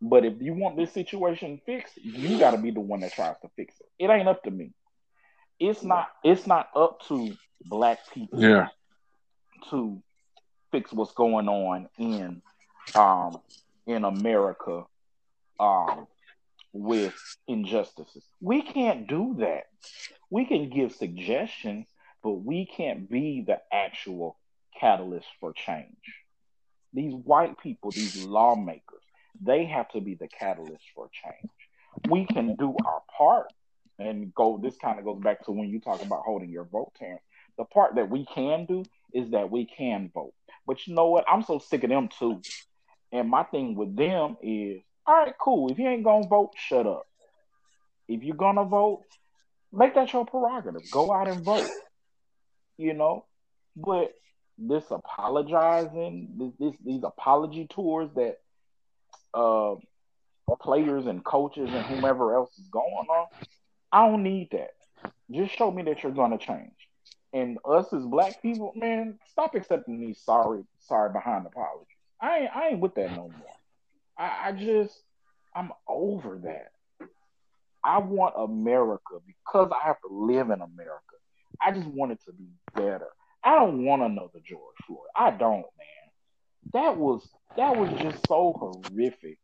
[0.00, 3.38] but if you want this situation fixed, you got to be the one that tries
[3.40, 4.04] to fix it.
[4.04, 4.72] It ain't up to me.
[5.58, 6.08] It's not.
[6.22, 7.34] It's not up to
[7.64, 8.42] black people.
[8.42, 8.68] Yeah.
[9.70, 10.02] To
[10.70, 12.42] fix what's going on in
[12.94, 13.40] um
[13.86, 14.84] in America
[15.58, 16.06] um
[16.76, 17.14] with
[17.48, 18.24] injustices.
[18.40, 19.64] We can't do that.
[20.30, 21.86] We can give suggestions,
[22.22, 24.38] but we can't be the actual
[24.78, 25.96] catalyst for change.
[26.92, 29.02] These white people, these lawmakers,
[29.40, 31.50] they have to be the catalyst for change.
[32.08, 33.52] We can do our part
[33.98, 34.58] and go.
[34.62, 37.22] This kind of goes back to when you talk about holding your vote, Terrence.
[37.58, 38.84] The part that we can do
[39.14, 40.34] is that we can vote.
[40.66, 41.24] But you know what?
[41.28, 42.40] I'm so sick of them too.
[43.12, 45.70] And my thing with them is, all right, cool.
[45.70, 47.06] If you ain't gonna vote, shut up.
[48.08, 49.04] If you're gonna vote,
[49.72, 50.90] make that your prerogative.
[50.90, 51.68] Go out and vote.
[52.76, 53.24] You know,
[53.76, 54.12] but
[54.58, 58.38] this apologizing, this, this these apology tours that
[59.34, 59.74] uh
[60.60, 63.26] players and coaches and whomever else is going on,
[63.92, 64.70] I don't need that.
[65.30, 66.72] Just show me that you're gonna change.
[67.32, 71.86] And us as black people, man, stop accepting these sorry, sorry behind apologies.
[72.20, 73.55] I ain't, I ain't with that no more.
[74.18, 74.94] I, I just,
[75.54, 76.70] I'm over that.
[77.84, 81.16] I want America because I have to live in America.
[81.62, 83.08] I just want it to be better.
[83.44, 85.06] I don't want another George Floyd.
[85.14, 86.72] I don't, man.
[86.72, 87.26] That was
[87.56, 89.38] that was just so horrific,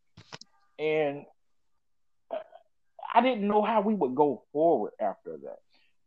[0.79, 1.25] and
[2.31, 2.37] uh,
[3.15, 5.59] I didn't know how we would go forward after that.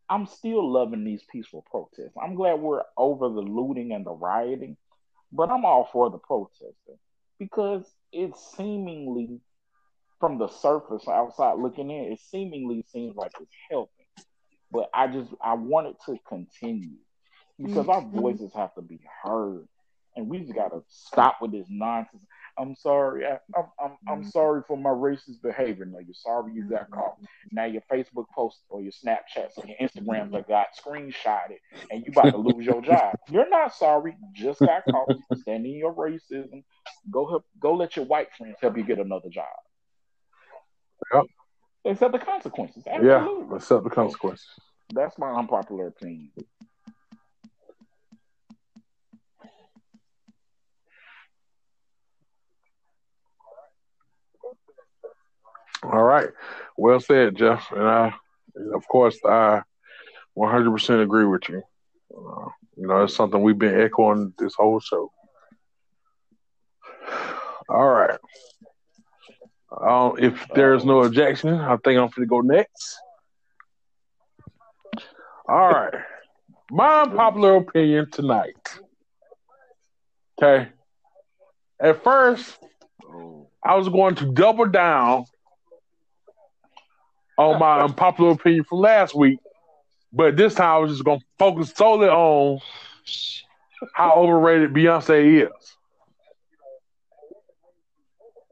[0.10, 2.16] I'm still loving these peaceful protests.
[2.22, 4.76] I'm glad we're over the looting and the rioting,
[5.32, 7.00] but I'm all for the protesting
[7.40, 9.40] because it seemingly,
[10.20, 14.06] from the surface outside looking in, it seemingly seems like it's helping.
[14.72, 16.98] But I just I want it to continue
[17.62, 18.20] because our mm-hmm.
[18.20, 19.68] voices have to be heard,
[20.16, 22.26] and we just got to stop with this nonsense.
[22.58, 23.26] I'm sorry.
[23.26, 24.30] I, am I'm, I'm mm-hmm.
[24.30, 25.86] sorry for my racist behavior.
[25.86, 27.18] No, you're sorry you got caught.
[27.52, 31.58] Now your Facebook post or your Snapchats or your Instagrams that got screenshotted
[31.92, 33.16] and you about to lose your job.
[33.30, 34.16] You're not sorry.
[34.20, 35.10] You just got caught.
[35.42, 36.64] Stand in your racism.
[37.12, 37.46] Go help.
[37.60, 39.46] Go let your white friends help you get another job.
[41.14, 41.24] Yep.
[41.86, 42.84] Accept the consequences.
[42.88, 43.48] Absolutely.
[43.50, 44.48] Yeah, accept the consequences.
[44.94, 46.32] That's my unpopular opinion.
[55.92, 56.30] All right.
[56.78, 57.72] Well said, Jeff.
[57.72, 58.14] And I,
[58.74, 59.62] of course, I
[60.38, 61.62] 100% agree with you.
[62.16, 65.12] Uh, you know, it's something we've been echoing this whole show.
[67.70, 68.20] All right.
[69.82, 72.98] Um, if there's no objection, I think I'm going to go next.
[75.48, 75.94] All right.
[76.72, 78.56] My unpopular opinion tonight.
[80.42, 80.70] Okay.
[81.80, 82.58] At first,
[83.64, 85.26] I was going to double down
[87.38, 89.40] on my unpopular opinion from last week,
[90.14, 92.60] but this time I was just gonna focus solely on
[93.94, 95.78] how overrated Beyonce is.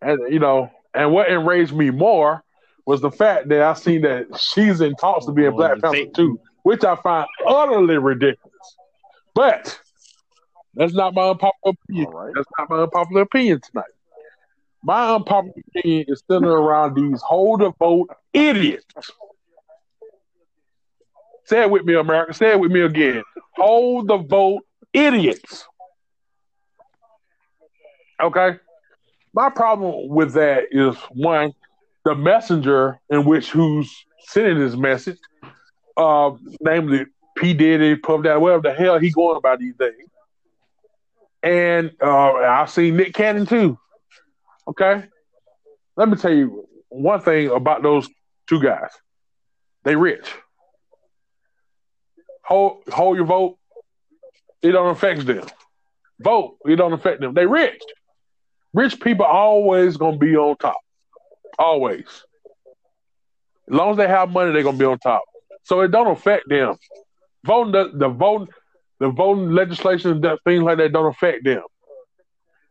[0.01, 2.43] And you know, and what enraged me more
[2.85, 6.11] was the fact that I seen that she's in talks to be in Black Panther
[6.13, 8.75] too, which I find utterly ridiculous.
[9.33, 9.79] But
[10.75, 12.11] that's not my unpopular opinion.
[12.11, 12.33] Right.
[12.35, 13.85] That's not my unpopular opinion tonight.
[14.83, 19.11] My unpopular opinion is centered around these hold the vote idiots.
[21.45, 22.33] Say it with me, America.
[22.33, 23.23] Say it with me again.
[23.55, 25.65] Hold the vote idiots.
[28.21, 28.57] Okay.
[29.33, 31.53] My problem with that is one,
[32.05, 35.17] the messenger in which who's sending this message,
[35.97, 36.31] uh,
[36.61, 37.05] namely
[37.35, 37.53] P.
[37.53, 39.93] Diddy, Puff Daddy, whatever the hell he going about these days.
[41.41, 43.77] And uh, I've seen Nick Cannon too.
[44.67, 45.03] Okay.
[45.95, 48.07] Let me tell you one thing about those
[48.47, 48.89] two guys.
[49.83, 50.33] They rich.
[52.45, 53.57] Hold hold your vote.
[54.61, 55.45] It don't affect them.
[56.19, 56.57] Vote.
[56.65, 57.33] It don't affect them.
[57.33, 57.81] They rich.
[58.73, 60.77] Rich people always gonna be on top.
[61.59, 62.05] Always.
[63.69, 65.23] As long as they have money, they're gonna be on top.
[65.63, 66.75] So it don't affect them.
[67.45, 68.47] Voting the, the voting
[68.99, 71.63] the voting legislation that things like that don't affect them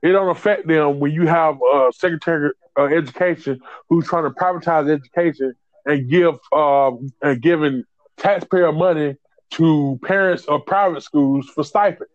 [0.02, 4.90] it don't affect them when you have a secretary of education who's trying to privatize
[4.90, 5.54] education
[5.86, 6.90] and give uh,
[7.22, 7.84] and giving
[8.16, 9.16] taxpayer money
[9.50, 12.10] to parents of private schools for stipends.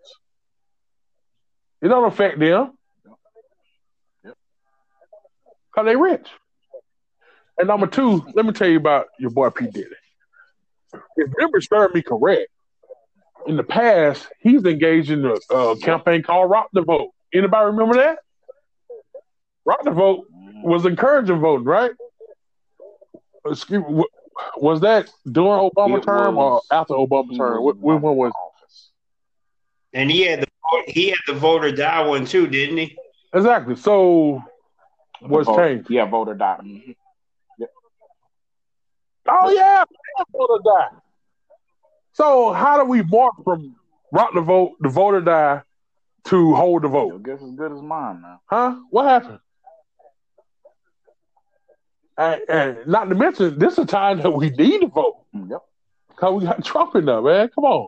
[1.81, 2.73] It don't affect them
[4.23, 6.27] because they rich.
[7.57, 9.87] And number two, let me tell you about your boy P Diddy.
[11.15, 12.49] If memory serves me correct,
[13.47, 17.11] in the past he's engaged in a uh, campaign called Rock the Vote.
[17.37, 18.19] Anybody remember that?
[19.65, 20.25] Rock the vote
[20.63, 21.91] was encouraging voting, right?
[23.45, 24.03] Excuse, me,
[24.57, 27.63] was that during Obama it term was, or after Obama term?
[27.63, 28.31] When, when was?
[29.93, 30.47] And he had the
[30.87, 32.97] he had the Vote or Die one too, didn't he?
[33.33, 33.75] Exactly.
[33.75, 34.43] So
[35.21, 35.89] what's changed?
[35.89, 36.57] Yeah, Vote or Die.
[36.61, 36.91] Mm-hmm.
[39.29, 39.83] Oh yeah,
[40.31, 40.97] Vote or Die.
[42.13, 43.75] So how do we mark from
[44.11, 45.61] rock the vote, the Vote or Die,
[46.27, 47.09] to hold the vote.
[47.09, 48.39] Your guess as good as mine, man.
[48.45, 48.75] Huh?
[48.89, 49.39] What happened?
[52.17, 55.23] And, and, not to mention, this is a time that we need to vote.
[55.35, 55.61] Mm, yep.
[56.15, 57.49] Cause we got Trump in there, man.
[57.53, 57.87] Come on.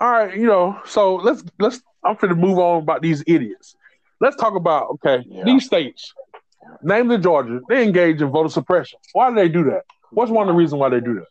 [0.00, 0.80] All right, you know.
[0.86, 1.80] So let's let's.
[2.02, 3.76] I'm going to move on about these idiots.
[4.20, 5.44] Let's talk about okay yeah.
[5.44, 6.12] these states,
[6.82, 7.60] namely Georgia.
[7.68, 8.98] They engage in voter suppression.
[9.12, 9.82] Why do they do that?
[10.10, 11.28] What's one of the reasons why they do that?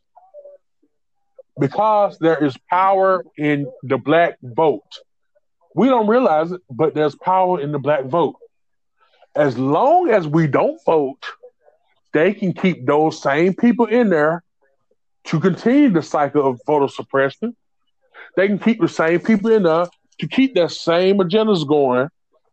[1.59, 4.81] Because there is power in the black vote.
[5.75, 8.35] We don't realize it, but there's power in the black vote.
[9.35, 11.23] As long as we don't vote,
[12.13, 14.43] they can keep those same people in there
[15.25, 17.55] to continue the cycle of voter suppression
[18.35, 19.87] they can keep the same people in there
[20.19, 22.09] to keep that same agendas going,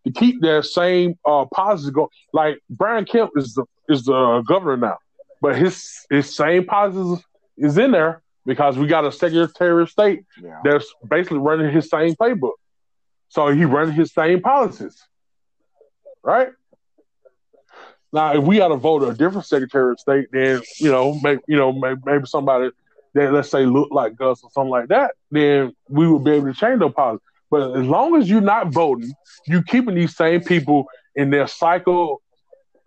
[0.06, 2.08] to keep that same uh policies going.
[2.32, 4.98] Like Brian Kemp is the is the governor now,
[5.40, 7.24] but his his same policies
[7.56, 10.60] is in there because we got a Secretary of State Yeah.
[10.64, 12.52] that's basically running his same playbook.
[13.30, 15.02] So he runs his same policies,
[16.22, 16.50] right?
[18.12, 21.40] Now, if we had to vote a different Secretary of State, then you know, maybe
[21.46, 22.70] you know, maybe, maybe somebody
[23.14, 26.52] that let's say look like Gus or something like that, then we would be able
[26.52, 27.24] to change those policies.
[27.50, 29.12] But as long as you're not voting,
[29.46, 32.22] you're keeping these same people in their cycle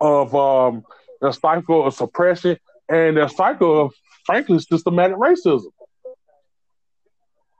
[0.00, 0.84] of um,
[1.20, 2.58] their cycle of suppression
[2.88, 3.94] and their cycle of
[4.26, 5.72] frankly systematic racism.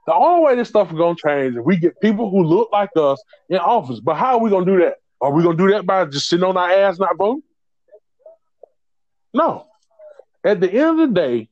[0.05, 2.89] The only way this stuff is gonna change is we get people who look like
[2.95, 3.99] us in office.
[3.99, 4.95] But how are we gonna do that?
[5.19, 7.43] Are we gonna do that by just sitting on our ass not voting?
[9.33, 9.65] No.
[10.45, 11.49] At the end of the day,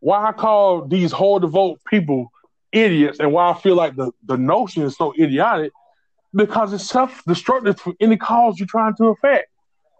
[0.00, 2.32] why I call these hard to vote people
[2.72, 5.72] idiots and why I feel like the, the notion is so idiotic,
[6.34, 9.48] because it's self destructive for any cause you're trying to affect.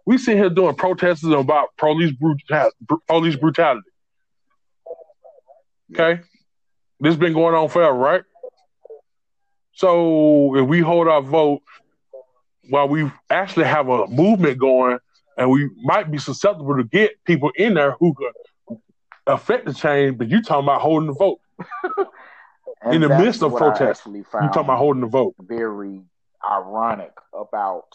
[0.05, 2.75] We sit here doing protests about police brutality,
[3.07, 3.89] police brutality.
[5.93, 6.21] Okay,
[7.03, 8.23] this has been going on forever, right?
[9.73, 11.61] So if we hold our vote
[12.69, 14.99] while we actually have a movement going,
[15.37, 18.77] and we might be susceptible to get people in there who could
[19.27, 21.39] affect the change, but you talking about holding the vote
[22.91, 24.05] in the midst of protests.
[24.05, 25.35] You talking about holding the vote?
[25.39, 26.01] very
[26.49, 27.87] ironic about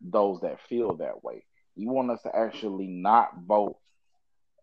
[0.00, 1.44] those that feel that way.
[1.76, 3.76] You want us to actually not vote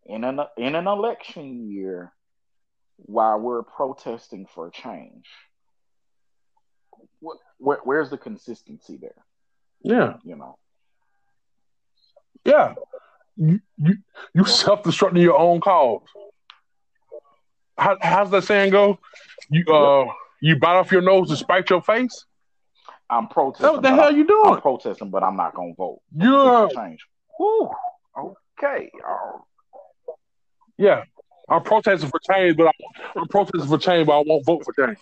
[0.05, 2.11] in an in an election year
[3.05, 5.25] while we're protesting for change.
[7.19, 9.15] What, where, where's the consistency there?
[9.81, 10.57] Yeah, You know,
[12.45, 12.75] yeah.
[13.35, 13.95] You you,
[14.33, 16.03] you self destructing your own cause.
[17.77, 18.99] How, how's that saying go?
[19.49, 20.05] You uh
[20.39, 22.25] you bite off your nose to spite your face.
[23.09, 23.73] I'm protesting.
[23.73, 24.53] What the hell you doing?
[24.55, 26.01] I'm protesting, but I'm not gonna vote.
[26.15, 27.05] You're change.
[27.37, 27.69] Whew.
[28.17, 28.91] Okay.
[29.05, 29.45] Oh,
[30.77, 31.03] yeah.
[31.49, 32.71] I'm protesting for change, but I,
[33.15, 34.97] I'm protesting for change, but I won't vote for change.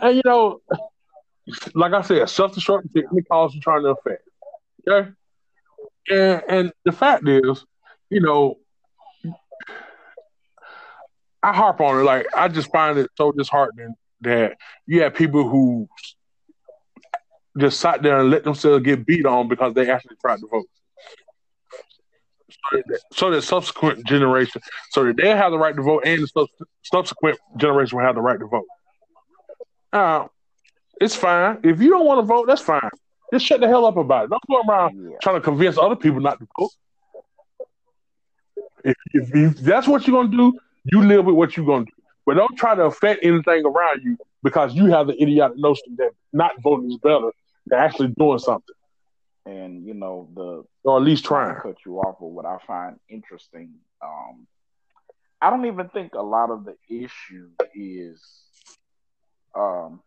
[0.00, 0.60] And you know,
[1.74, 4.22] like I said, self-destructive any cause you're trying to affect.
[4.86, 5.10] Okay,
[6.10, 7.64] and and the fact is,
[8.10, 8.58] you know,
[11.42, 12.04] I harp on it.
[12.04, 15.88] Like I just find it so disheartening that you have people who
[17.58, 20.66] just sat there and let themselves get beat on because they actually tried to vote.
[23.12, 26.48] So that, subsequent generation, so that they have the right to vote, and the sub-
[26.82, 28.66] subsequent generation will have the right to vote.
[29.92, 30.30] Now,
[31.00, 32.46] it's fine if you don't want to vote.
[32.46, 32.90] That's fine.
[33.32, 34.30] Just shut the hell up about it.
[34.30, 35.16] Don't go around yeah.
[35.22, 36.70] trying to convince other people not to vote.
[38.84, 41.92] If, if, if that's what you're gonna do, you live with what you're gonna do.
[42.26, 46.10] But don't try to affect anything around you because you have the idiotic notion that
[46.32, 47.30] not voting is better
[47.66, 48.74] than actually doing something,
[49.46, 52.58] And you know the or at least trying to cut you off, but what I
[52.66, 54.46] find interesting, um,
[55.40, 58.22] I don't even think a lot of the issue is
[59.54, 60.00] um,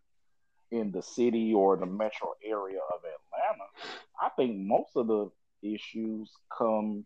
[0.71, 3.65] in the city or the metro area of Atlanta.
[4.19, 5.29] I think most of the
[5.61, 7.05] issues come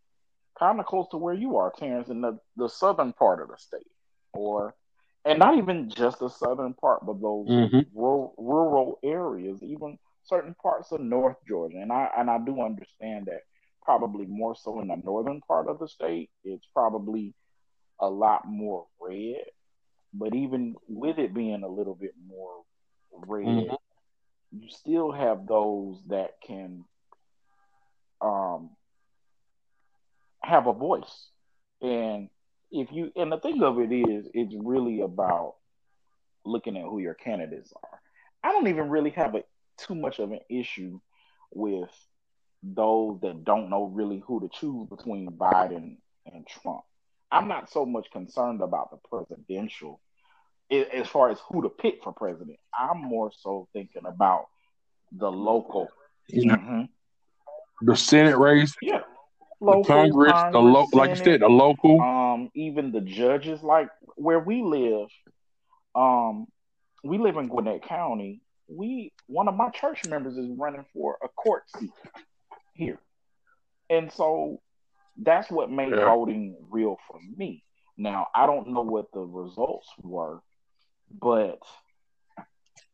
[0.57, 3.57] kind of close to where you are, Terrence, in the, the southern part of the
[3.57, 3.91] state,
[4.33, 4.73] or
[5.25, 7.85] and not even just the southern part, but those Mhm.
[7.93, 11.77] rural, rural areas, even certain parts of North Georgia.
[11.77, 13.41] And I and I do understand that
[13.83, 17.35] probably more so in the northern part of the state, it's probably
[17.99, 19.43] a lot more red.
[20.13, 22.63] But even with it being a little bit more
[23.11, 23.77] red, Mhm.
[24.51, 26.85] you still have those that can
[28.21, 28.69] um
[30.43, 31.29] have a voice.
[31.81, 32.29] And
[32.71, 35.55] if you and the thing of it is it's really about
[36.45, 37.99] looking at who your candidates are.
[38.43, 39.43] I don't even really have a
[39.77, 40.99] too much of an issue
[41.53, 41.89] with
[42.63, 45.97] those that don't know really who to choose between Biden
[46.31, 46.81] and Trump.
[47.31, 49.99] I'm not so much concerned about the presidential
[50.69, 52.57] as far as who to pick for president.
[52.77, 54.45] I'm more so thinking about
[55.11, 55.89] the local.
[56.29, 56.55] Yeah.
[56.55, 56.89] Mhm.
[57.81, 59.01] The Senate race, Yeah.
[59.59, 61.99] the Congress, the lo- like you said, the local.
[61.99, 65.09] um, even the judges, like where we live,
[65.95, 66.47] um,
[67.03, 68.41] we live in Gwinnett County.
[68.71, 71.91] We one of my church members is running for a court seat
[72.73, 72.99] here,
[73.89, 74.61] and so
[75.17, 76.05] that's what made Yeah.
[76.05, 77.63] voting real for me.
[77.97, 80.41] Now I don't know what the results were,
[81.11, 81.59] but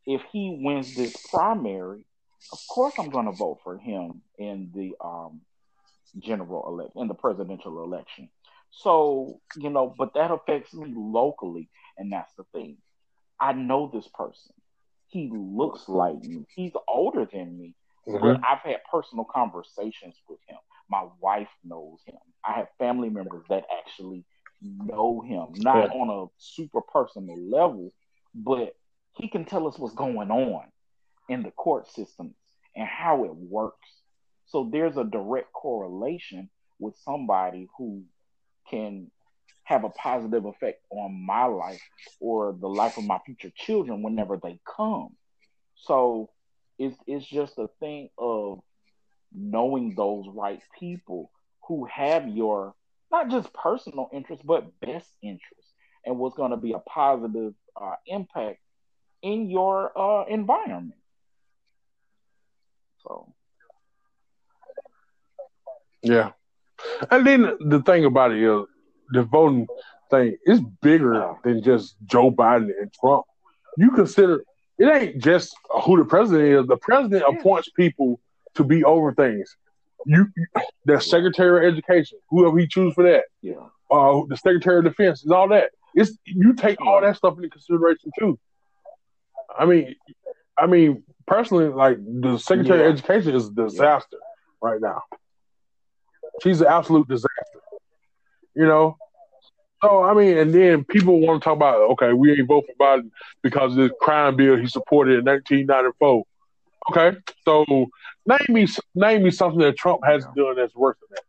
[0.06, 2.04] if he wins this primary,
[2.52, 5.42] of course I'm going to vote for him in the um,
[6.18, 8.30] general election, in the presidential election.
[8.70, 11.68] So, you know, but that affects me locally.
[11.96, 12.78] And that's the thing.
[13.40, 14.54] I know this person.
[15.08, 16.44] He looks like me.
[16.54, 17.74] He's older than me.
[18.06, 18.24] Mm-hmm.
[18.24, 20.58] But I've had personal conversations with him.
[20.90, 22.16] My wife knows him.
[22.44, 24.24] I have family members that actually
[24.62, 26.00] know him, not yeah.
[26.00, 27.92] on a super personal level,
[28.34, 28.74] but
[29.16, 30.64] he can tell us what's going on
[31.28, 32.34] in the court systems
[32.74, 33.88] and how it works.
[34.46, 36.48] So there's a direct correlation
[36.78, 38.04] with somebody who
[38.70, 39.10] can
[39.68, 41.82] have a positive effect on my life
[42.20, 45.10] or the life of my future children whenever they come.
[45.76, 46.30] So
[46.78, 48.60] it's it's just a thing of
[49.30, 51.30] knowing those right people
[51.66, 52.74] who have your
[53.12, 55.68] not just personal interest but best interest
[56.06, 58.60] and what's going to be a positive uh, impact
[59.20, 61.00] in your uh, environment.
[63.02, 63.34] So
[66.02, 66.30] yeah,
[67.10, 68.64] and then the thing about it is
[69.10, 69.66] the voting
[70.10, 73.24] thing is bigger than just Joe Biden and Trump.
[73.76, 74.44] You consider
[74.78, 76.66] it ain't just who the president is.
[76.66, 78.20] The president appoints people
[78.54, 79.56] to be over things.
[80.06, 80.28] You,
[80.84, 83.24] the Secretary of Education, whoever he chooses for that.
[83.42, 83.54] Yeah.
[83.90, 85.70] Uh, the Secretary of Defense is all that.
[85.94, 88.38] It's you take all that stuff into consideration too.
[89.58, 89.96] I mean,
[90.56, 92.86] I mean, personally, like the Secretary yeah.
[92.86, 94.68] of Education is a disaster yeah.
[94.70, 95.02] right now.
[96.42, 97.57] She's an absolute disaster.
[98.58, 98.98] You know,
[99.82, 102.74] so I mean, and then people want to talk about okay, we ain't vote for
[102.74, 103.10] Biden
[103.42, 106.24] because of this crime bill he supported in 1994.
[106.90, 107.64] Okay, so
[108.26, 111.22] name me name me something that Trump has done that's worse than that.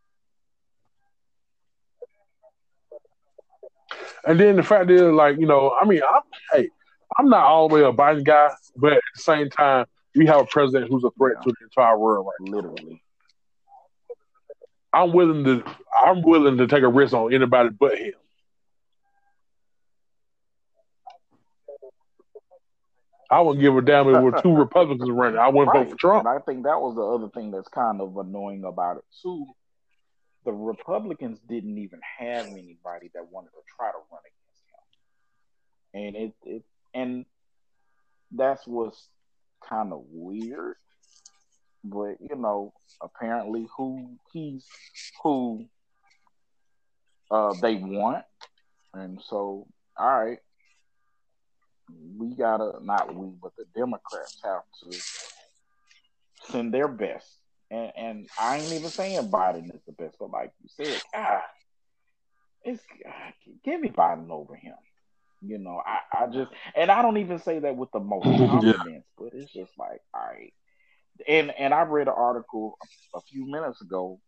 [4.26, 6.22] And then the fact is, like you know, I mean, I'm,
[6.54, 6.70] hey,
[7.18, 9.86] I'm not all the way a Biden guy, but at the same time,
[10.16, 11.44] we have a president who's a threat yeah.
[11.44, 13.04] to the entire world right Literally.
[14.92, 15.64] I'm willing to
[16.06, 18.14] I'm willing to take a risk on anybody but him.
[23.32, 25.38] I wouldn't give a damn if there were two Republicans running.
[25.38, 25.84] I wouldn't right.
[25.84, 26.26] vote for Trump.
[26.26, 29.46] And I think that was the other thing that's kind of annoying about it too.
[30.46, 34.64] The Republicans didn't even have anybody that wanted to try to run against
[35.94, 36.64] him, and it, it
[36.94, 37.26] and
[38.32, 39.10] that's what's
[39.68, 40.78] kind of weird.
[41.84, 44.66] But you know, apparently, who he's
[45.24, 45.66] who
[47.32, 48.26] uh, they want,
[48.94, 50.40] and so all right,
[52.18, 54.98] we gotta not we, but the Democrats have to
[56.52, 57.28] send their best.
[57.72, 61.42] And and I ain't even saying Biden is the best, but like you said, God,
[62.64, 63.34] it's God,
[63.64, 64.76] give me Biden over him.
[65.42, 68.84] You know, I, I just and I don't even say that with the most confidence,
[68.86, 69.00] yeah.
[69.18, 70.54] but it's just like, all right.
[71.28, 72.78] And and I read an article
[73.14, 74.20] a few minutes ago.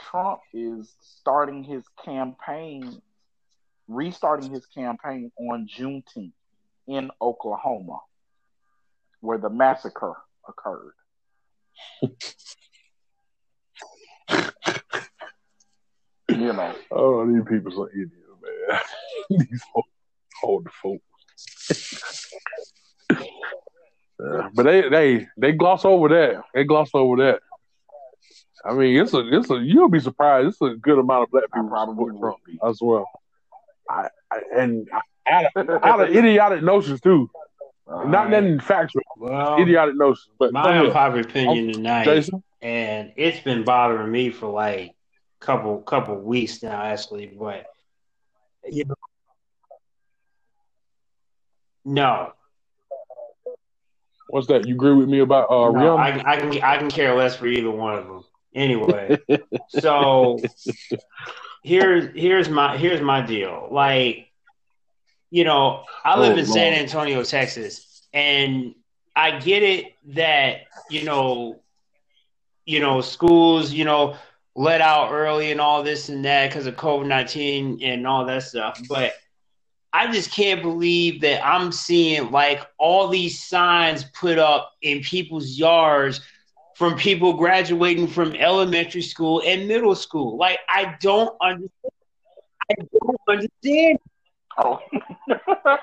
[0.00, 3.02] Trump is starting his campaign,
[3.88, 6.32] restarting his campaign on Juneteenth
[6.86, 7.98] in Oklahoma
[9.20, 10.14] where the massacre
[10.48, 10.94] occurred.
[16.28, 16.74] you know.
[16.90, 18.80] Oh, these people are idiots, man.
[19.50, 19.62] these
[20.42, 21.02] old folks.
[24.20, 26.42] Yeah, but they they they gloss over that.
[26.54, 27.40] They gloss over that.
[28.64, 30.48] I mean, it's a it's a you'll be surprised.
[30.48, 33.08] It's a good amount of black people probably Trump as well.
[33.88, 34.88] I, I and
[35.26, 37.30] out of, out of idiotic notions too.
[37.86, 38.30] All Not right.
[38.30, 39.02] nothing factual.
[39.16, 40.34] Well, idiotic notions.
[40.38, 42.42] But my unpopular opinion oh, tonight, Jason?
[42.60, 44.94] and it's been bothering me for like
[45.40, 47.26] couple couple weeks now, actually.
[47.26, 47.66] But
[48.70, 48.94] you know,
[51.84, 52.32] no.
[54.28, 54.66] What's that?
[54.66, 57.46] You agree with me about uh, no, I, I can I can care less for
[57.46, 58.24] either one of them.
[58.54, 59.18] Anyway,
[59.68, 60.38] so
[61.62, 63.68] here's here's my here's my deal.
[63.70, 64.30] Like
[65.30, 68.74] you know, I live oh, in San Antonio, Texas, and
[69.16, 71.60] I get it that you know,
[72.66, 74.16] you know, schools, you know,
[74.54, 78.42] let out early and all this and that because of COVID nineteen and all that
[78.42, 79.14] stuff, but.
[79.92, 85.58] I just can't believe that I'm seeing like all these signs put up in people's
[85.58, 86.20] yards
[86.76, 90.36] from people graduating from elementary school and middle school.
[90.36, 91.92] Like I don't understand.
[92.70, 93.98] I don't understand.
[94.58, 94.80] Oh.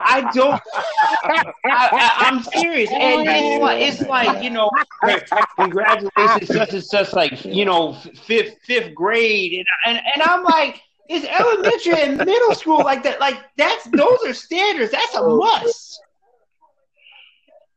[0.00, 0.60] I don't.
[1.64, 4.70] I, am serious, and it's like, it's like you know,
[5.56, 7.94] congratulations, such and such, like you know,
[8.24, 13.20] fifth fifth grade, and and, and I'm like, it's elementary and middle school like that.
[13.20, 14.92] Like that's those are standards.
[14.92, 16.00] That's a must.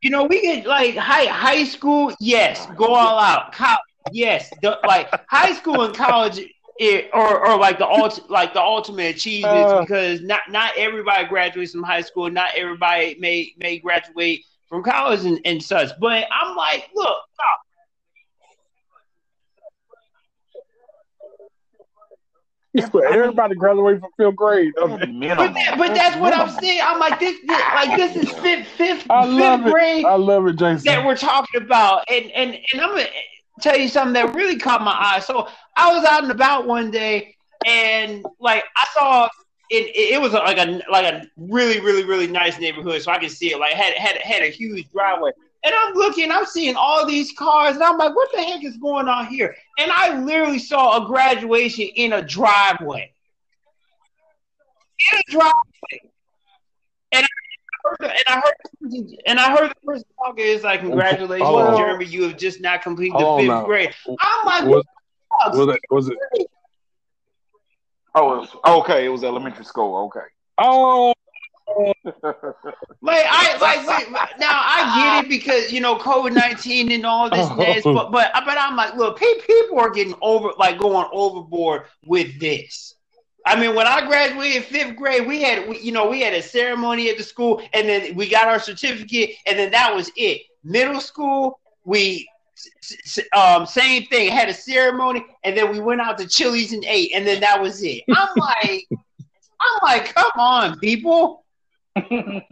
[0.02, 3.52] You know, we get like high high school, yes, go all out.
[3.52, 3.76] Co-
[4.10, 6.40] yes, the, like high school and college
[6.78, 9.80] it, or or like the ult, like the ultimate achievements Uh.
[9.80, 15.24] because not not everybody graduates from high school, not everybody may may graduate from college
[15.24, 15.90] and, and such.
[16.00, 17.18] But I'm like, look,
[23.12, 24.72] Everybody graduated from fifth grade.
[24.78, 26.80] At but that, but at that's what I'm saying.
[26.82, 29.72] I'm like this, this like this is fifth fifth I love fifth it.
[29.72, 33.06] grade I love it, that we're talking about, and and and I'm gonna
[33.60, 35.20] tell you something that really caught my eye.
[35.20, 37.36] So I was out and about one day,
[37.66, 39.30] and like I saw it.
[39.74, 43.30] It, it was like a like a really really really nice neighborhood, so I could
[43.30, 43.58] see it.
[43.58, 45.32] Like had had had a huge driveway,
[45.64, 48.76] and I'm looking, I'm seeing all these cars, and I'm like, what the heck is
[48.76, 49.56] going on here?
[49.78, 53.12] And I literally saw a graduation in a driveway.
[55.12, 56.10] In a driveway.
[57.12, 57.28] And I
[57.84, 58.54] heard, and I heard,
[59.26, 60.44] and I heard the person talking.
[60.46, 61.76] It's like, congratulations, Hold on.
[61.76, 63.64] Jeremy, you have just not completed the on fifth now.
[63.64, 63.94] grade.
[64.20, 64.84] I'm like, Was,
[65.28, 65.80] what the was it?
[65.90, 66.18] Was it?
[68.14, 69.06] Oh, it was, okay.
[69.06, 70.06] It was elementary school.
[70.06, 70.26] Okay.
[70.58, 71.14] Oh,
[73.00, 77.28] Like I like wait, now I get it because you know COVID nineteen and all
[77.30, 81.82] this this, but but but I'm like, look, people are getting over like going overboard
[82.06, 82.94] with this.
[83.44, 86.42] I mean, when I graduated fifth grade, we had we, you know we had a
[86.42, 90.42] ceremony at the school, and then we got our certificate, and then that was it.
[90.62, 92.28] Middle school, we
[93.36, 97.12] um same thing, had a ceremony, and then we went out to Chili's and ate,
[97.14, 98.04] and then that was it.
[98.14, 101.41] I'm like, I'm like, come on, people.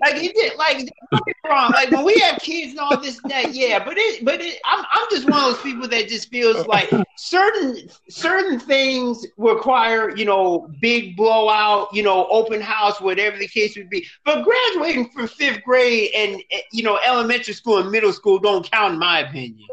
[0.00, 1.72] Like it did, like don't get wrong.
[1.72, 3.84] Like when we have kids and all this and that, yeah.
[3.84, 6.90] But it, but it, I'm, I'm just one of those people that just feels like
[7.16, 13.76] certain, certain things require, you know, big blowout, you know, open house, whatever the case
[13.76, 14.06] would be.
[14.24, 18.70] But graduating from fifth grade and eh, you know, elementary school and middle school don't
[18.70, 19.68] count, in my opinion.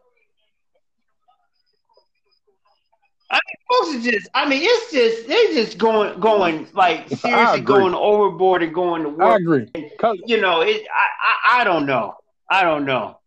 [3.32, 4.30] I mean, folks are just.
[4.34, 9.10] I mean, it's just they're just going, going like seriously going overboard and going to
[9.10, 9.72] I work agree.
[9.98, 10.86] 'Cause- you know, it.
[10.94, 12.16] I, I, I don't know.
[12.50, 13.20] I don't know.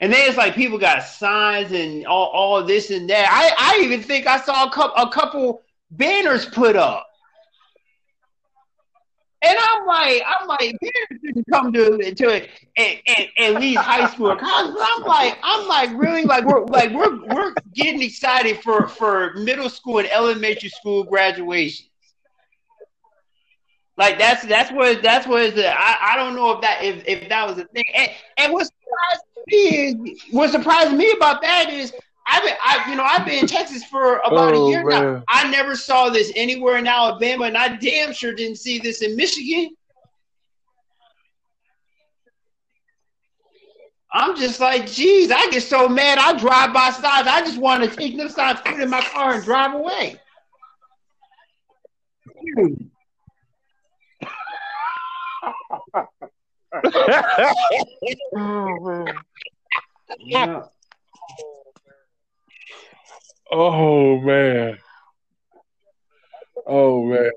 [0.00, 3.28] And then it's like people got signs and all, all this and that.
[3.30, 7.05] I, I even think I saw a couple, a couple banners put up.
[9.42, 12.48] And I'm like, I'm like, banners didn't come to to at,
[13.38, 14.74] at, least high school or college.
[14.74, 19.34] But I'm like, I'm like, really, like we're like we're we're getting excited for for
[19.34, 21.86] middle school and elementary school graduation.
[23.98, 27.28] Like that's that's what that's what is I, I don't know if that if, if
[27.28, 27.84] that was a thing.
[27.94, 31.92] And, and what surprised me is what surprised me about that is
[32.26, 35.22] I've been I you know I've been in Texas for about Oh, a year now.
[35.28, 39.14] I never saw this anywhere in Alabama, and I damn sure didn't see this in
[39.16, 39.76] Michigan.
[44.12, 46.18] I'm just like, geez, I get so mad.
[46.18, 47.26] I drive by signs.
[47.26, 50.20] I just want to take them signs, put it in my car, and drive away.
[58.34, 59.14] Oh, man.
[60.18, 60.62] Yeah.
[63.52, 64.78] Oh man.
[66.66, 67.30] Oh man.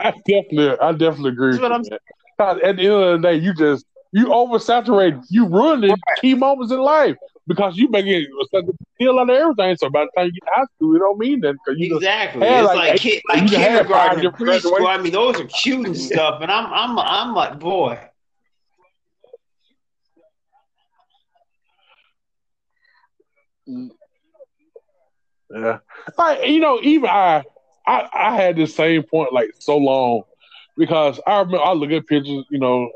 [0.00, 1.52] I definitely, I definitely agree.
[1.58, 1.98] That's what with you, man.
[2.38, 5.22] 'Cause At the end of the day, you just you oversaturate.
[5.30, 7.16] You ruining key moments in life
[7.46, 9.76] because you make it such a deal out of everything.
[9.76, 11.88] So by the time you get to high school, it don't mean that because you
[11.88, 12.46] just Exactly.
[12.48, 14.86] it's like like, eight- kid, like kindergarten and preschool.
[14.86, 17.98] I mean, those are cute and stuff, and I'm I'm I'm like, boy.
[23.68, 23.90] Mm.
[25.52, 25.78] Yeah,
[26.16, 27.44] like you know, even I,
[27.86, 30.22] I, I had this same point like so long
[30.76, 32.90] because I remember I look at pictures, you know,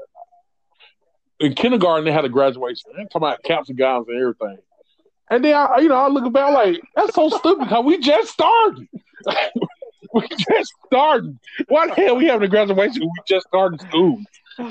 [1.41, 2.91] in kindergarten they had a graduation.
[2.99, 4.59] I'm talking about caps and gowns and everything,
[5.31, 8.33] and then I, you know, I look back like that's so stupid because we just
[8.33, 8.89] started.
[10.15, 11.39] we just started.
[11.69, 13.03] Why the hell we having a graduation?
[13.03, 14.19] when We just started school.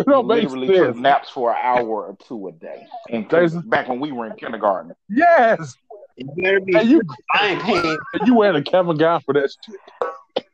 [0.00, 2.86] it don't make literally took naps for an hour or two a day.
[3.10, 3.62] And Jason?
[3.68, 4.94] back when we were in kindergarten.
[5.08, 5.74] Yes,
[6.16, 6.74] It better be.
[6.78, 7.02] and you
[7.34, 7.98] I ain't paying.
[8.24, 10.44] You wearing a cap and gown for that shit.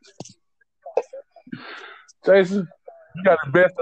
[2.25, 2.67] Jason,
[3.15, 3.73] you got the best.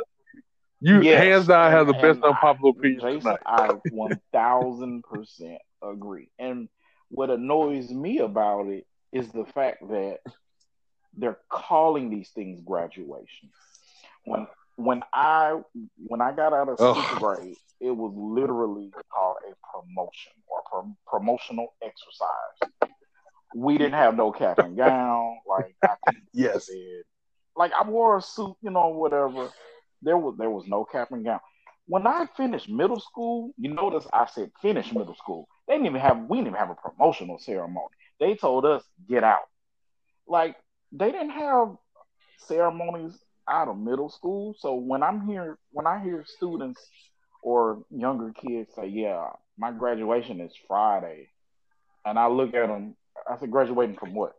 [0.82, 1.24] You Yes.
[1.24, 3.40] hands down have the best and unpopular I- opinion Jason, tonight.
[3.46, 6.30] I one thousand percent agree.
[6.38, 6.68] And
[7.10, 10.20] what annoys me about it is the fact that
[11.16, 13.50] they're calling these things graduation.
[14.26, 15.60] When when I
[16.08, 20.96] when I got out of sixth grade, it was literally called a promotion or pro-
[21.08, 22.58] promotional exercise.
[23.54, 25.38] We didn't have no cap and gown.
[25.48, 25.96] Like I
[26.34, 26.68] Yes.
[26.68, 27.04] said,
[27.56, 29.50] like I wore a suit, you know, whatever.
[30.02, 31.40] There was there was no cap and gown.
[31.88, 35.48] When I finished middle school, you notice I said finish middle school.
[35.68, 37.88] They didn't even have we didn't even have a promotional ceremony.
[38.20, 39.46] They told us get out.
[40.28, 40.56] Like
[40.92, 41.76] they didn't have
[42.38, 43.18] ceremonies
[43.48, 44.56] out of middle school.
[44.60, 46.82] So when I'm here, when I hear students
[47.42, 51.30] or younger kids say, "Yeah, my graduation is Friday,"
[52.06, 52.96] and I look at them,
[53.30, 54.34] I said, "Graduating from what?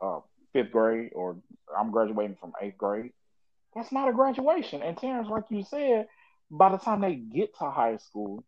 [0.00, 0.20] Uh,
[0.52, 1.36] fifth grade, or
[1.76, 3.12] I'm graduating from eighth grade."
[3.74, 4.82] That's not a graduation.
[4.82, 6.08] And Terrence, like you said,
[6.50, 8.44] by the time they get to high school,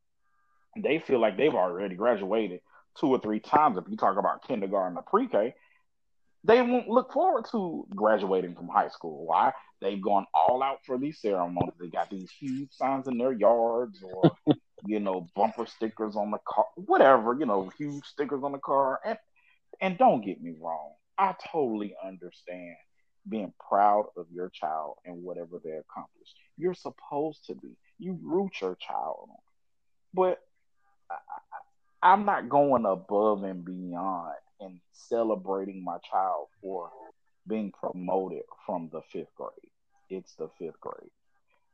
[0.77, 2.61] they feel like they've already graduated
[3.01, 3.79] two or three times.
[3.79, 5.55] If you talk about kindergarten or pre-K,
[6.45, 9.27] they won't look forward to graduating from high school.
[9.27, 9.53] Why?
[9.85, 11.75] They've gone all out for these ceremonies.
[11.79, 14.35] They got these huge signs in their yards or,
[14.87, 18.99] you know, bumper stickers on the car, whatever, you know, huge stickers on the car.
[19.05, 19.19] And,
[19.83, 22.77] and don't get me wrong, I totally understand
[23.29, 26.35] being proud of your child and whatever they accomplished.
[26.57, 27.77] You're supposed to be.
[27.99, 29.37] You root your child on.
[30.15, 30.41] But
[31.11, 31.17] I,
[32.03, 36.91] I'm not going above and beyond and celebrating my child for
[37.47, 39.71] being promoted from the fifth grade.
[40.09, 41.11] It's the fifth grade.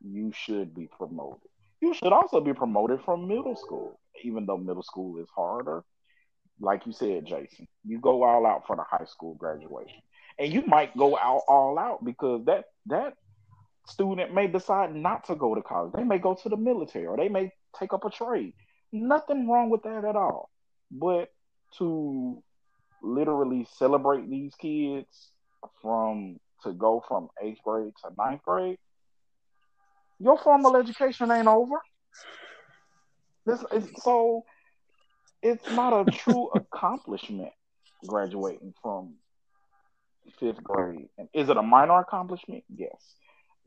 [0.03, 1.49] You should be promoted.
[1.81, 5.83] You should also be promoted from middle school, even though middle school is harder.
[6.59, 10.01] Like you said, Jason, you go all out for the high school graduation.
[10.37, 13.13] And you might go out all out because that that
[13.87, 15.93] student may decide not to go to college.
[15.93, 18.53] They may go to the military or they may take up a trade.
[18.91, 20.49] Nothing wrong with that at all.
[20.91, 21.29] But
[21.77, 22.43] to
[23.01, 25.31] literally celebrate these kids
[25.81, 28.77] from to go from eighth grade to ninth grade,
[30.19, 31.75] your formal education ain't over.
[33.45, 34.43] This is so
[35.41, 37.51] it's not a true accomplishment
[38.07, 39.15] graduating from
[40.39, 41.09] fifth grade.
[41.17, 42.63] And is it a minor accomplishment?
[42.73, 43.15] Yes.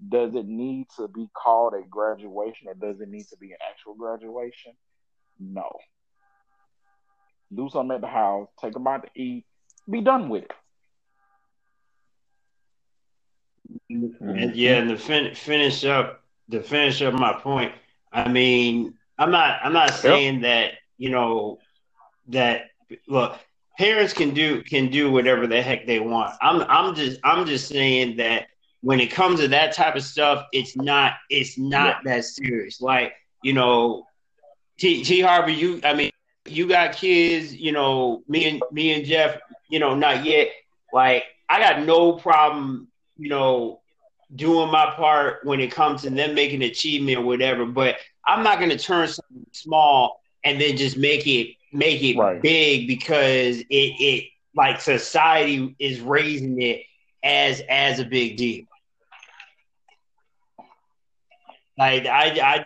[0.08, 3.58] Does it need to be called a graduation or does it need to be an
[3.68, 4.72] actual graduation?
[5.38, 5.70] No.
[7.54, 9.44] Do something at the house, take them out to eat,
[9.88, 10.52] be done with it.
[13.90, 14.50] And mm-hmm.
[14.54, 17.72] yeah, and to fin- finish up, to finish up my point,
[18.12, 20.42] I mean, I'm not, I'm not saying yep.
[20.42, 21.58] that you know
[22.28, 22.70] that
[23.08, 23.38] look,
[23.78, 26.34] parents can do can do whatever the heck they want.
[26.40, 28.46] I'm, I'm just, I'm just saying that
[28.80, 32.14] when it comes to that type of stuff, it's not, it's not yeah.
[32.14, 32.80] that serious.
[32.80, 33.12] Like
[33.42, 34.06] you know,
[34.78, 36.10] T, T Harvey, you, I mean,
[36.46, 39.38] you got kids, you know, me and me and Jeff,
[39.68, 40.48] you know, not yet.
[40.92, 43.80] Like I got no problem you know,
[44.34, 47.66] doing my part when it comes to them making achievement or whatever.
[47.66, 47.96] But
[48.26, 52.40] I'm not going to turn something small and then just make it make it right.
[52.40, 56.82] big because it it like society is raising it
[57.22, 58.64] as as a big deal.
[61.76, 62.64] Like I, I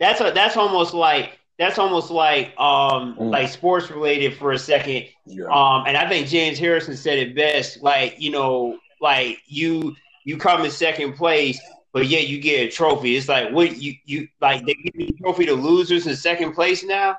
[0.00, 3.30] that's a, that's almost like that's almost like um mm.
[3.30, 5.06] like sports related for a second.
[5.26, 5.44] Yeah.
[5.44, 7.82] Um, and I think James Harrison said it best.
[7.82, 11.60] Like you know, like you you come in second place,
[11.92, 13.16] but yeah, you get a trophy.
[13.16, 16.84] It's like what you you like they give the trophy to losers in second place
[16.84, 17.18] now.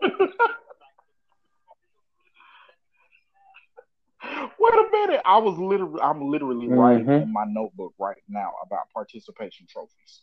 [4.58, 5.20] Wait a minute.
[5.24, 6.74] I was literally I'm literally mm-hmm.
[6.74, 10.20] writing in my notebook right now about participation trophies.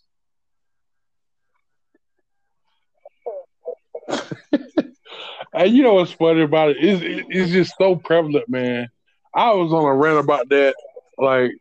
[5.54, 6.78] and you know what's funny about it?
[6.80, 8.90] It's, it's just so prevalent, man.
[9.34, 10.76] I was on a rant about that,
[11.18, 11.52] like,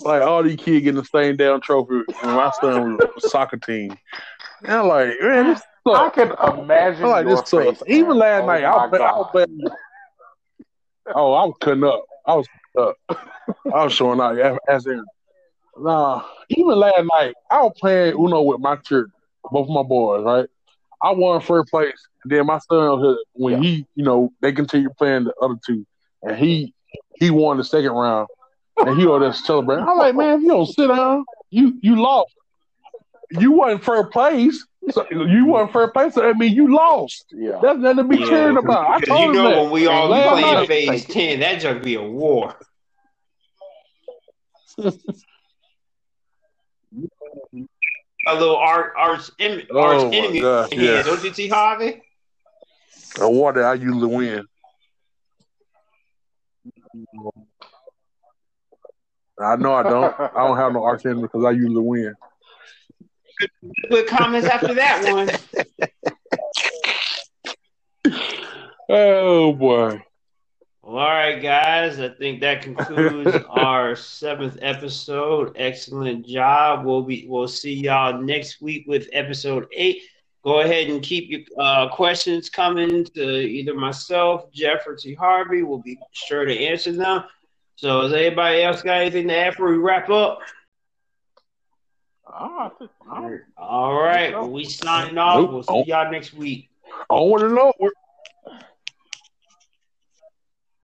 [0.00, 3.96] like all these kids getting the same damn trophy, and my son was soccer team.
[4.62, 5.98] And I'm like, man, this sucks.
[5.98, 7.04] I can imagine.
[7.04, 7.82] I'm like, this sucks.
[7.86, 9.60] Even last oh night, I was, I was playing.
[11.14, 12.04] Oh, I was cutting up.
[12.26, 12.46] I was
[12.78, 12.96] up.
[13.72, 15.04] I was showing out as in.
[15.76, 19.10] Nah, even last night, I was playing Uno with my church,
[19.50, 20.48] both my boys, right?
[21.02, 22.08] I won first place.
[22.22, 23.60] And then my son, when yeah.
[23.60, 25.84] he, you know, they continue playing the other two
[26.22, 26.72] and he
[27.16, 28.28] he won the second round,
[28.78, 29.86] and he over there celebrating.
[29.86, 32.34] I'm like, man, if you don't sit down, you you lost.
[33.30, 34.66] You wasn't first place.
[34.90, 37.26] So you weren't first place, so that means you lost.
[37.32, 37.58] Yeah.
[37.62, 38.26] That's nothing to be yeah.
[38.26, 38.90] cheering about.
[38.90, 39.62] I told you know that.
[39.62, 42.54] when we all play in phase ten, that just be a war.
[48.26, 50.40] a little arch arch, arch oh enemy.
[50.40, 51.02] Gosh, yeah.
[51.02, 52.02] Don't you see Harvey?
[53.20, 54.46] A war that I usually win.
[59.40, 60.14] I know I don't.
[60.20, 62.14] I don't have no arch enemy because I usually win.
[63.90, 65.30] Good comments after that one.
[68.88, 70.00] oh boy.
[70.82, 71.98] Well, all right, guys.
[71.98, 75.52] I think that concludes our seventh episode.
[75.56, 76.84] Excellent job.
[76.84, 80.02] We'll be we'll see y'all next week with episode eight.
[80.44, 85.14] Go ahead and keep your uh, questions coming to either myself, Jeff, or T.
[85.14, 85.62] Harvey.
[85.62, 87.24] We'll be sure to answer them.
[87.76, 90.40] So, has anybody else got anything to add before we wrap up?
[92.26, 92.70] Oh,
[93.56, 95.50] All right, well, we signing off.
[95.50, 96.68] We'll see y'all next week.
[97.10, 97.72] I want to know.